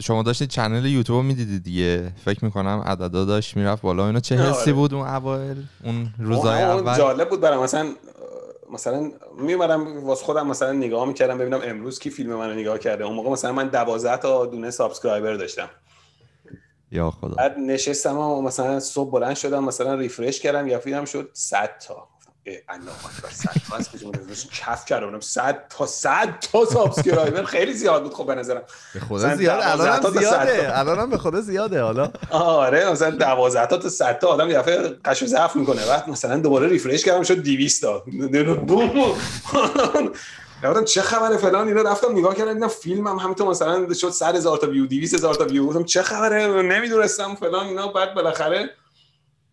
[0.00, 2.12] شما داشتید channel یوتیوب می‌دیدید دیگه.
[2.24, 4.06] فکر می‌کنم عددا داشت می‌رفت بالا.
[4.06, 4.72] اینا چه حسی آره.
[4.72, 7.62] بود اون اوایل؟ اون روزای اول؟ جالب بود برام.
[7.62, 7.86] مثلا
[8.72, 9.10] مثلا
[9.40, 13.04] میومدم واسه خودم مثلا نگاه می‌کردم ببینم امروز کی فیلم منو نگاه کرده.
[13.04, 15.68] اون موقع مثلا من 12 تا دونه subscriber داشتم.
[16.96, 17.34] یا خدا.
[17.34, 22.08] بعد نشستم و مثلا صبح بلند شدم مثلا refresh کردم یا فیلم شد 100 تا.
[22.68, 24.10] الله اکبر 100 تا از کجا؟
[24.52, 25.20] کف کردم.
[25.20, 28.62] 100 تا 100 تا subscriber خیلی زیاد بود خب به نظرم.
[28.94, 29.76] به خدا مثلا زیاده.
[29.76, 30.44] دوازده الان تا هم تا صد تا.
[30.44, 30.78] زیاده.
[30.78, 32.10] الان هم به خدا زیاده حالا.
[32.30, 35.86] آره مثلا 12 تا تا 100 تا آدم یه دفعه غش و ضعف می‌کنه.
[35.86, 38.04] بعد مثلا دوباره refresh کردم شد 200 تا.
[40.64, 44.58] گفتم چه خبره فلان؟ اینا رفتم نگاه کردم دیدم فیلمم همینطور مثلا شد 100 هزار
[44.58, 48.70] تا ویو 200 هزار تا ویو گفتم چه خبره؟ نمی‌دونستم فلان اینا بعد بالاخره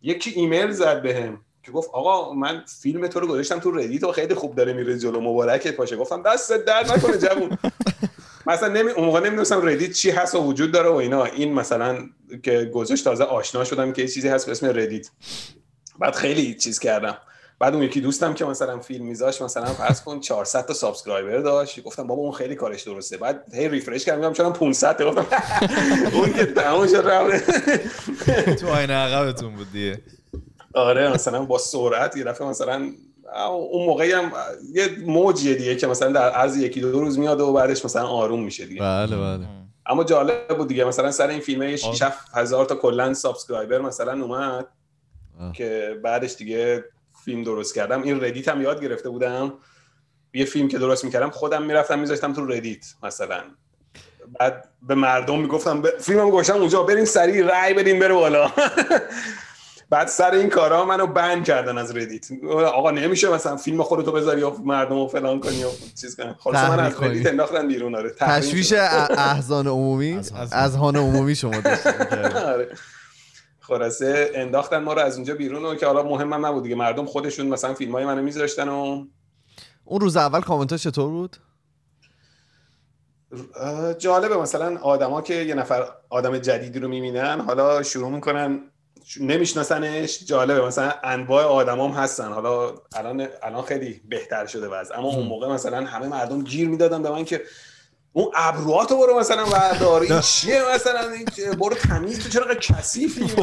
[0.02, 4.12] یکی ایمیل زد بهم که گفت آقا من فیلم تو رو گذاشتم تو ردیت و
[4.12, 7.58] خیلی خوب داره میره جلو مبارکت باشه گفتم دست درد نکنه جوون.
[8.48, 8.92] مثلا نمی...
[8.92, 11.26] اون موقع نمی‌دونستم ردیت چی هست و وجود داره و اینا.
[11.26, 11.98] این مثلا
[12.44, 15.10] که گذاشت تازه آشنا شدم که یه چیزی هست به اسم ردیت
[16.00, 17.18] بعد خیلی چیز کردم.
[17.64, 21.84] بعد اون یکی دوستم که مثلا فیلم میذاش مثلا فرض کن 400 تا subscriber داشت.
[21.84, 23.18] گفتم بابا اون خیلی کارش درسته.
[23.18, 25.26] بعد هی refresh کردم میگم چرا 500 تا گفتم
[26.18, 27.52] اون که تموم شد رفت.
[28.60, 30.02] تو آینه عقبتون بود دیگه.
[30.74, 32.90] آره مثلا با سرعت یه دفعه مثلا
[33.50, 34.32] اون موقعی هم
[34.74, 38.44] یه موجیه دیگه که مثلا در عرض یکی دو روز میاد و بعدش مثلا آروم
[38.44, 38.82] میشه دیگه.
[38.82, 39.48] بله بله.
[39.86, 40.84] اما جالب بود دیگه.
[40.86, 42.04] مثلا سر این فیلمه 6
[42.34, 44.68] هزار تا کلا subscriber مثلا اومد
[45.40, 45.52] آه.
[45.54, 46.84] که بعدش دیگه
[47.26, 48.02] فیلم درست کردم.
[48.04, 49.54] این ردیت هم یاد گرفته بودم.
[50.34, 53.42] یه فیلم که درست می‌کردم خودم می‌رفتم میذاشتم تو ردیت مثلا.
[54.40, 55.90] بعد به مردم می‌گفتم ب...
[56.00, 58.52] فیلمم گوشم اونجا برین سریع رای بدین بره بالا.
[59.90, 64.42] بعد سر این کارا منو ban کردن از ردیت آقا نمیشه مثلا فیلم خودتو بذاری
[64.44, 65.68] و مردم رو فلان کنی و
[66.02, 66.36] چیز کنی.
[66.40, 67.28] خلاص من از ردیت.
[67.28, 68.10] انداختن بیرون آره.
[68.18, 70.20] تشویش اذهان عمومی
[70.52, 71.56] اذهان عمومی شما.
[72.54, 72.70] آره.
[73.74, 76.76] خلاصه انداختن ما رو از اونجا بیرون و که حالا مهمم نبود دیگه.
[76.76, 79.06] مردم خودشون مثلا فیلم های منو میذاشتن و
[79.86, 81.38] اون روز اول کامنت ها چطور بود؟
[83.98, 84.38] جالبه.
[84.38, 88.60] مثلا آدما که یه نفر آدم جدیدی رو می‌بینن حالا شروع می‌کنن
[89.20, 90.24] نمیشناسنش.
[90.24, 90.66] جالبه.
[90.66, 92.32] مثلا انواع آدمام هستن.
[92.32, 94.98] حالا الان الان خیلی بهتر شده وضع.
[94.98, 97.42] اما اون موقع مثلا همه مردم گیر می‌دادن به من که
[98.14, 103.26] اون ابروهاتو برو مثلا بردار این چیه مثلا؟ این؟ برو تمیز تو چرا کثیفی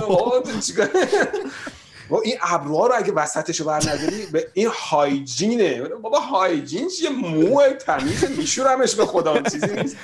[2.10, 5.82] بابا این ابروها رو اگه وسطشو بر نداری به این هایجینه.
[5.82, 9.96] بابا هایجین چیه؟ مو تمیز میشورمش به خدا چیزی نیست.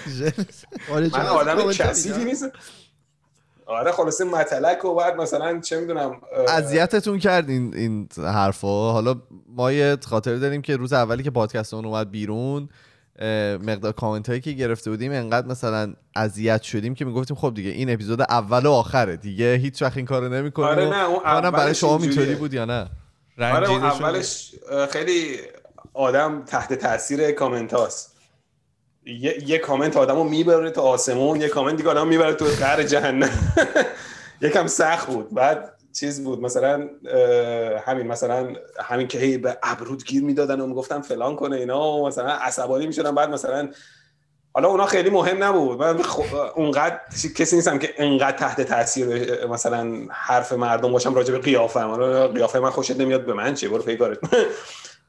[0.93, 2.45] آره، من آدم کثیفی دیدم؟ نیست
[3.67, 8.93] آره خلاصه متلک و بعد مثلا چه می‌دونم اذیتتون کرد این این حرفا.
[8.93, 9.15] حالا
[9.49, 12.69] ما یه خاطر داریم که روز اولی که پادکست اون اومد بیرون
[13.67, 17.91] مقدار کامنت هایی که گرفته بودیم انقدر مثلا اذیت شدیم که می‌گفتیم خب دیگه این
[17.91, 19.17] اپیزود اول و آخره.
[19.17, 21.99] دیگه هیچ وقت این کارو نمی‌کنیم آره نه، اون برای شما.
[21.99, 22.89] اینطوری بود یا نه؟
[23.41, 24.55] آره اون اولش
[24.91, 25.37] خیلی
[25.95, 28.17] آدم تحت تاثیر کامنت هاست.
[29.07, 33.31] یه, یه کامنت آدمو می‌بره تا آسمون یه کامنت دیگه آدمو می‌بره تو قعر جهنم.
[34.41, 35.35] یکم سخت بود.
[35.35, 36.89] بعد چیز بود مثلا
[37.87, 38.55] همین مثلا
[38.85, 42.87] همین که هی به ابرود گیر می‌دادن و می‌گفتن فلان کنه اینا و مثلا عصبانی
[42.87, 43.15] می‌شدن.
[43.15, 43.69] بعد مثلا
[44.53, 45.79] حالا اونا خیلی مهم نبود.
[45.79, 47.01] من خ- اونقدر
[47.37, 52.59] کسی نیستم که انقدر تحت تاثیر مثلا حرف مردم باشم راجع به قیافم حالا قیافه
[52.59, 54.19] من خوشت نمیاد به من چه برو پی کارت.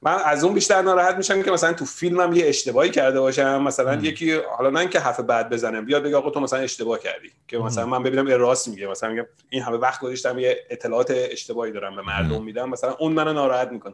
[0.01, 3.61] من از اون بیشتر ناراحت میشم که مثلا تو فیلمم یه اشتباهی کرده باشم.
[3.61, 7.31] مثلا یکی حالا نه اینکه حرف بد بزنه بیاد بگه آقا تو مثلا اشتباه کردی.
[7.47, 8.87] که مثلا من ببینم راست میگه.
[8.87, 12.69] مثلا میگم این همه وقت گذاشتم یه اطلاعات اشتباهی دارم به مردم میدم.
[12.69, 13.93] مثلا اون منو ناراحت می‌کنه.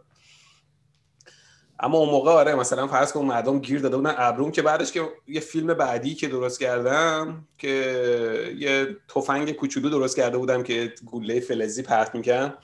[1.80, 5.02] اما اون موقع آره مثلا فرض کن مردم گیر داده بودن ابروم که بعدش که
[5.28, 7.68] یه فیلم بعدی که درست کردم که
[8.58, 12.58] یه تفنگ کوچولو درست کرده بودم که گوله فلزی پرت می‌کرد.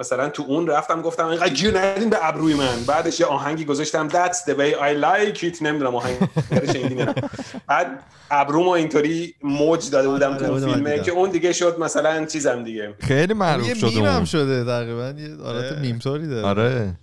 [0.00, 2.84] مثلا تو اون رفتم گفتم اینقدر گیر ندین به ابروی من.
[2.86, 5.62] بعدش یه آهنگی گذاشتم That's the way I like it.
[5.62, 6.16] نمی‌دونم آهنگ
[7.66, 12.64] بعد ابرومو اینطوری موج داده بودم تو اون فیلمه که اون دیگه شد مثلا چیزم
[12.64, 12.94] دیگه.
[12.98, 14.24] خیلی معروف یه شده میم هم.
[14.24, 15.14] شده تقریبا.
[15.20, 16.46] یه حالت میمتوری داره.
[16.46, 16.94] آره.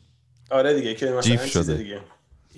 [0.51, 1.73] آره دیگه که مثلا جیف چیز شده.
[1.73, 1.99] دیگه.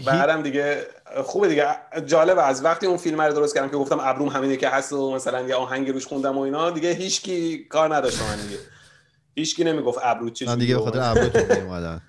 [0.05, 0.77] بعدم دیگه
[1.23, 1.67] خوبه دیگه.
[2.05, 5.15] جالبه از وقتی اون فیلم رو درست کردم که گفتم ابروم همینه که هست و
[5.15, 8.59] مثلا یه آهنگ روش خوندم و اینا دیگه هیچکی کار نداشت من دیگه.
[9.35, 12.01] هیچکی نمی‌گفت ابرو چه من دیگه به خاطر ابروتون میومدن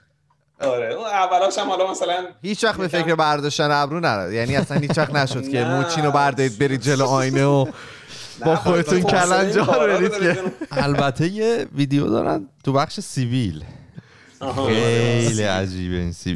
[0.60, 4.78] آره اون اولاش هم حالا مثلا هیچ وقت به فکر برداشتن ابرو نرد یعنی اصلا
[4.78, 5.64] هیچ وقت نشد که.
[5.74, 7.66] موچینو بردارید برید جلو آینه و
[8.46, 10.42] با خودتون کارا رو برید که.
[10.70, 13.64] البته یه ویدیو دارن تو بخش سیبیل.
[14.40, 14.66] آها.
[14.66, 16.34] خیلی عجیبه این سی...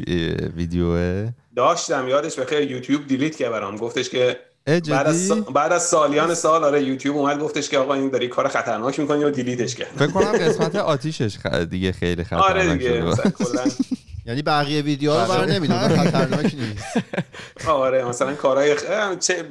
[0.55, 1.29] ویدیوه.
[1.55, 3.77] داشتم یادش بخیر یوتیوب delete کرد برام.
[3.77, 7.93] گفتش که بعد از, سا- بعد از سالیان سال آره یوتیوب اومد گفتش که آقا
[7.93, 11.91] این داری کار خطرناک می‌کنی و delete ش کرد فکر کنم قسمت آتیشش خ- دیگه
[11.91, 13.01] خیلی خطرناک آره دیگه شده.
[13.01, 13.63] مثلا کلاً.
[14.27, 16.97] یعنی بقیه ویدیوها رو بر نمی‌دونم خطرناک نیست.
[17.67, 18.75] آره مثلا کارهای
[19.19, 19.43] چه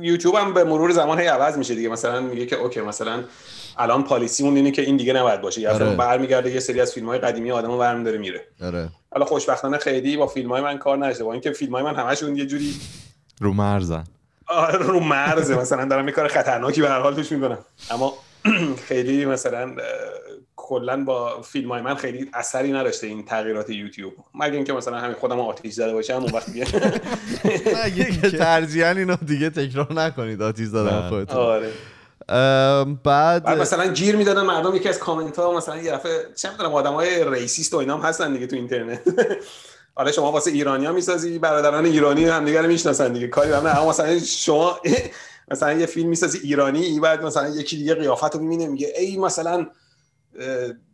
[0.00, 1.88] یوتیوب هم به مرور زمان هی عوض میشه دیگه.
[1.88, 3.24] مثلا میگه که اوکی مثلا
[3.78, 5.60] الان پالیسیمون اینه که این دیگه نباید باشه.
[5.60, 5.94] یا آره.
[5.96, 8.40] برمیگرده یه سری از فیلم های قدیمی آدمو برمیداره میره.
[8.62, 8.88] آره.
[9.12, 11.24] حالا خوشبختانه خیلی با فیلم های من کار نشده.
[11.24, 12.74] با اینکه فیلم های من همشون یه جوری
[13.40, 14.04] رو مرزن.
[14.80, 15.58] رو مرزه.
[15.58, 17.58] مثلا دارم یه کار خطرناکی به هر حال توش می‌کنم.
[17.90, 18.12] اما
[18.88, 19.76] خیلی مثلا
[20.56, 24.12] کلا با فیلم های من خیلی اثری نداشته این تغییرات یوتیوب.
[24.34, 26.66] مگه اینکه مثلا همین خودم آتیش زده باشم اون وقت دیگه
[27.84, 31.08] مگه ترجیحاً اینو دیگه تکرار نکنید آتیش زدن.
[31.08, 31.36] خودتون.
[31.36, 31.70] آره.
[33.04, 36.74] بعد بعد مثلا گیر می‌دادن مردم یکی از کامنت ها مثلا یه دفعه چه می‌دونم
[36.74, 39.00] آدمای ریسیست و اینا هم هستن دیگه تو اینترنت.
[39.96, 43.28] آره شما واسه ایرانیا می‌سازی برادران ایرانی هم دیگه رو می‌شناسن دیگه.
[43.28, 44.80] کاری هم نه اما مثلا شما
[45.50, 49.66] مثلا یه فیلم می‌سازی ایرانی بعد مثلا یکی دیگه قیافت رو می‌بینه میگه ای مثلا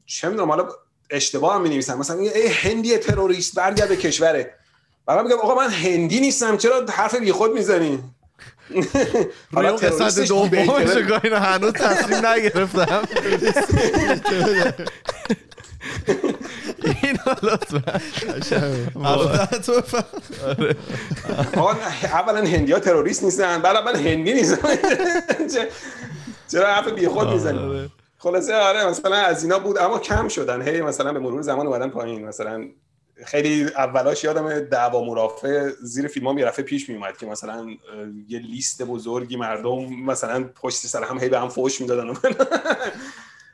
[0.07, 0.69] چه می‌دونم حالا
[1.11, 4.55] اشتباه هم می‌نویسن مثلا میگه ای هندی تروریست برگرد به کشوره.
[5.07, 7.99] بعد میگم آقا من هندی نیستم چرا حرف بیخود می‌زنی؟
[9.57, 13.03] اون قسمت دومش گاهی هنوز تصمیم نگرفتم.
[16.85, 18.01] این لطفا
[19.63, 19.83] تو
[21.73, 24.69] نه، اولا هندی ها تروریست نیستن بعد من هندی نیستم
[26.53, 30.63] چرا حرف بی خود می‌زنی؟ خلاصه آره مثلا از اینا بود اما کم شدن.
[30.63, 32.29] هی مثلا به مرور زمان اومدن پایین.
[32.29, 32.65] مثلا
[33.27, 37.67] خیلی اولاش یادم دعوا مرافع زیر فیلم ها میرفه پیش میومد که مثلا
[38.29, 42.15] یه لیست بزرگی مردم مثلا پشت سر هم هی به هم فوش می‌دادن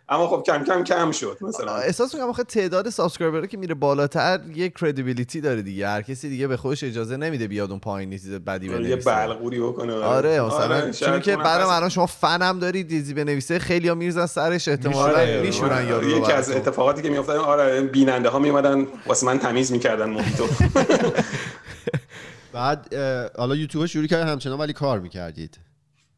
[0.08, 4.40] اما خب کم کم کم شد مثلا احساس می‌کنم آخه تعداد subscriber که میره بالاتر
[4.54, 8.28] یه credibility داره دیگه هر کسی دیگه به خودش اجازه نمیده بیاد اون پایین نیست
[8.28, 11.46] بدی یه بنویسه بلغوری بکنه آره مثلا شاید چون که هست.
[11.46, 15.86] الان شما فنم دارید چیزی بنویسه خیلی ها میریزن سرش احتمالا آره، میشورن آره.
[15.86, 16.50] یارو رو یکی از.
[16.50, 20.46] اتفاقاتی که میافتاد آره بیننده ها میومدن واسه من تمیز می‌کردن محیطو
[22.52, 22.94] بعد
[23.38, 25.58] حالا یوتیوب شروع کرد همچنان ولی کار می‌کردید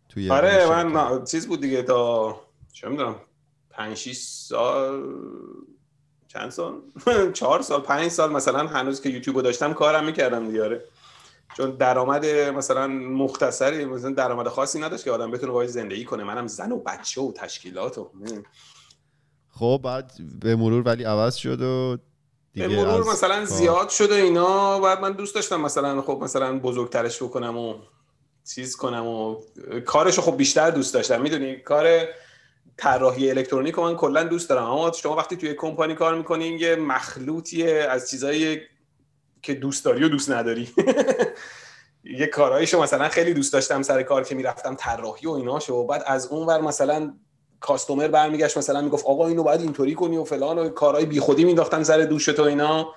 [0.08, 2.40] توی آره من چیز بود دیگه تا
[2.72, 3.14] چه می‌دونم
[3.78, 5.02] پنج 6 سال
[6.28, 6.74] چند سال؟
[7.32, 10.84] چهار سال پنج سال مثلا هنوز که یوتیوب رو داشتم کارم می‌کردم دیگه آره.
[11.56, 16.24] چون درآمد مثلا مختصری مثلا درآمد خاصی نداشت که آدم بتونه باید زندگی کنه.
[16.24, 18.10] منم زن و بچه و تشکیلات و
[19.50, 21.98] خب بعد به مرور ولی عوض شد و
[22.52, 24.80] دیگه به مرور مثلا کار- زیاد شد و اینا.
[24.80, 27.74] بعد من دوست داشتم مثلا خب مثلا بزرگترش بکنم و
[28.54, 29.36] چیز کنم و
[29.86, 31.22] کارش خب بیشتر دوست داشتم.
[31.22, 32.04] می‌دونی؟ کار
[32.78, 34.64] طراحی الکترونیک رو من کلا دوست دارم.
[34.64, 38.60] اما شما وقتی توی کمپانی کار می‌کنین یه مخلوطیه از چیزایی
[39.42, 40.68] که دوست داری و دوست نداری.
[42.20, 46.02] یه کارهایشو مثلا خیلی دوست داشتم سر کار که می‌رفتم طراحی و ایناشو و بعد
[46.06, 47.14] از اون ور مثلا
[47.60, 51.82] کاستومر برمیگشت مثلا می‌گفت آقا اینو باید اینطوری کنی و فلان و کارهای بیخودی مینداختن
[51.82, 52.94] سر دوشت و اینا.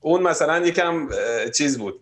[0.00, 1.08] اون مثلا یکم
[1.54, 2.00] چیز بود.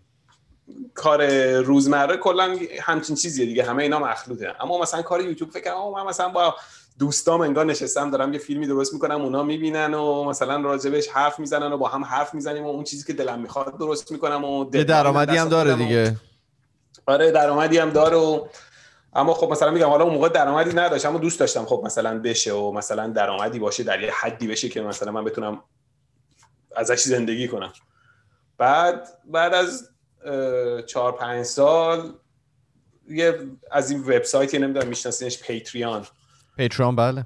[0.95, 1.27] کار
[1.57, 3.63] روزمره کلا همچین چیزیه دیگه.
[3.63, 4.55] همه اینا مخلوطه.
[4.61, 6.57] اما مثلا کار یوتیوب فکر کنم من مثلا با
[7.01, 11.73] دوستام انگار نشستم دارم یه فیلمی درست می‌کنم اونا می‌بینن و مثلا راجبش حرف می‌زنن
[11.73, 14.85] و با هم حرف می‌زنیم و اون چیزی که دلم می‌خواد درست می‌کنم و یه
[14.85, 16.17] درآمدی هم داره دیگه.
[17.07, 18.47] آره درآمدی هم داره و
[19.13, 22.53] اما خب مثلا میگم حالا اون موقع درآمدی نداشت اما دوست داشتم خب مثلا بشه
[22.53, 25.63] و مثلا درآمدی باشه در یه حدی بشه که مثلا من بتونم
[26.77, 27.73] ازش زندگی کنم.
[28.59, 29.89] بعد بعد از
[30.87, 32.13] چهار پنج سال
[33.09, 33.39] یه
[33.71, 36.07] از این وبسایتی نمی‌دونم میشناسینش پیتریان
[36.61, 37.25] پیتران بله.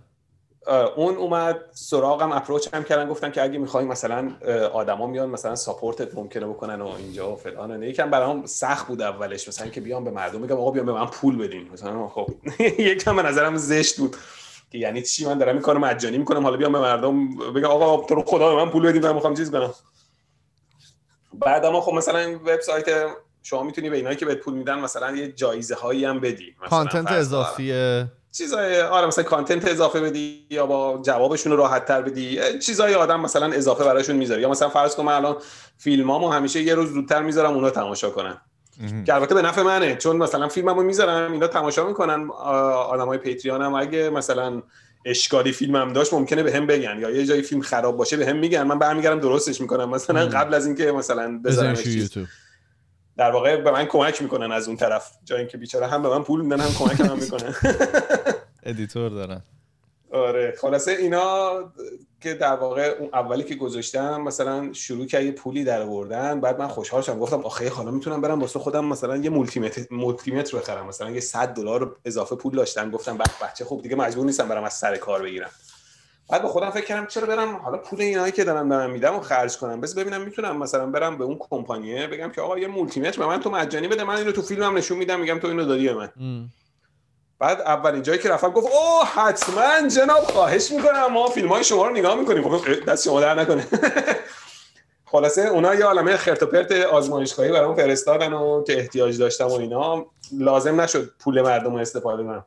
[0.96, 4.32] اون اومد سراغم اپروچ هم کردن گفتن که اگه می‌خوای مثلا
[4.72, 7.84] آدما میان مثلا ساپورتت ممکنه بکنن و اینجا و فلان و.
[7.84, 9.48] یکم برام سخت بود اولش.
[9.48, 11.70] مثلا که بیام به مردم بگم آقا بیام به من پول بدین.
[11.72, 12.30] مثلا خب.
[12.78, 14.16] یکم به نظرم زشت بود.
[14.70, 16.42] که یعنی چی؟ من دارم این کارو مجانی می‌کنم.
[16.42, 19.34] حالا بیام به مردم بگم آقا تو رو خدا به من پول بدین من می‌خوام
[19.34, 19.74] چیز کنم.
[21.32, 22.86] بعد اما خب مثلا این وبسایت
[23.42, 26.54] شما می‌تونی به اینایی که بهت پول میدن مثلا یه جایزه هایی هم بدی.
[26.70, 27.72] کانتنت اضافی
[28.38, 33.20] چیزای آره مثلا کانتنت اضافه بدی یا با جوابشون رو راحت تر بدی چیزای آدم
[33.20, 35.36] مثلا اضافه براشون می‌ذاری یا مثلا فرض کن من الان
[35.78, 38.36] فیلمامو همیشه یه روز زودتر می‌ذارم اونا تماشا کنن.
[39.06, 39.96] که البته به نفع منه.
[39.96, 42.30] چون مثلا فیلممو می‌ذارم اینا تماشا می‌کنن.
[42.30, 44.62] آدمای پیتریانم اگه مثلا
[45.04, 46.98] اشکالی فیلمم داشت ممکنه به هم بگن.
[47.00, 48.62] یا یه جایی فیلم خراب باشه به هم میگن.
[48.62, 49.90] من برمیگردم درستش می‌کنم.
[49.90, 52.26] مثلا قبل از اینکه مثلا بذارم بزنش روی یوتیوب.
[53.16, 56.22] در واقع به من کمک می‌کنن از اون طرف جای اینکه بیچاره هم به من
[56.22, 57.54] پول میدن هم کمک هم می‌کنن.
[58.62, 59.42] editor دارن.
[60.12, 61.50] آره خلاصه اینا
[62.20, 66.58] که در واقع اون اولی که گذاشتم مثلا شروع کرد یه پولی در آوردن بعد
[66.58, 67.18] من خوشحال شدم.
[67.18, 69.60] گفتم آخه حالا می‌تونم برم واسه خودم مثلا یه مولتی
[70.30, 70.86] متر بخرم.
[70.86, 72.90] مثلا یه 100 دلار اضافه پول داشتم.
[72.90, 75.50] گفتم بچه خوب دیگه مجبور نیستم برم از سر کار بگیرم.
[76.30, 79.20] بعد به خودم فکر کردم چرا برم حالا پول اینایی که دارم من میدم و
[79.20, 79.80] خرج کنم.
[79.80, 83.26] بس ببینم می‌تونم مثلا برم به اون کمپانیه بگم که آقا یه مولتی متر به
[83.26, 85.94] من تو مجانی بده من اینو تو فیلمم نشون میدم میگم تو اینو دادی به
[85.94, 86.08] من.
[87.38, 91.86] بعد اولین جایی که رفتم گفت اوه حتما جناب خواهش می‌کنم ما فیلم های شما
[91.86, 92.42] رو نگاه می‌کنیم.
[92.42, 93.66] گفتم اه، دست شما در نکنه.
[95.12, 99.52] خلاصه اونا یه عالمه خرت و پرت آزمایشگاهی برام فرستادن و که احتیاج داشتم و
[99.52, 100.06] اینا.
[100.32, 102.44] لازم نشد پول مردم رو استفاده کنم.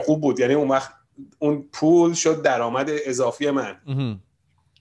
[0.00, 0.40] خوب بود.
[0.40, 0.90] یعنی اون وقت
[1.38, 3.76] اون پول شد درآمد اضافی من.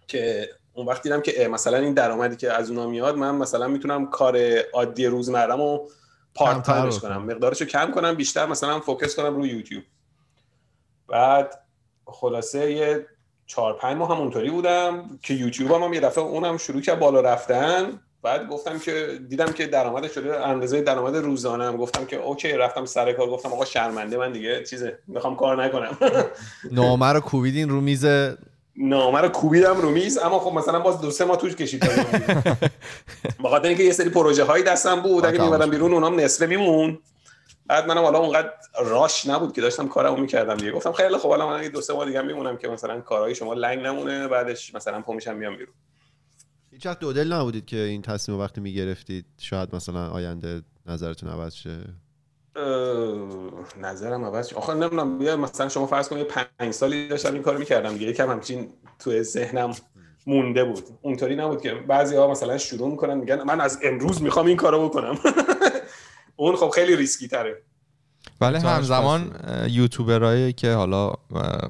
[0.08, 4.10] که اون وقت دیدم که مثلا این درآمدی که از اونا میاد من مثلا می‌تونم
[4.10, 4.38] کار
[4.74, 5.90] عادی روزمرم رو
[6.36, 7.00] part time ش.
[7.00, 9.84] کنم مقدارش رو کم کنم بیشتر مثلا focus کنم روی یوتیوب.
[11.08, 11.62] بعد
[12.06, 13.06] خلاصه یه
[13.46, 17.00] چهار پنج ماه هم اونطوری بودم که یوتیوب هم, هم یه دفعه اونم شروع کرد
[17.00, 18.02] بالا رفتن.
[18.26, 21.78] بعد گفتم که دیدم که درآمد شده اندازه درآمد روزانه هم.
[21.78, 25.98] گفتم که OK رفتم سر کار گفتم آقا شرمنده من دیگه چیزه می‌خوام کار نکنم.
[26.72, 28.06] نامه رو کوبیدین رو میز؟
[28.78, 31.86] نامه رو کوبیدم رو میز اما خب مثلا باز دو سه ماه طول کشید.
[33.44, 35.70] به خاطر اینکه یه سری پروژه هایی دستم بود اگه شد.
[35.70, 37.00] بیرون اونام نصفه میمون.
[37.68, 38.50] بعد منم حالا اونقدر
[38.86, 40.72] راش نبود که داشتم کارمو می‌کردم دیگه.
[40.72, 43.80] گفتم خیلی خب حالا من دو سه ماه دیگه میمونم که مثلا کارهای شما لنگ
[43.80, 45.74] نمونه بعدش مثلا پا میشم میام بیرون.
[46.76, 51.56] هیچ وقت دودل نبودید که این تصمیم رو وقتی می‌گرفتید شاید مثلا آینده نظرتون عوض
[51.56, 51.80] شه؟
[53.82, 54.56] نظرم عوض شد.
[54.56, 58.08] آخه نمی‌دونم بیا مثلا شما فرض کنید پنج سالی داشتم این کارو می‌کردم دیگه.
[58.08, 58.70] یکم همچین
[59.00, 59.72] تو ذهنم
[60.28, 60.84] مونده بود.
[61.02, 64.90] اونطوری نبود که بعضی ها مثلا شروع می‌کنن میگن من از امروز می‌خوام این کارو
[64.90, 65.16] بکنم.
[66.36, 67.62] اون خب خیلی ریسکی تره.
[68.42, 69.32] ولی همزمان
[69.70, 71.14] یوتیوبرایی که حالا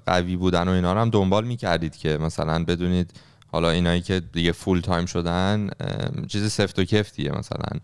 [0.06, 3.12] قوی بودن و اینا رو هم دنبال می‌کردید که مثلا بدونید
[3.56, 5.70] حالا اینایی که دیگه full time شدن
[6.28, 7.80] چیز سفت و سختیه مثلا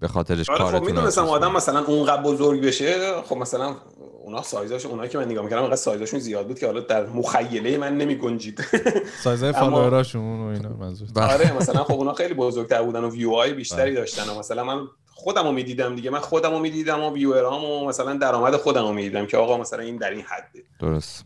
[0.00, 1.52] به خاطرش آره خب کارتون می‌دونستم آدم.
[1.52, 3.76] مثلا اونقدر بزرگ بشه خب مثلا
[4.24, 7.78] اونا سایزاشون اونایی که من نگاه می‌کردم انقدر سایزاشون زیاد بود که حالا در مخیله
[7.78, 8.64] من نمی گنجید
[9.24, 11.32] سایزهای اما- فالووراشون و اینا منظور بله.
[11.32, 14.86] آره مثلا خب اونا خیلی بزرگتر بودن و ویو های بیشتری داشتن و مثلا من
[15.06, 16.10] خودم رو می‌دیدم دیگه.
[16.10, 19.82] من خودم رو می‌دیدم و ویورام و مثلا درآمد خودم رو می‌دیدم که آقا مثلا
[19.82, 20.62] این در این حده.
[20.80, 21.24] درست.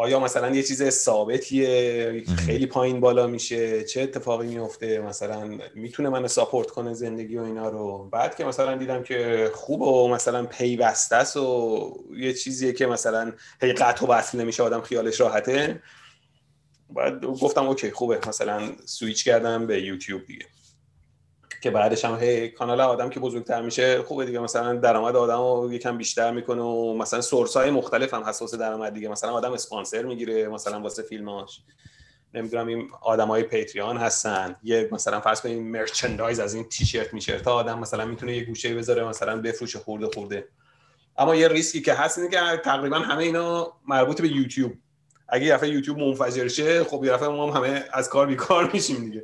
[0.00, 3.84] آیا مثلا یه چیز ثابتیه؟ خیلی پایین بالا میشه.
[3.84, 8.76] چه اتفاقی میفته؟ مثلا می‌تونه منو ساپورت کنه زندگی و اینا رو؟ بعد که مثلا
[8.76, 13.32] دیدم که خوب و مثلا پیوسته است و یه چیزیه که مثلا
[13.62, 15.82] هی قطع و وصل نمیشه آدم خیالش راحته.
[16.90, 18.18] بعد گفتم اوکی خوبه.
[18.28, 20.46] مثلا سویچ کردم به یوتیوب دیگه.
[21.62, 24.38] که بعدش هم هی کانال آدم که بزرگتر میشه خوبه دیگه.
[24.38, 28.94] مثلا درآمد آدم رو یکم بیشتر می‌کنه و مثلا سورس های مختلف هم حساس درآمد
[28.94, 29.08] دیگه.
[29.08, 31.60] مثلا آدم اسپانسر می‌گیره مثلا واسه فیلماش.
[32.34, 34.56] نمی‌دونم این آدمای پیتریان هستن.
[34.62, 39.04] یه مثلا فرض کنیم مرچندایز از این تیشرت میشرت آدم مثلا می‌تونه یه گوشه بذاره
[39.04, 40.48] مثلا بفروشه خورده خورده.
[41.18, 44.72] اما یه ریسکی که هست اینه که تقریبا همه اینا مربوط به یوتیوب.
[45.28, 49.22] اگه یه یوتیوب منفجر شه خب یه ما هم همه از کار بیکار میشیم دیگه.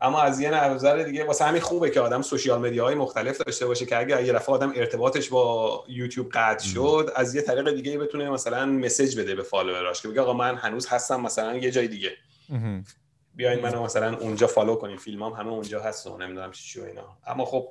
[0.00, 3.66] اما از یه نظر دیگه واسه همین خوبه که آدم social media های مختلف داشته
[3.66, 7.98] باشه که اگه یه دفعه آدم ارتباطش با یوتیوب قطع شد از یه طریق دیگه
[7.98, 11.70] بتونه مثلا message بده به follower اش که بگه آقا من هنوز هستم مثلا یه
[11.70, 12.10] جای دیگه.
[13.34, 17.16] بیاین منو مثلا اونجا follow کنین فیلمام همه اونجا هست و نمی‌دونم چی اینا.
[17.26, 17.68] اما خب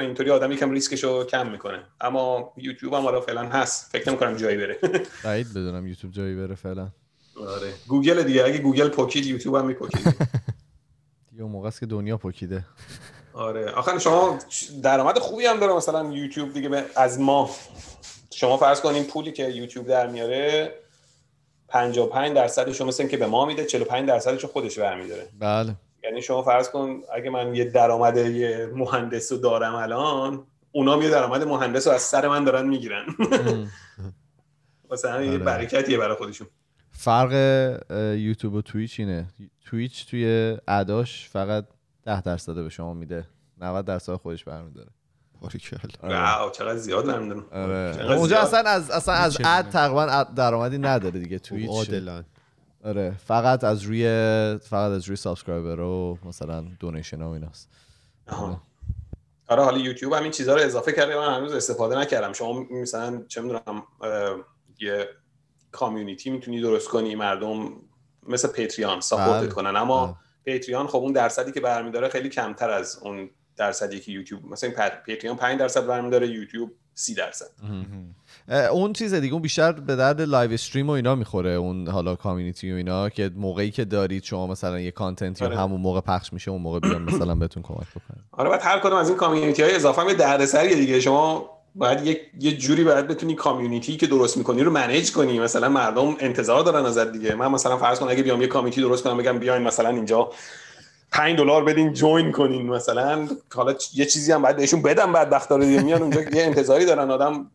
[0.00, 1.82] اینطوری آدم یکم ریسکشو کم می‌کنه.
[2.00, 3.90] اما یوتیوب هم حالا فعلا هست.
[3.92, 4.78] فکر نمی‌کنم جایی بره.
[5.24, 6.88] بعید بدونم یوتیوب جایی بره فعلا.
[7.36, 7.72] آره.
[7.88, 8.44] گوگل دیگه.
[8.44, 10.06] اگه گوگل پوکید یوتیوب هم میپوکید.
[11.40, 12.64] یه موقع است که دنیا پکیده.
[13.34, 13.70] آره.
[13.70, 14.38] آخر شما
[14.82, 15.72] درآمد خوبی هم داره.
[15.72, 17.50] مثلا یوتیوب دیگه به- از ما
[18.30, 20.74] شما فرض کنین پولی که یوتیوب در میاره
[21.68, 25.28] 55 درصدش رو مثل اینکه به ما میده 45 درصدش خودش برمیداره.
[25.38, 25.74] بله.
[26.04, 31.10] یعنی شما فرض کن اگه من یه درآمد یه مهندس رو دارم الان اونا یه
[31.10, 33.04] درآمد مهندس رو از سر من دارن می‌گیرن.
[34.90, 35.38] مثلا یه آره.
[35.38, 36.46] برکتیه برای خودشون.
[37.00, 37.32] فرق
[38.18, 39.28] یوتیوب و تویچ اینه.
[39.64, 41.64] تویچ توی اداش فقط
[42.04, 43.26] 10 درصد به شما میده.
[43.58, 44.88] 90 درصد خودش برمیداره.
[45.40, 47.94] واو چقدر زیاد برمیدارم آره.
[47.94, 48.44] چقدر اونجا زیاد.
[48.44, 52.24] اصلا از اصلا از اد تقریبا درآمدی نداره دیگه تویچ عادلن
[52.84, 53.14] آره.
[53.26, 54.04] فقط از روی
[54.62, 57.70] فقط از روی subscriber و مثلا donation ها و ایناست.
[58.26, 58.62] آها.
[59.48, 61.16] آره حالا یوتیوب هم این چیزها رو اضافه کرده.
[61.16, 62.32] من هنوز استفاده نکردم.
[62.32, 63.82] شما مثلا چه می‌دونم
[64.80, 65.08] یه
[65.72, 67.72] community می‌تونی درست کنی مردم
[68.28, 69.48] مثل Patreon support ت بله.
[69.48, 69.76] کنن.
[69.76, 74.70] اما Patreon خب اون درصدی که برمیداره خیلی کمتر از اون درصدی که یوتیوب مثلا
[75.06, 77.46] Patreon 5 درصد برمیداره یوتیوب 30 درصد.
[78.72, 82.72] اون چیز دیگه اون بیشتر به درد live stream و اینا می‌خوره اون حالا community
[82.72, 85.58] و اینا که موقعی که دارید شما مثلا یه content ی آره.
[85.58, 88.96] همون موقع پخش میشه اون موقع بیان مثلا بهتون کمک بکنن آره بعد هر کدوم
[88.96, 91.00] از این community های اضافه هم یه دردسریه دیگه.
[91.00, 95.38] شما باید یک یه جوری باید بتونی community که درست می‌کنی رو manage کنی.
[95.38, 97.34] مثلا مردم انتظار دارن ازت دیگه.
[97.34, 100.30] من مثلا فرض کن اگه بیام یه community درست کنم بگم بیاین مثلا اینجا
[101.12, 103.28] 5 دلار بدین join کنین مثلا.
[103.54, 105.82] حالا یه چیزی هم باید بهشون بدم بعد وقتا رو دیگه.
[105.82, 107.10] میان اونجا یه انتظاری دارن.
[107.10, 107.50] آدم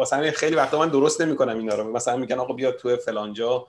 [0.00, 1.92] مثلا خیلی وقتا من درست نمی‌کنم اینا رو.
[1.92, 3.66] مثلا میگن آقا بیا تو فلانجا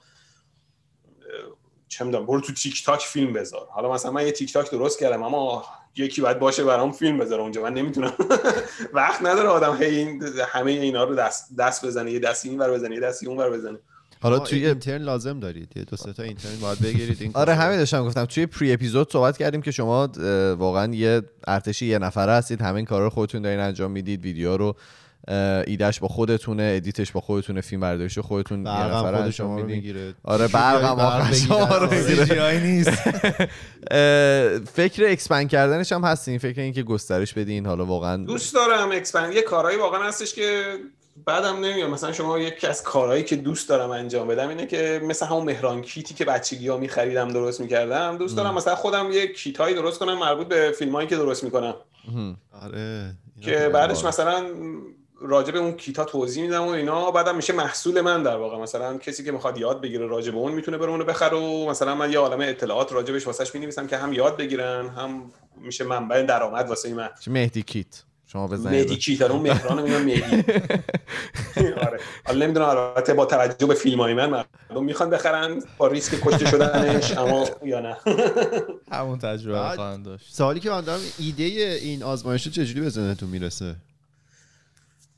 [1.88, 3.68] چه می‌دونم برو تو تیک تاک فیلم بذار.
[3.72, 5.66] حالا مثلا من یه تیک تاک درست کردم اما
[5.96, 7.64] یکی باید باشه برام فیلم بذاره اونجا.
[7.64, 8.14] من نمی‌تونم.
[8.94, 12.12] وقت نداره آدم هی این همه اینا رو دست دست بزنه.
[12.12, 13.78] یه دستی این ور بزنه یه دستی اون ور بزنه.
[14.22, 15.72] حالا توی اینترن لازم دارید.
[15.76, 17.18] یه دو سه تا اینترن باید بگیرید.
[17.22, 17.54] این آره.
[17.54, 18.26] همین داشتم گفتم.
[18.26, 20.10] توی پری اپیزود صحبت کردیم که شما
[20.58, 22.62] واقعا یه ارتشی یه نفره هستید.
[22.62, 24.24] همین کارا رو خودتون دارین انجام می‌دید.
[24.24, 24.76] ویدیو رو
[25.68, 29.32] ایدهش با خودتونه edit ش با خودتونه فیلم برداریش خودتون یه برقم نفره خود انجام
[29.32, 30.14] شما می‌گیره.
[30.24, 32.26] آره برقم واقعا شما رو می‌گیره.
[32.26, 32.90] جایی نیست.
[34.80, 36.38] فکر expand کردنش هم هستین.
[36.38, 37.66] فکر اینکه گسترش بدین.
[37.66, 40.64] حالا واقعا دوست دارم expand یه کارهایی واقعا هستش که
[41.26, 45.26] بعدم نمیاد مثلا شما یکی از کارهایی که دوست دارم انجام بدم اینه که مثل
[45.26, 49.58] همون مهران کیتی که بچگی ها میخریدم درست می‌کردم دوست دارم مثلا خودم یه کیت
[49.58, 51.76] هایی درست کنم مربوط به فیلم هایی که درست می‌کنم.
[52.64, 54.06] آره که بعدش.
[54.06, 54.44] مثلا
[55.22, 57.12] راجع به اون کیتا توضیح میدم و اینا.
[57.12, 58.58] بعدم میشه محصول من در واقع.
[58.58, 61.96] مثلا کسی که می‌خواد یاد بگیره راجع به اون می‌تونه بره اونو بخره و مثلا
[61.96, 65.32] من یه عالمه اطلاعات راجبش واسش می‌نویسم که هم یاد بگیرن هم
[65.62, 67.10] میشه منبع درآمد واسه من.
[67.22, 69.00] چه مهدی کیت؟ شما مهدی بزنید.
[69.00, 70.44] کیت اون مهران میگم مهدی.
[71.88, 72.00] آره.
[72.26, 76.46] حالا نمی‌دونم البته با توجه به فیلم های من مردم می‌خوان بخرن با ریسک کشته
[76.46, 77.98] شدنش اما یا نه.
[78.92, 80.34] همون تجربه خواهند داشت.
[80.34, 83.76] سوالی که من دارم ایده این آزمایش رو چجوری به ذهنتون می‌رسه؟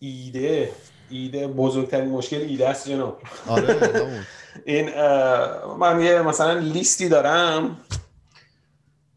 [0.04, 0.72] ایده
[1.10, 3.22] ایده بزرگترین مشکل ایده است جناب.
[3.48, 4.20] آره
[4.66, 4.90] این
[5.78, 7.78] من یه مثلا لیستی دارم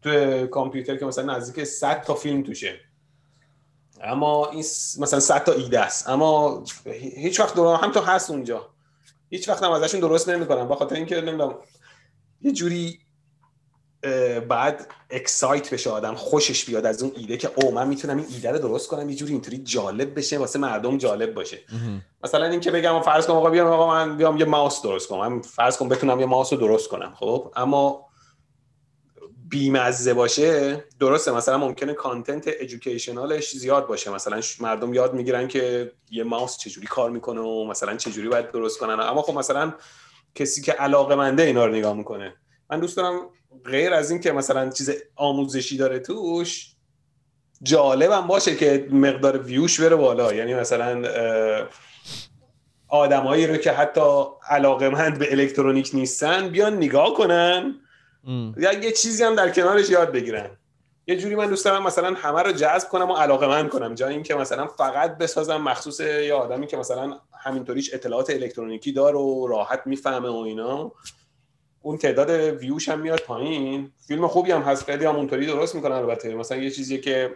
[0.01, 2.79] تو کامپیوتر که مثلا نزدیک 100 تا فیلم توشه.
[4.03, 4.59] اما این
[4.99, 6.09] مثلا 100 تا ایده است.
[6.09, 8.69] اما هی- هیچ وقت دور هم تو هست اونجا.
[9.29, 10.67] هیچ وقت هم ازشون درست نمی‌کنم.
[10.67, 11.55] به خاطر اینکه نمی‌دونم
[12.41, 12.99] یه جوری
[14.49, 18.51] بعد اکسایت بشه آدم خوشش بیاد از اون ایده که او من می‌تونم این ایده
[18.51, 21.59] رو درست کنم یه جوری اینطوری جالب بشه واسه مردم جالب باشه.
[22.23, 25.41] مثلا اینکه بگم فرض کنم آقا بیام آقا من بیام یه ماوس درست کنم من
[25.41, 28.05] فرض کنم بتونم یه ماوس رو درست کنم خب؟ اما
[29.49, 34.11] بیمزه باشه درسته مثلا ممکنه کانتنت ادویکیشنالش زیاد باشه.
[34.11, 38.79] مثلا مردم یاد می‌گیرن که یه ماوس چجوری کار می‌کنه و مثلا چجوری باید درست
[38.79, 38.99] کنن.
[38.99, 39.73] اما خب مثلا
[40.35, 42.35] کسی که علاقه منده اینا رو نگاه می‌کنه.
[42.69, 43.29] من دوست دارم
[43.65, 46.71] غیر از این که مثلا چیز آموزشی داره توش
[47.63, 50.33] جالبم باشه که مقدار ویوش بره بالا.
[50.33, 51.03] یعنی مثلا
[52.87, 57.75] آدمایی رو که حتی علاقمند به الکترونیک نیستن بیان نگاه کنن.
[58.57, 60.49] یا یه چیزی هم در کنارش یاد بگیرن.
[61.07, 63.95] یه جوری من دوست دارم مثلا همه رو جذب کنم و علاقه کنم.
[63.95, 69.47] جای اینکه مثلا فقط بسازم مخصوص یه آدمی که مثلا همینطوریش اطلاعات الکترونیکی داره و
[69.47, 70.91] راحت می‌فهمه و اینا.
[71.85, 73.91] اون تعداد ویوش هم میاد پایین.
[74.07, 76.35] فیلم خوبی هم هست خیلی هم اونطوری درست می‌کنن البته.
[76.35, 77.31] مثلا یه چیزیه که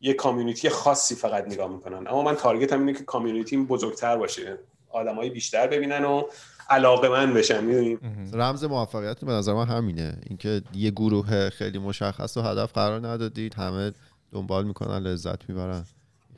[0.00, 2.06] یه کامیونیتی خاصی فقط نگاه می‌کنن.
[2.08, 4.58] اما من تارگت هم اینه که کامیونیتی بزرگتر باشه.
[4.90, 6.22] آدمای بیشتر ببینن و
[6.70, 7.98] علاقه من بشن می‌دونی؟
[8.32, 10.18] رمز موفقیت به نظر من همینه.
[10.26, 13.92] اینکه یه گروه خیلی مشخص و هدف قرار ندادید همه
[14.32, 15.84] دنبال می‌کنن لذت می‌برن.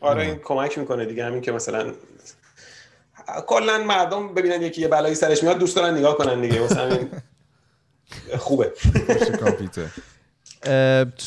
[0.00, 1.24] آره این کمک می‌کنه دیگه.
[1.24, 1.92] همین که مثلا
[3.46, 6.66] کلا مردم ببینن یکی یه بلایی سرش میاد دوست دارن نگاه کنن دیگه.
[6.66, 7.10] همین
[8.38, 8.72] خوبه.
[9.40, 9.88] کامپیوتر.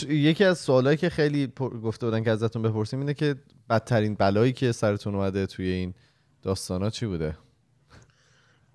[0.09, 1.53] یکی از سوالایی که خیلی
[1.83, 3.35] گفته بودن که ازتون بپرسیم اینه که
[3.69, 5.93] بدترین بلایی که سرتون اومده توی این
[6.41, 7.37] داستانا چی بوده؟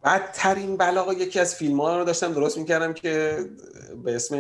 [0.04, 3.38] بدترین بلا یکی از فیلم ها رو داشتم درست می‌کردم که
[4.04, 4.36] به اسم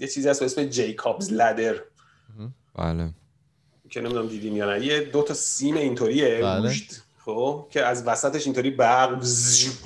[0.00, 1.74] یه چیزی هست به اسم جیکابز لدر.
[2.74, 3.10] بله.
[3.90, 4.86] که نمی‌دونم دیدین یا نه.
[4.86, 6.40] یه دو تا سیم اینطوریه.
[6.42, 6.68] بله.
[6.68, 9.20] گوشت، خب که از وسطش اینطوری برق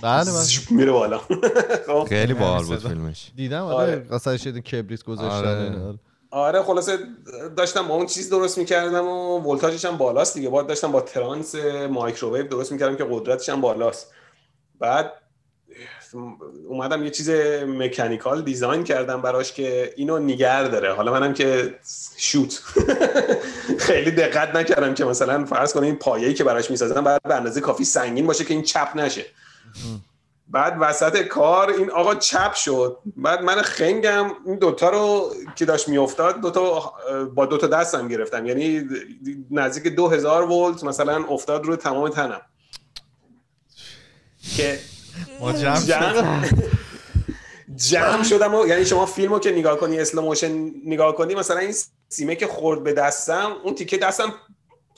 [0.02, 0.44] بله، بله.
[0.70, 1.18] میره بالا
[1.88, 2.78] خب خیلی باحال بود.
[2.78, 3.76] فیلمش دیدم آره.
[3.76, 5.60] آره قصدش یه کبریت گذاشتن آره.
[5.60, 5.94] اینا.
[6.30, 6.98] آره خلاصه
[7.56, 11.54] داشتم با اون چیز درست می‌کردم و ولتاژش هم بالاست دیگه بعد داشتم با ترانس
[11.90, 14.12] مایکروویو درست می‌کردم که قدرتش هم بالاست
[14.78, 15.12] بعد
[16.68, 17.30] اومدم یه چیز
[17.66, 20.92] mechanical design کردم براش که اینو نیگر داره.
[20.92, 21.74] حالا منم که
[22.16, 22.62] شوت.
[23.78, 27.60] خیلی دقت نکردم که مثلا فرض کنید این پایه‌ای که براش می‌سازم بعد به اندازه
[27.60, 29.26] کافی سنگین باشه که این چپ نشه.
[30.48, 32.98] بعد وسط کار این آقا چپ شد.
[33.16, 34.30] بعد من خنگم.
[34.46, 36.92] این دوتا رو که داشت میافتاد دوتا
[37.34, 38.46] با دوتا دستم گرفتم.
[38.46, 38.88] یعنی
[39.50, 42.40] نزدیک دو هزار ولت مثلا افتاد رو تمام تنم.
[44.56, 44.78] که
[45.40, 45.86] ما جمع شد.
[45.86, 46.48] جمع
[47.76, 51.74] جمع شدم و یعنی شما فیلمو که نگاه کنی slow motion نگاه کنی مثلا این
[52.08, 54.34] سیمه که خورد به دستم اون تیکه دستم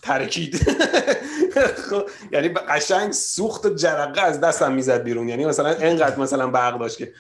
[0.03, 0.57] ترکید.
[1.91, 2.03] خب،
[2.33, 5.29] یعنی قشنگ سوخت و جرقه از دستم می‌زد بیرون.
[5.29, 7.13] یعنی مثلا انقدر مثلا برق داشت که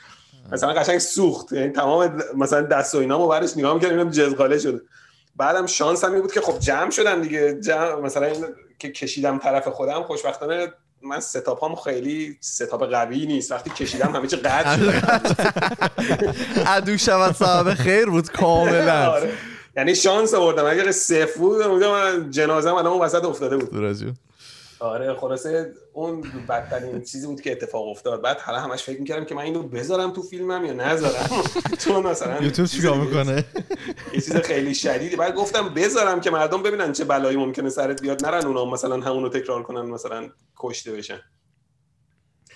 [0.52, 1.52] مثلا قشنگ سوخت.
[1.52, 4.80] یعنی تمام مثلا دست و اینامو بعدش نگاه می‌کردم اینم جزغاله شده.
[5.36, 7.54] بعدم شانس هم بود که خب جمع شدن دیگه.
[7.54, 8.44] جمع مثلا این
[8.78, 10.72] که کشیدم طرف خودم خوشبختانه
[11.02, 13.52] من ستاپام خیلی ستاپ قوی نیست.
[13.52, 14.90] وقتی کشیدم همه چی قطع شد.
[16.66, 19.06] عدو شود صاحب خیر بود کاملا.
[19.16, 19.32] آره.
[19.76, 20.66] یعنی شانس آوردم.
[20.66, 23.74] اگر صفر بود بودم من جنازه الان اون وسط افتاده بود.
[24.80, 28.22] آره خلاصه اون بدترین چیزی بود که اتفاق افتاد.
[28.22, 31.42] بعد حالا همش فکر می‌کردم که من اینو بذارم تو فیلمم یا نذارم.
[31.84, 33.44] چون مثلا یوتیوب چیکار می‌کنه؟
[34.14, 35.16] یه چیز خیلی شدیدی.
[35.16, 38.26] بعد گفتم بذارم که مردم ببینن چه بلایی ممکنه سرت بیاد.
[38.26, 41.20] نرن اونا مثلا همونو تکرار کنن مثلا کشته بشن.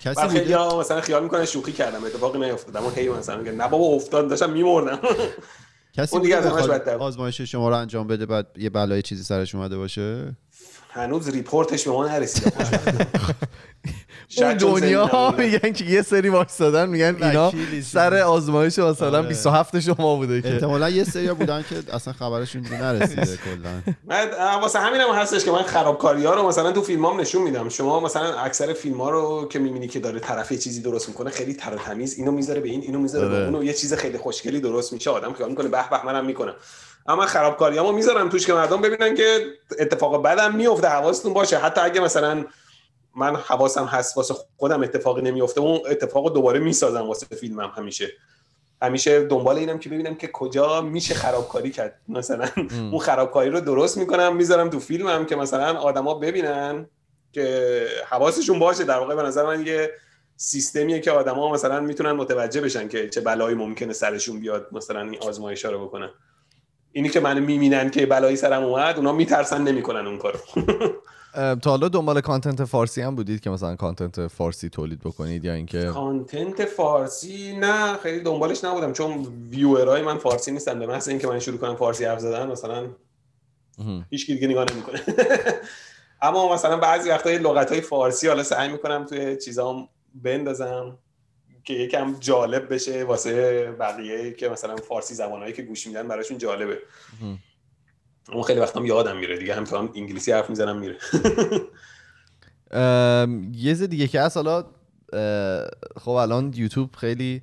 [0.01, 2.77] کسی بعد خیلی ها مثلا خیال می‌کنن شوخی کردم اتفاقی نیفتاد.
[2.77, 4.99] اما هی مثلا میگن نه بابا افتاد داشتم میمردم.
[5.93, 6.69] کسی اون دیگه از.
[6.87, 10.35] آزمایش شما رو انجام بده بعد یه بلای چیزی سرش اومده باشه؟
[10.95, 12.51] هنوز ریپورتش به ما نرسیده
[14.41, 15.35] اون دنیا.
[15.37, 17.51] میگن که یه سری واکسادن میگن اینا
[17.83, 18.17] سر.
[18.17, 19.27] آزمایش مثلا آره.
[19.27, 24.79] 27 شما بوده که احتمالا یه سری بودن که اصلا خبرشون نرسیده کلا من واسه
[24.79, 28.39] همین هم هستش که من خرابکاری ها رو مثلا تو فیلمام نشون میدم شما مثلا
[28.39, 31.75] اکثر فیلم ها رو که می‌بینی که داره طرف یه چیزی درست می‌کنه خیلی تر
[31.75, 33.45] و تمیز اینو می‌ذاره به این اینو می‌ذاره به آره.
[33.45, 36.55] اون و یه چیز خیلی خوشگلی درست میشه آدم خیال می‌کنه به به منم می‌کنم
[37.05, 39.45] اما خرابکاریامو می‌ذارم توش که مردم ببینن که
[39.79, 41.57] اتفاق بدم میفته حواستون باشه.
[41.57, 42.45] حتی اگه مثلا
[43.15, 48.11] من حواسم هست واسه خودم اتفاقی نمیفته اون اتفاق دوباره می‌سازم واسه فیلمم همیشه.
[48.81, 51.99] همیشه دنبال اینم که ببینم که کجا میشه خرابکاری کرد.
[52.07, 56.87] مثلا اون خرابکاری رو درست می‌کنم می‌ذارم تو فیلمم که مثلا آدما ببینن
[57.33, 58.83] که حواسشون باشه.
[58.83, 59.91] در واقع به نظر من یه
[60.37, 65.17] سیستمیه که آدما مثلا می‌تونن متوجه بشن که چه بلایی ممکنه سرشون بیاد مثلا این
[65.21, 66.09] آزمایشا رو بکنن.
[66.95, 70.39] اینی که من می‌بینن که بلایی سرم اومد اونا میترسن نمی‌کنن اون کارو.
[71.61, 75.83] تا حالا دنبال کانتنت فارسی هم بودید که مثلا کانتنت فارسی تولید بکنید یا اینکه
[75.85, 80.79] کانتنت فارسی نه خیلی دنبالش نبودم چون ویورای من فارسی نیستن.
[80.79, 82.87] به محض اینکه من شروع کنم فارسی حرف زدن مثلا
[84.09, 85.01] هیچ کی دیگه نگاه نمی‌کنه.
[86.21, 90.97] اما مثلا بعضی وقتا لغت های فارسی حالا سعی می‌کنم توی چیزام بندازم.
[91.65, 96.77] که یکم جالب بشه واسه بقیه که مثلا فارسی زبانهایی که گوش میدن براشون جالبه.
[98.31, 100.97] اون خیلی وقتام یادم میره دیگه همینطور هم انگلیسی حرف می‌زنم میره.
[103.53, 105.65] یه چیز دیگه که اه،
[105.97, 107.41] خب الان یوتیوب خیلی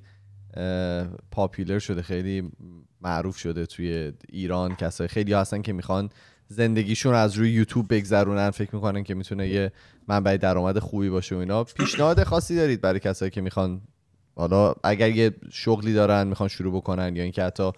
[1.30, 2.52] پاپیلر شده خیلی
[3.00, 4.76] معروف شده توی ایران.
[4.76, 6.10] کسای خیلی هستن که می‌خوان
[6.48, 9.72] زندگیشون از روی یوتیوب بگذرونن فکر می‌کنن که می‌تونه یه
[10.08, 11.64] منبع درآمد خوبی باشه و اینا.
[11.64, 13.82] پیشنهاد خاصی دارید برای کسایی که می‌خوان
[14.36, 17.72] حالا اگر یه شغلی دارن می‌خوان شروع بکنن یا اینکه حتی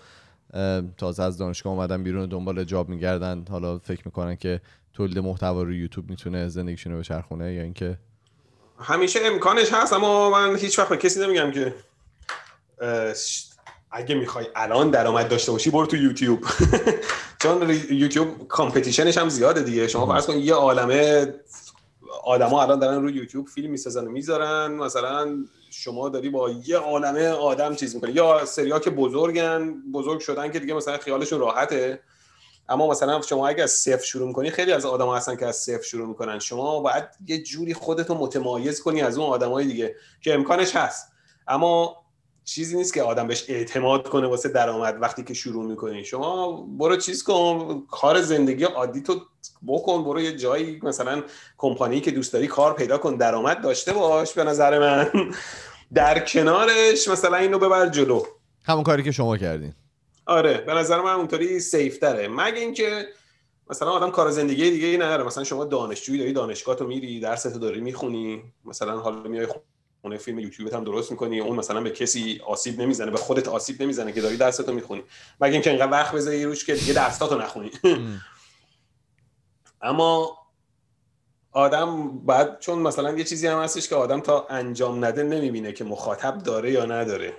[0.96, 4.60] تازه از دانشگاه اومدن بیرون دنبال جاب میگردن حالا فکر می‌کنن که
[4.92, 7.98] تولید محتوا رو یوتیوب می‌تونه زندگیشون رو بچرخونه یا اینکه؟
[8.78, 11.74] همیشه امکانش هست اما من هیچ وقت به کسی نمیگم که
[13.90, 16.44] اگه می‌خوای الان درآمد داشته باشی برو تو یوتیوب.
[17.42, 19.88] چون یوتیوب کامپتیشنش هم زیاده دیگه.
[19.88, 21.26] شما فرض کن یه عالمه
[22.26, 24.72] آدما الان دارن روی یوتیوب فیلم می‌سازن و می‌ذارن.
[24.72, 28.12] مثلا شما داری با یه عالمه آدم چیز می‌کنی.
[28.12, 32.00] یا سریا که بزرگن بزرگ شدن که دیگه مثلا خیالشون راحته.
[32.68, 35.82] اما مثلا شما اگه از صفر شروع کنی خیلی از آدم هستن که از صفر
[35.82, 36.38] شروع می‌کنن.
[36.38, 41.12] شما باید یه جوری خودتو متمایز کنی از اون آدمای دیگه که امکانش هست.
[41.48, 42.03] اما
[42.44, 46.04] چیزی نیست که آدم بهش اعتماد کنه واسه درآمد وقتی که شروع می‌کنی.
[46.04, 49.20] شما برو چیز کن کار زندگی عادی تو
[49.66, 51.22] بکن برو یه جایی مثلا
[51.58, 55.10] کمپانی که دوست داری کار پیدا کن درآمد داشته باش به نظر من.
[55.94, 58.22] در کنارش مثلا اینو ببر جلو.
[58.64, 59.74] همون کاری که شما کردین.
[60.26, 62.28] آره به نظر من اونطوری سیف تره.
[62.28, 63.06] مگه اینکه
[63.70, 65.24] مثلا آدم کار زندگی دیگه ای نداره.
[65.24, 68.42] مثلا شما دانشجویی داری دانشگاه تو میری درستو داری می‌خونی.
[68.64, 69.46] مثلا حالا میای
[70.04, 73.82] خونه فیلم یوتیوب هم درست می‌کنی اون مثلا به کسی آسیب نمی‌زنه به خودت آسیب
[73.82, 75.02] نمی‌زنه که داری درستو می‌خونی.
[75.40, 77.70] مگه اینکه انقدر وقت بذاری روش که دیگه درستاتو نخونی.
[79.82, 80.38] اما
[81.52, 85.84] آدم بعد چون مثلا یه چیزی هم هستش که آدم تا انجام نده نمی‌بینه که
[85.84, 87.32] مخاطب داره یا نداره.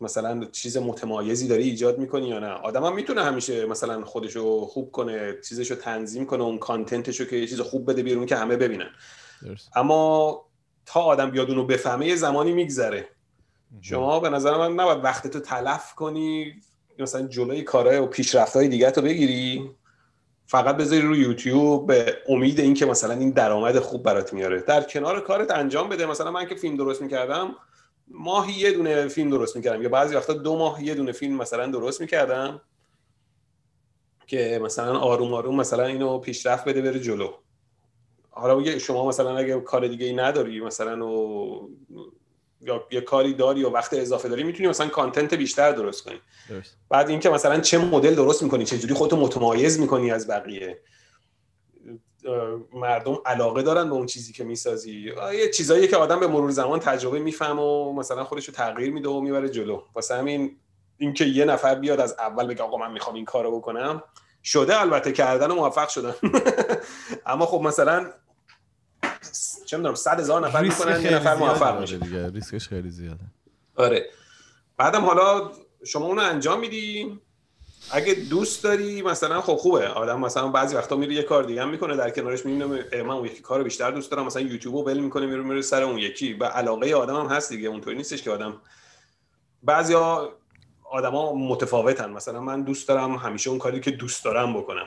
[0.00, 2.50] مثلا چیز متمایزی داری ایجاد می‌کنی یا نه.
[2.50, 7.46] آدم هم می‌تونه همیشه مثلا خودشو خوب کنه چیزشو تنظیم کنه اون کانتنتشو که یه
[7.46, 8.90] چیز خوب بده بیرون که همه ببینن.
[9.42, 9.76] درست.
[9.76, 10.51] اما
[10.86, 13.08] تا آدم بیاد اونو بفهمه یه زمانی میگذره.
[13.80, 16.54] شما به نظر من نباید وقتتو تلف کنی
[16.98, 19.70] مثلا جلوی کارهای و پیشرفتهای دیگه تو بگیری.
[20.46, 24.60] فقط بذاری روی یوتیوب به امید اینکه مثلا این درآمد خوب برات میاره.
[24.60, 26.06] در کنار کارت انجام بده.
[26.06, 27.54] مثلا من که فیلم درست می‌کردم
[28.08, 29.82] ماهی یه دونه فیلم درست می‌کردم.
[29.82, 32.60] یا بعضی وقتا دو ماه یه دونه فیلم مثلا درست می‌کردم
[34.26, 37.32] که مثلا آروم آروم مثلا اینو پیشرفت بده بره جلو.
[38.34, 41.68] حالا شما مثلا اگه کار دیگه ای نداری مثلا و
[42.60, 46.20] یا یه کاری داری و وقت اضافه داری می‌تونی مثلا کانتنت بیشتر درست کنی.
[46.48, 46.76] درست.
[46.88, 50.78] بعد اینکه مثلا چه مدل درست می‌کنی چه جوری خودتو متمایز می‌کنی از بقیه.
[52.72, 55.12] مردم علاقه دارن به اون چیزی که می‌سازی.
[55.34, 59.08] یه چیزایی که آدم به مرور زمان تجربه می‌فهمه و مثلا خودش رو تغییر میده
[59.08, 59.82] و می‌بره جلو.
[59.94, 60.56] واسه همین
[60.98, 64.02] اینکه یه نفر بیاد از اول بگه آقا من می‌خوام این کارو بکنم
[64.44, 66.14] شده البته کردن و موفق شدن.
[67.26, 68.10] اما خب مثلا
[69.66, 71.98] چه می‌دونم صد هزار نفر می‌کنن یه نفر موفق داره میشه.
[71.98, 73.24] دیگه ریسکش خیلی زیاده.
[73.76, 74.06] آره.
[74.76, 75.50] بعدم حالا
[75.86, 77.18] شما اونو انجام میدی؟
[77.90, 79.88] اگه دوست داری مثلا خب خوبه.
[79.88, 83.26] آدم مثلا بعضی وقتا میره یه کار دیگه هم می‌کنه در کنارش می‌بینه من اون
[83.26, 84.26] یکی کارو بیشتر دوست دارم.
[84.26, 86.32] مثلا یوتیوب رو ول می‌کنه میره میره سر اون یکی.
[86.34, 88.60] و علاقه آدم هم هست دیگه اونطوری نیستش که آدم
[89.62, 90.32] بعضیا
[90.90, 92.10] آدما متفاوتن.
[92.10, 94.86] مثلا من دوست دارم همیشه اون کاری که دوست دارم بکنم.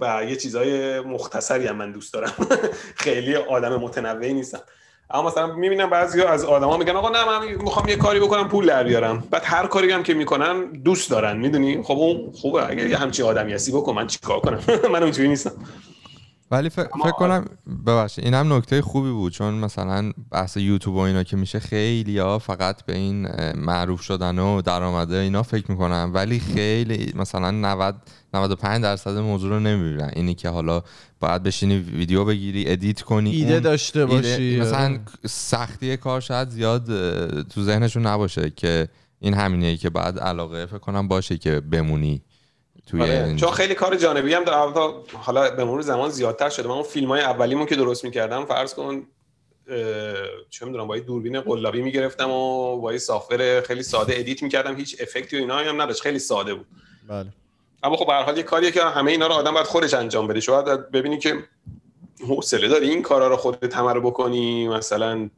[0.00, 2.32] و یه چیزای مختصری هم من دوست دارم.
[3.04, 4.60] خیلی آدم متنوعی نیستم.
[5.10, 8.66] اما مثلا می‌بینم بعضی از آدما میگن آقا نه من می‌خوام یه کاری بکنم پول
[8.66, 9.24] در بیارم.
[9.30, 12.70] بعد هر کاری هم که می‌کنن دوست دارن می‌دونی؟ خب اون خوبه.
[12.70, 14.60] اگه یه همچین آدمی هستی بکن من چیکار کنم؟
[14.92, 15.52] من اونجوری نیستم.
[16.50, 17.44] ولی فکر فکر کنم
[17.86, 22.18] ببخشید این هم نکته خوبی بود چون مثلا بحث یوتیوب و اینا که میشه خیلی
[22.18, 27.94] ها فقط به این معروف شدن و درآمده اینا فکر می‌کنن ولی خیلی مثلا 90
[28.34, 30.10] 95 درصد موضوع رو نمی‌بینن.
[30.16, 30.82] اینی که حالا
[31.20, 34.60] باید بشینی ویدیو بگیری ادیت کنی ایده اون داشته ایده- باشی.
[34.60, 36.84] مثلا سختی کار شاید زیاد
[37.42, 38.88] تو ذهنشون نباشه که
[39.20, 42.22] این همینه ای که بعد علاقه فکر کنم باشه که بمونی.
[42.86, 43.24] توی آره.
[43.24, 46.68] این- چون خیلی کار جانبی هم البته حالا به مرور زمان زیادتر شده.
[46.68, 49.06] من اون فیلم های اولیمو که درست می‌کردم فرض کن
[50.50, 54.76] چه می‌دونم با دوربین قلابی می‌گرفتم و با یه software خیلی ساده edit می‌کردم.
[54.76, 56.02] هیچ effect ی و اینا هم نداشت.
[56.02, 56.66] خیلی ساده بود.
[57.08, 57.26] بله.
[57.82, 60.26] اما خب به هر حال یه کاریه که همه اینا رو آدم باید خودش انجام
[60.26, 60.40] بده.
[60.40, 61.44] شما باید ببینی که
[62.28, 64.68] حوصله داری این کارا رو خودت تمرین بکنی.
[64.68, 65.30] مثلا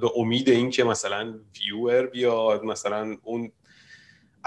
[0.00, 3.52] به امید اینکه مثلا viewer بیاد مثلا اون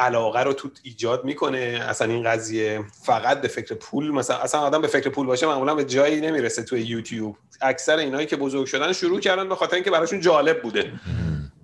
[0.02, 1.86] علاقه رو تو ایجاد می‌کنه.
[1.90, 5.76] اصلا این قضیه فقط به فکر پول مثلا اصلا آدم به فکر پول باشه معمولا
[5.76, 7.38] به جایی نمی‌رسه توی یوتیوب.
[7.62, 10.94] اکثر اینایی که بزرگ شدن شروع کردن به خاطر اینکه براشون جالب بوده.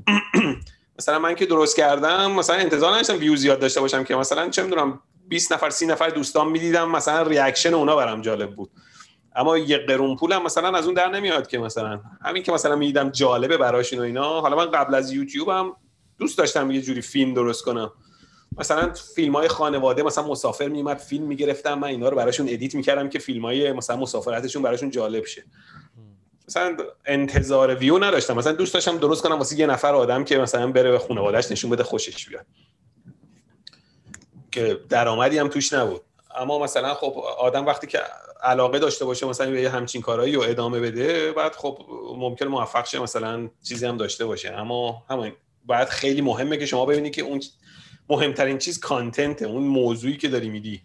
[1.00, 4.64] مثلا من که درست کردم مثلا انتظار نداشتم ویو زیاد داشته باشم که مثلا چه
[4.64, 8.70] می‌دونم 20 نفر 30 نفر دوستان می‌دیدم مثلا reaction اونا برام جالب بود.
[9.36, 12.02] اما یه قرون پولم مثلا از اون در نمیاد که مثلا.
[12.26, 14.42] همین که مثلا می‌دیدم جالبه براشون و اینا.
[14.42, 15.74] حالا من قبل از یوتیوبم
[16.18, 17.92] دوست داشتم یه جوری فیلم درست کنم.
[18.58, 23.10] مثلا فیلم های خانواده مثلا مسافر میومد فیلم می‌گرفتم من اینا رو براشون edit می‌کردم
[23.10, 25.44] که فیلم های مثلا مسافرتشون براشون جالب شه.
[26.48, 28.38] مثلا انتظار ویو نداشتم.
[28.38, 31.70] مثلا دوست داشتم درست کنم واسه یه نفر آدم که مثلا بره به خانوادهش نشون
[31.70, 32.46] بده خوشش بیاد.
[34.52, 36.02] که درآمدی هم توش نبود.
[36.36, 38.00] اما مثلا خب آدم وقتی که
[38.44, 43.00] علاقه داشته باشه مثلا به همچین کارهایی رو ادامه بده بعد خب ممکن موفق شه
[43.00, 44.54] مثلا چیزی هم داشته باشه.
[44.54, 45.34] اما همین
[45.66, 47.42] باید خیلی مهمه که شما ببینید که اون
[48.10, 50.82] مهمترین چیز کانتنت اون موضوعی که داری میدی.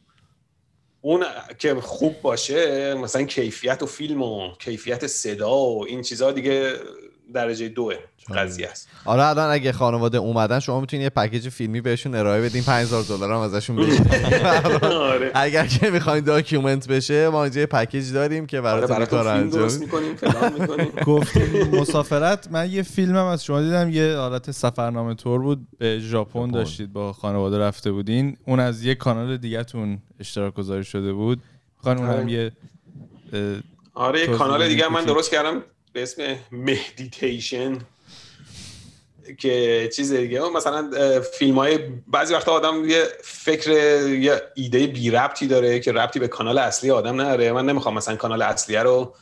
[1.01, 1.24] اون
[1.59, 6.77] که خوب باشه مثلا کیفیت و فیلم و کیفیت صدا و این چیزها دیگه
[7.32, 7.94] درجه دوه
[8.34, 8.88] قضیه است.
[9.04, 13.32] آره الان اگه خانواده اومدن شما می‌تونید یه package فیلمی بهشون ارائه بدین 5000 دلار
[13.32, 14.14] هم ازشون بگیرید
[14.84, 15.30] آره.
[15.34, 19.18] اگر که می‌خواین document بشه ما اینجا یه package داریم که آره براتون این براتون
[19.22, 20.02] کار فیلم درست انجام.
[20.02, 20.92] می‌کنیم فلان می‌کنیم.
[21.16, 21.80] گفتیم.
[21.80, 26.92] مسافرت من یه فیلمم از شما دیدم یه حالت سفرنامه تور بود به ژاپن داشتید
[26.92, 28.36] با خانواده رفته بودین.
[28.46, 31.42] اون از یه کانال دیگهتون اشتراک گذاری شده بود.
[31.76, 32.32] می‌خوان اونم آره.
[32.32, 32.52] یه
[33.94, 35.04] آره یه توضیح کانال دیگه من.
[35.04, 35.62] درست کردم.
[35.93, 37.78] به اسم مدیتیشن
[39.39, 40.40] که چیز دیگه.
[40.48, 40.90] مثلا
[41.39, 43.70] فیلم های بعضی وقتا آدم یه فکر
[44.09, 47.52] یه ایده بی ربطی داره که ربطی به کانال اصلی آدم نداره.
[47.52, 49.14] من نمی‌خوام مثلا کانال اصلیه رو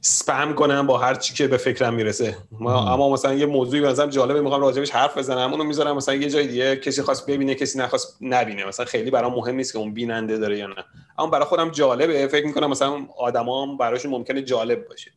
[0.00, 2.36] سپم کنم با هر چی که به فکرم می‌رسه.
[2.52, 5.50] ما اما مثلا یه موضوعی به نظرم جالبه می‌خوام راجبش حرف بزنم.
[5.52, 8.64] اونو می‌ذارم مثلا یه جای دیگه کسی خواست ببینه کسی نخواست نبینه.
[8.64, 10.84] مثلا خیلی برام مهم نیست که اون بیننده داره یا نه.
[11.18, 12.26] اما برای خودم جالبه.
[12.26, 15.10] فکر می‌کنم مثلا آدمام براشون ممکنه جالب باشه.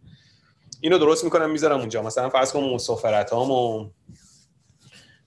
[0.81, 3.89] اینو درست می‌کنم می‌ذارم اونجا مثلا فرض کن مسافرتامو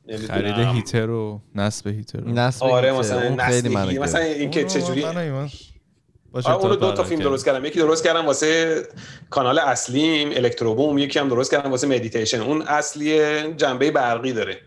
[0.08, 0.28] نمی‌دونم.
[0.28, 2.30] خرید هیتر و نصب هیتر رو.
[2.32, 2.98] نصب آره هیتره.
[3.00, 3.98] مثلا اون خیلی گرفت.
[3.98, 5.48] مثلا اینکه چجوری من- من-
[6.32, 8.82] باشه آره اونو دو تا فیلم درست کردم یکی درست کردم واسه
[9.30, 13.18] کانال اصلیم الکتروبوم یکی هم درست کردم واسه مدیتیشن اون اصلی
[13.52, 14.58] جنبه برقی داره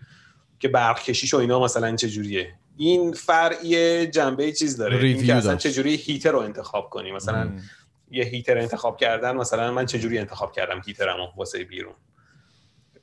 [0.60, 5.36] که برق کشیش و اینا مثلا چجوریه این فرعی جنبه چیز داره review این که
[5.36, 5.68] اصلا داشت.
[5.68, 7.62] چجوری هیتر رو انتخاب کنی مثلا مم.
[8.16, 11.94] یه هیتر انتخاب کردن مثلا من چجوری انتخاب کردم هیترمو واسه بیرون؟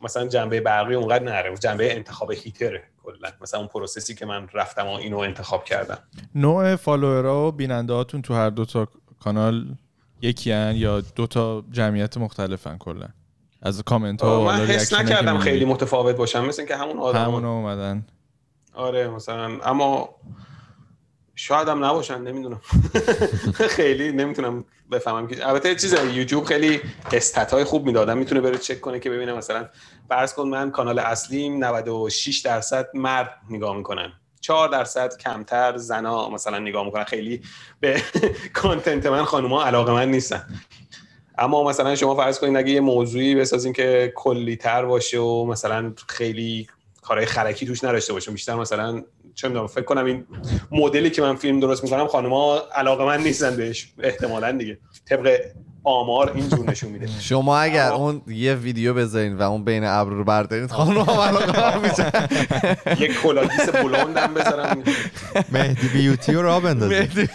[0.00, 3.28] مثلا جنبه برقی اونقدر نره جنبه انتخاب هیتره کلا.
[3.40, 5.98] مثلا اون process ی که من رفتم و اینو انتخاب کردم.
[6.34, 8.88] نوع follower ها و بیننده هاتون تو هر دو تا
[9.20, 9.66] کانال
[10.22, 13.08] یکی هن یا دو تا جمعیت مختلفن کلا؟
[13.62, 15.38] از کامنت ها من حس نکردم.
[15.38, 18.06] خیلی متفاوت باشم مثل که همون آدم همون اومدن.
[18.74, 20.08] آره مثلا اما
[21.42, 22.60] شاید هم نباشن نمی‌دونم.
[23.76, 26.80] خیلی نمی‌تونم بفهمم که البته چیز یوتیوب خیلی
[27.12, 29.68] استات های خوب می‌دادم می‌تونه بره چک کنه که ببینه مثلا
[30.08, 36.58] فرض کن من کانال اصلیم 96 درصد مرد نگاه می‌کنن 4 درصد کمتر زنا مثلا
[36.58, 37.04] نگاه می‌کنن.
[37.04, 37.42] خیلی
[37.80, 38.02] به
[38.62, 40.46] کانتنت من خانوما علاقه من نیستن.
[41.38, 45.92] اما مثلا شما فرض کنید اگه یه موضوعی بسازیم که کلی تر باشه و مثلا
[46.08, 46.66] خیلی
[47.02, 49.02] کارهای خرکی توش نداشته باشه بیشتر مثلا
[49.34, 50.24] چه می‌دونم فکر کنم این
[50.70, 53.92] مدلی که من فیلم درست می‌کنم خانم‌ها علاقه من نیستن بهش.
[54.02, 54.78] احتمالاً دیگه.
[55.08, 55.36] طبق
[55.84, 57.08] آمار اینجور نشون میده.
[57.20, 61.78] شما اگر اون یه ویدیو بذارین و اون بین ابرو رو بردارین خانم هم علاقه
[61.88, 62.12] میشه
[63.02, 64.82] یه کلاگیس بلوندم بذارم.
[65.52, 67.30] مهدی بیوتی رو را بندازید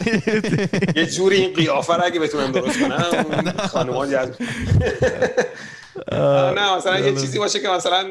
[0.96, 4.36] یه جوری این قیافه رو اگه بتونم درست کنم خانم‌ها جذب
[6.12, 8.06] نه مثلا یه چیزی باشه که مثلا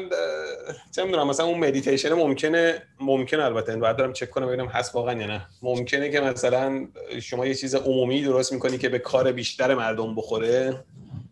[0.95, 5.13] چه می‌دونم مثلا اون مدیتیشن ممکنه ممکنه البته بعد دارم چک کنم ببینم هست واقعا
[5.21, 5.47] یا نه.
[5.61, 6.87] ممکنه که مثلا
[7.21, 10.83] شما یه چیز عمومی درست می‌کنی که به کار بیشتر مردم بخوره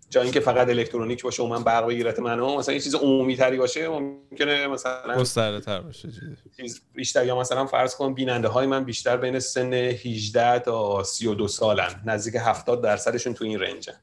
[0.09, 3.57] جا اینکه فقط الکترونیک باشه و من برق بگیرت منو مثلا یه چیز عمومی تری
[3.57, 6.09] باشه ممکنه مثلا گسترده تر باشه.
[6.57, 11.47] چیز بیشتر یا مثلا فرض کن بیننده های من بیشتر بین سن 18 تا 32
[11.47, 13.93] سالن نزدیک 70 درصدشون تو این رنجن.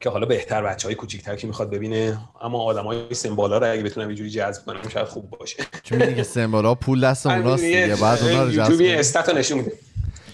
[0.00, 2.18] که حالا بهتر بچه های کوچیک‌تر که می‌خواد ببینه.
[2.42, 5.56] اما آدم های سن بالا رو اگه بتونم اینجوری جذب کنم شاید خوب باشه.
[5.82, 7.96] چون می‌دونی که سمبال ها پول دست اوناست دیگه.
[8.00, 8.98] بعد اونا رو جذب یوتیوب یه کنی.
[9.00, 9.72] stat رو نشون میده.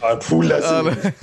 [0.01, 1.15] آره پول دست آره.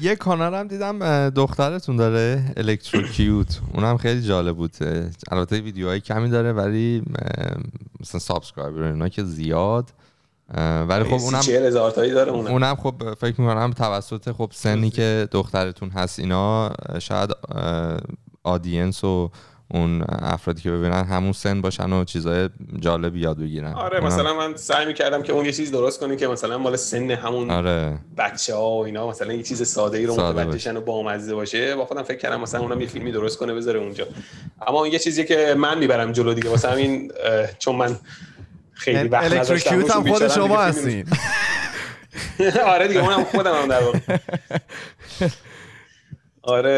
[0.00, 4.72] یه کانال هم دیدم دخترتون داره الکترو کیوت اونم خیلی جالب بود.
[5.30, 7.02] البته ویدیوهای کمی داره ولی
[8.00, 9.90] مثلا subscriber اینا که زیاد.
[10.88, 14.90] ولی خب اونم 40 هزار تایی داره اونم اونم خب فکر می‌کنم توسط خب سنی
[14.90, 17.30] که دخترتون هست اینا شاید
[18.44, 19.30] آدینس و
[19.70, 22.48] اون افرادی که ببینن همون سن باشن و چیزای
[22.80, 23.72] جالبی یاد بگیرن.
[23.72, 27.10] آره مثلا من سعی می‌کردم که اون یه چیز درست کنه که مثلا مال سن
[27.10, 27.98] همون آره.
[28.18, 31.76] بچه ها و اینا مثلا یه چیز ساده ای رو متوجهشن و بامزه باشه.
[31.76, 34.06] با خودم فکر کردم مثلا اونم یه فیلمی درست کنه بذاره اونجا.
[34.66, 37.96] اما اون یه چیزی که من می‌برم جلو دیگه واسه همین اه، چون من
[38.78, 41.06] خیلی وقت نذاشتم الکتروکیوت هم خود شما هستین
[42.74, 43.98] آره دیگه اونم خودم هم در واقع.
[46.42, 46.72] آره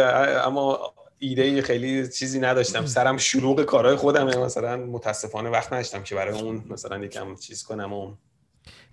[0.47, 0.78] اما
[1.18, 2.86] ایده خیلی چیزی نداشتم.
[2.86, 7.93] سرم شلوغ کارهای خودمه مثلا متاسفانه وقت نداشتم که برای اون مثلا یکم چیز کنم
[7.93, 8.14] و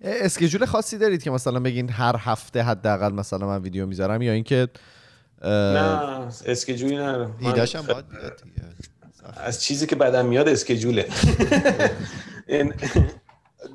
[0.01, 4.67] اسکیجول خاصی دارید که مثلا بگین هر هفته حداقل مثلا من ویدیو می‌ذارم یا اینکه
[5.43, 7.17] نه اسکیجولی نه.
[7.17, 8.67] من ایدهش هم باید بیاد دیگه.
[9.37, 11.07] از چیزی که بدم میاد اسکیجوله.
[12.47, 12.73] این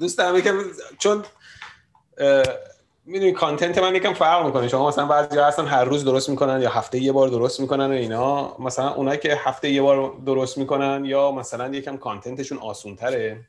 [0.01, 0.59] دوست دارم یکم
[0.99, 1.24] چون
[3.07, 4.69] می‌دونی کانتنت من یکم فرق می‌کنه.
[4.69, 7.93] شما مثلا بعضی هستن هر روز درست می‌کنن یا هفته یه بار درست می‌کنن و
[7.93, 8.57] اینا.
[8.59, 13.40] مثلا اونایی که هفته یه بار درست می‌کنن یا مثلا یکم کانتنتشون آسون تره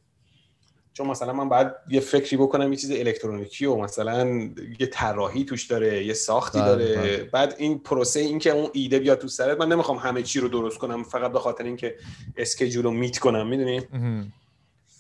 [0.94, 5.66] چون مثلا من باید یه فکری بکنم یه چیز الکترونیکی و مثلا یه طراحی توش
[5.66, 6.96] داره یه ساختی بله، داره.
[6.96, 7.24] بله.
[7.24, 10.48] بعد این پروسه این که اون ایده بیاد تو سرت من نمی‌خوام همه چی رو
[10.48, 11.96] درست کنم فقط به خاطر اینکه
[12.38, 13.82] اسکیجول رو میت کنم می‌دونی؟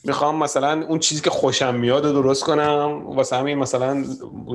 [0.03, 3.01] می‌خوام مثلا اون چیزی که خوشم میاد رو درست کنم.
[3.05, 4.05] واسه همین مثلا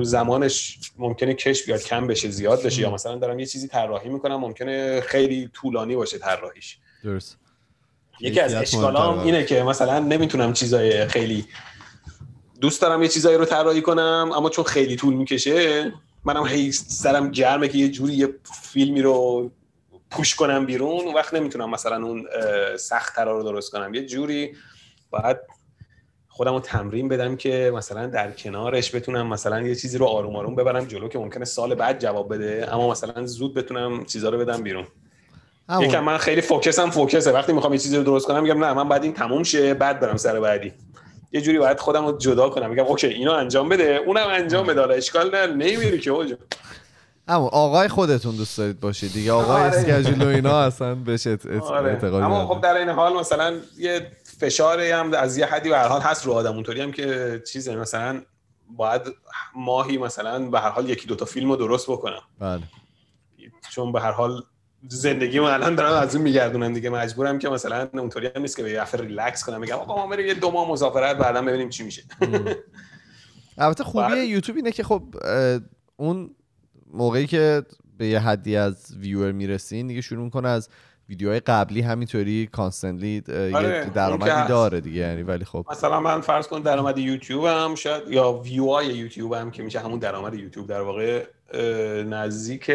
[0.03, 4.35] زمانش ممکنه کش بیاد کم بشه زیاد بشه یا مثلا دارم یه چیزی طراحی می‌کنم
[4.35, 6.77] ممکنه خیلی طولانی باشه طراحیش.
[7.03, 7.37] درست.
[8.21, 9.19] یکی از اشکالام.
[9.19, 11.45] اینه که مثلا نمی‌تونم چیزای خیلی
[12.61, 15.93] دوست دارم یه چیزایی رو طراحی کنم اما چون خیلی طول می‌کشه
[16.25, 18.29] منم هی سرم گرمه که یه جوری یه
[18.61, 19.51] فیلمی رو
[20.11, 20.89] پوش کنم بیرون.
[20.89, 22.27] اون وقت نمی‌تونم مثلا اون
[22.77, 23.93] سخت رو درست کنم.
[23.93, 24.55] یه جوری
[25.09, 25.37] باید
[26.27, 30.55] خودم رو تمرین بدم که مثلا در کنارش بتونم مثلا یه چیزی رو آروم آروم
[30.55, 32.69] ببرم جلو که ممکنه سال بعد جواب بده.
[32.71, 34.87] اما مثلا زود بتونم چیزا رو بدم بیرون.
[35.69, 35.83] همون.
[35.85, 37.31] یکم من خیلی فوکسم فوکسه.
[37.31, 39.99] وقتی می‌خوام یه چیزی رو درست کنم میگم نه من بعد این تموم شه بعد
[39.99, 40.73] برم سر بعدی.
[41.31, 42.69] یه جوری باید خودم رو جدا کنم.
[42.69, 43.99] میگم اوکی اینو انجام بده.
[44.05, 44.79] اونم انجام بده.
[44.79, 46.37] حالا اشکال نه نمیری که اوجا
[47.27, 49.31] همون آقای خودتون دوست دارید باشید دیگه.
[49.31, 49.63] آقای آره.
[49.63, 52.05] اسکجول و اینا اصلا بهش ات- ات- آره.
[52.05, 52.47] اما.
[52.47, 56.25] خب در این حال مثلا یه فشاری هم از یه حدی به هر حال هست
[56.25, 56.53] رو آدم.
[56.53, 58.21] اونطوری هم که چیزه مثلا
[58.69, 59.01] باید
[59.55, 62.21] ماهی مثلا به هر حال یکی دوتا فیلم رو درست بکنم.
[62.39, 62.63] بله.
[63.69, 64.43] چون به هر حال
[64.87, 66.89] زندگی من الان دارم از اون میگردونم دیگه.
[66.89, 70.27] مجبورم که مثلا اونطوری هم نیست که به یه ریلکس کنم میگم آقا ما بریم
[70.27, 72.03] یه دو ماه مسافرت بعدا ببینیم چی میشه.
[73.57, 74.15] البته خوبی.
[74.15, 75.03] یوتیوب اینه که خب
[75.95, 76.35] اون
[76.93, 77.63] موقعی که
[77.97, 80.69] به یه حدی از ویور می‌رسین دیگه شروع می‌کنه از
[81.09, 83.23] ویدیوهای قبلی همینطوری کانستنتلی
[83.53, 84.47] آره، درآمدی.
[84.49, 88.85] داره دیگه یعنی ولی خب مثلا من فرض کن درآمد یوتیوب هم شاید یا ویوهای
[88.85, 91.25] یوتیوب هم که میشه همون درآمد یوتیوب در واقع
[92.03, 92.71] نزدیک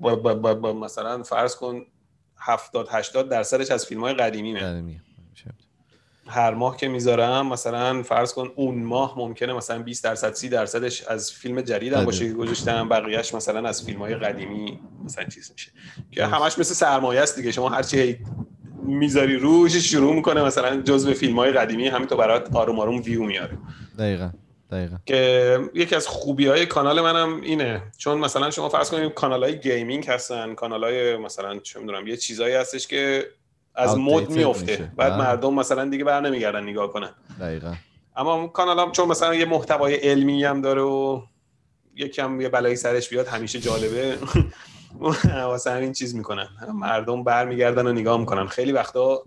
[0.00, 1.86] با با با با مثلا فرض کن
[2.38, 4.52] 70 80 درصدش از فیلم های قدیمی.
[4.52, 5.54] میشه.
[6.26, 11.02] هر ماه که می‌ذارم مثلا فرض کن اون ماه ممکنه مثلا 20 درصد 30 درصدش
[11.02, 15.52] از فیلم جدید هم باشه که گذاشتم بقیهش مثلا از فیلم های قدیمی مثلا چیز
[15.52, 15.70] میشه.
[16.10, 17.52] که همش مثل سرمایه است دیگه.
[17.52, 18.18] شما هرچی
[18.82, 23.22] می‌ذاری روش شروع می‌کنه مثلا جزء فیلم های قدیمی همین تو برات آروم آروم ویو
[23.22, 23.58] میاره.
[23.98, 24.30] دقیقا
[24.70, 24.96] دقیقا.
[25.06, 27.82] که یکی از خوبی های کانال منم اینه.
[27.98, 32.16] چون مثلا شما فرض کنید کانال های gaming هستن کانال های مثلا چه می‌دونم یه
[32.16, 33.26] چیزایی هستش که
[33.74, 34.92] از مد میفته.
[34.96, 35.12] بعد.
[35.12, 37.10] مردم مثلا دیگه بر نمیگردن نگاه کنن.
[37.40, 37.74] دقیقا.
[38.16, 41.22] اما کانال هم چون مثلا یه محتوای علمی هم داره و
[41.96, 44.18] یکم یه بلایی سرش بیاد همیشه جالبه.
[45.24, 46.48] واسه همین چیز می‌کنن.
[46.74, 48.46] مردم برمیگردن و نگاه می‌کنن.
[48.46, 49.22] خیلی وقتا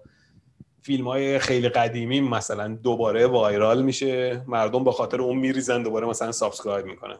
[0.82, 4.41] فیلم های خیلی قدیمی مثلا دوباره viral میشه.
[4.48, 7.18] مردم به خاطر اون میریزن دوباره مثلا subscribe می‌کنن.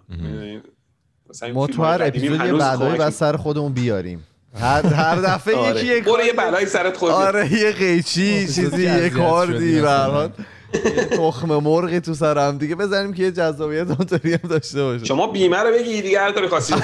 [1.42, 4.28] این ما تو هر اپیزود کمک بس سر خودمون بیاریم.
[4.56, 5.76] هر هر دفعه می‌کنه.
[5.76, 6.02] یکی یه آره.
[6.02, 7.12] برو یه بلایی سرت بیار.
[7.12, 10.30] آره یه قیچی چیزی یه کاردی شدی به هر
[11.12, 15.28] تخم مرغی تو سر هم دیگه بزنیم که یه جذابیت اونطوری هم داشته باشه شما
[15.28, 16.76] بیمه رو بگی دیگه هر طوری خواستی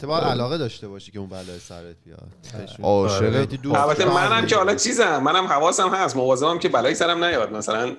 [0.00, 2.28] تو باید علاقه داشته باشی که اون بلای سرت بیاد
[2.58, 2.84] بهشون.
[2.84, 3.48] عاشق آره.
[3.64, 4.04] البته.
[4.04, 7.92] منم که حالا چیزم منم حواسم هست مواظبم که بلایی سرم نیاد مثلا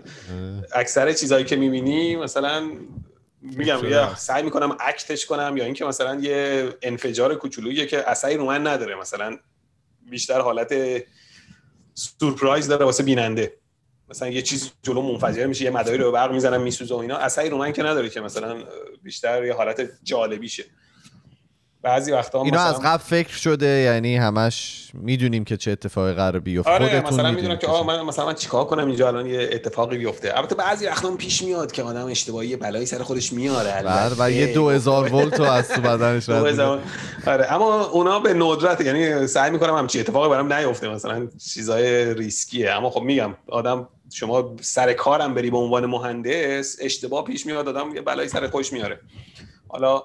[0.75, 2.63] اکثر چیزایی که می‌بینی مثلا
[3.43, 8.45] میگم یا سعی می‌کنم اکتش کنم یا اینکه مثلا یه انفجار کوچولویی که اثری رو
[8.45, 8.95] من نداره.
[8.95, 9.37] مثلا
[10.09, 10.73] بیشتر حالت
[11.93, 13.53] سورپرایز داره واسه بیننده.
[14.09, 17.17] مثلا یه چیز جلو منفجر میشه یه مداری رو برق می‌زنم میسوزه و اینا.
[17.17, 18.63] اثری رو من که نداره که مثلا
[19.03, 20.63] بیشتر یه حالت جالبیشه.
[21.83, 26.39] بعضی وقتا اینا مثلا از قبل فکر شده یعنی همش می‌دونیم که چه اتفاقی قرار
[26.39, 29.49] بیفته آره خودتون مثلا می‌دونم که آه من مثلا من چیکار کنم اینجا الان یه
[29.51, 34.23] اتفاقی بیفته البته بعضی وقتا پیش میاد که آدم اشتباهی بلایی سر خودش میاره البته.
[34.23, 36.79] و یه دو هزار ولت رو از تو بدنش رد.
[37.27, 42.71] آره اما اونا به ندرت یعنی سعی می‌کنم همچی اتفاقی برام نیفته مثلا چیزای ریسکیه
[42.71, 47.95] اما خب میگم آدم شما سر کارم بری به عنوان مهندس اشتباه پیش میاد آدم
[47.95, 48.99] یه بلایی سر خودش میاره
[49.67, 50.03] حالا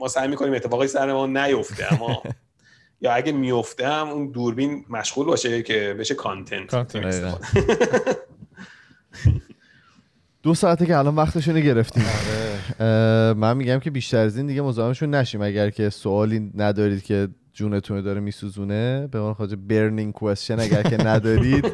[0.00, 2.22] ما سعی می‌کنیم اتفاقی سر ما نیفته اما
[3.02, 6.74] یا اگه میفته هم اون دوربین مشغول باشه که بشه کانتنت.
[10.42, 12.04] دو ساعته که الان وقتشون گرفتیم
[12.80, 15.42] اه، من میگم که بیشتر از این دیگه مزاحمشون نشیم.
[15.42, 19.08] اگر که سوالی ندارید که جونتون داره میسوزونه.
[19.12, 21.64] به من خاطر برنینگ کوشن اگر که ندارید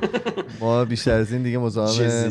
[0.61, 2.31] ما بیشتر از این دیگه مزاحم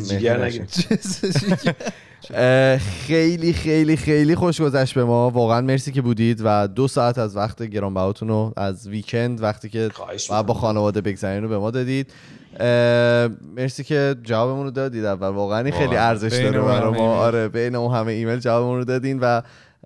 [3.06, 5.30] خیلی خیلی خیلی خوش گذشت به ما.
[5.30, 9.90] واقعا مرسی که بودید و دو ساعت از وقت گرانبهاتون رو از ویکند وقتی که
[10.46, 12.12] با خانواده بگذرین رو به ما دادید.
[13.56, 15.28] مرسی که جوابمون رو دادید اول.
[15.28, 15.96] واقعا خیلی.
[15.96, 17.16] ارزش داره اون برای ما.
[17.16, 19.42] آره بین اون همه ایمیل جوابمون رو دادین و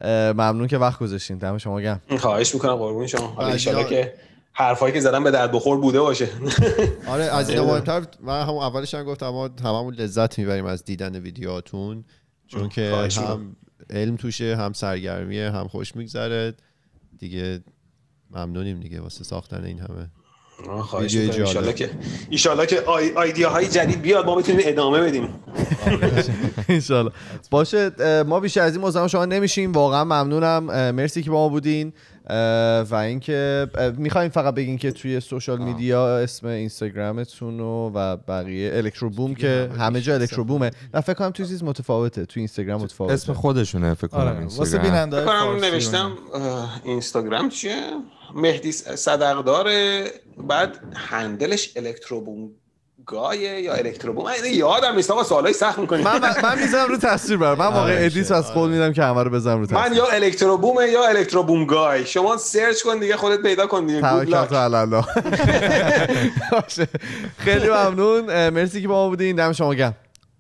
[0.08, 1.38] ممنون که وقت گذاشتین.
[1.38, 2.00] دم شما گرم.
[2.18, 2.74] خواهش می‌کنم.
[2.74, 3.26] قربون شما.
[3.26, 4.14] حالا اینا- که
[4.52, 6.28] حرفایی که زدم به درد بخور بوده باشه.
[7.06, 11.16] آره از این مهمتر من همون اولش هم گفتم ما هممون لذت می‌بریم از دیدن
[11.16, 12.04] ویدیوهاتون.
[12.46, 13.08] چون که.
[13.16, 13.56] هم
[13.90, 16.54] علم توشه هم سرگرمیه هم خوش میگذره.
[17.18, 17.60] دیگه
[18.30, 20.10] ممنونیم دیگه واسه ساختن این همه.
[20.82, 21.16] خواهش.
[21.16, 21.90] ایشالله که
[22.30, 23.12] ایشالله که آی...
[23.12, 25.28] آیدیاهای جدید بیاد ما بتونیم ادامه بدیم.
[26.68, 27.10] انشالله
[27.50, 27.90] باشه
[28.26, 29.72] ما بیشتر از این مزاحم شما نمیشیم.
[29.72, 30.90] واقعا ممنونم.
[30.94, 31.92] مرسی که با ما بودین.
[32.90, 33.66] و اینکه
[33.96, 39.70] می‌خوایم فقط بگین که توی سوشال میدیا اسم اینستاگرامتون و و بقیه الکترو بوم که
[39.78, 42.26] همه جا الکترو بومه نه فکر کنم توی چیز متفاوته.
[42.26, 43.14] توی اینستاگرام متفاوته.
[43.14, 44.44] اسم خودشونه فکر کنم آره.
[44.44, 44.90] واسه اینستاگرام.
[44.90, 46.12] بیننده فکر کنم نوشتم
[46.84, 47.80] اینستاگرام چیه؟
[48.34, 50.04] مهدی صدقداره
[50.48, 52.50] بعد هندلش الکتروبوم.
[53.06, 55.10] Guy ه یا ElectroBOOM؟ من یادم نیست.
[55.10, 58.32] آقا سوالای سخت می‌کنیم من من, من می‌ذارم رو تصویر برم من واقعا آره، edit
[58.32, 61.66] از قول میدم که همه رو بزنم رو تصویر من یا ElectroBOOM ه یا ElectroBOOM
[61.66, 62.06] Guy.
[62.06, 64.00] شما search کن دیگه خودت پیدا کن دیگه.
[64.00, 64.44] توکل.
[64.44, 65.04] تو الله.
[67.38, 68.48] خیلی ممنون.
[68.50, 69.36] مرسی که با ما بودین.
[69.36, 69.94] دم شما گرم.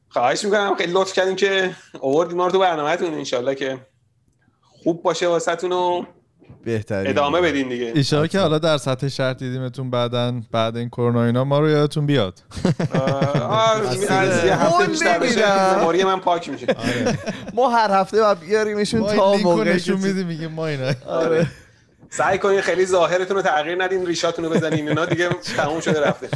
[0.08, 0.74] خواهش می‌کنم.
[0.74, 1.70] خیلی لطف کردیم که
[2.00, 3.14] آوردیم ما رو تو برنامهتون.
[3.14, 3.78] انشالله که
[4.84, 6.04] خوب باشه واسهتون و
[6.64, 7.92] بهترین ادامه بدین دیگه.
[7.94, 12.06] ایشالا که حالا در سطح شهر دیدیمتون بعدا بعد این کرونا اینا ما رو یادتون
[12.06, 12.38] بیاد.
[14.08, 15.78] از یه هفته قول بیشتر بشه نمیدم.
[15.80, 16.66] مموری من پاک میشه.
[17.56, 19.38] ما هر هفته باید بیاریمشون تا
[19.78, 20.92] که میدیم میگه ما اینا.
[21.06, 21.46] آره.
[22.10, 26.28] سعی کنین خیلی ظاهرتون رو تغییر ندین ریشاتون رو بزنین اینا دیگه تموم شده رفته.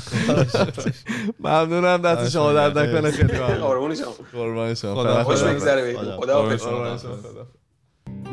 [1.40, 3.10] ممنونم دست شما درد نکنه.
[3.10, 4.14] خیلی ممنون قربون شما.
[4.32, 4.94] قربان شما.
[4.94, 5.42] خدا خوش.
[5.42, 6.48] بگذره خدا.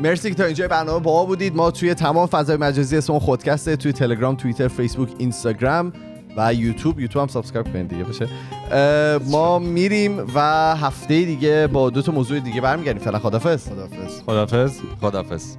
[0.00, 1.56] مرسی که تا اینجا برنامه با ما بودید.
[1.56, 5.92] ما توی تمام فضای مجازی اسم خودکسته توی تلگرام توییتر فیسبوک اینستاگرام
[6.36, 7.00] و یوتیوب.
[7.00, 8.28] یوتیوب هم سابسکرایب کنید دیگه باشه.
[9.30, 10.40] ما میریم و
[10.76, 13.02] هفته دیگه با دو تا موضوع دیگه برمیگردیم.
[13.02, 13.68] فعلا خدافظ.
[13.68, 14.22] خدافظ.
[14.26, 14.78] خدافظ.
[15.00, 15.56] خدافظ.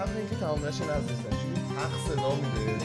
[0.00, 2.78] قبل اینکه تمام نشه نذاشتن چون تق صدا میده.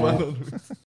[0.00, 0.34] mano.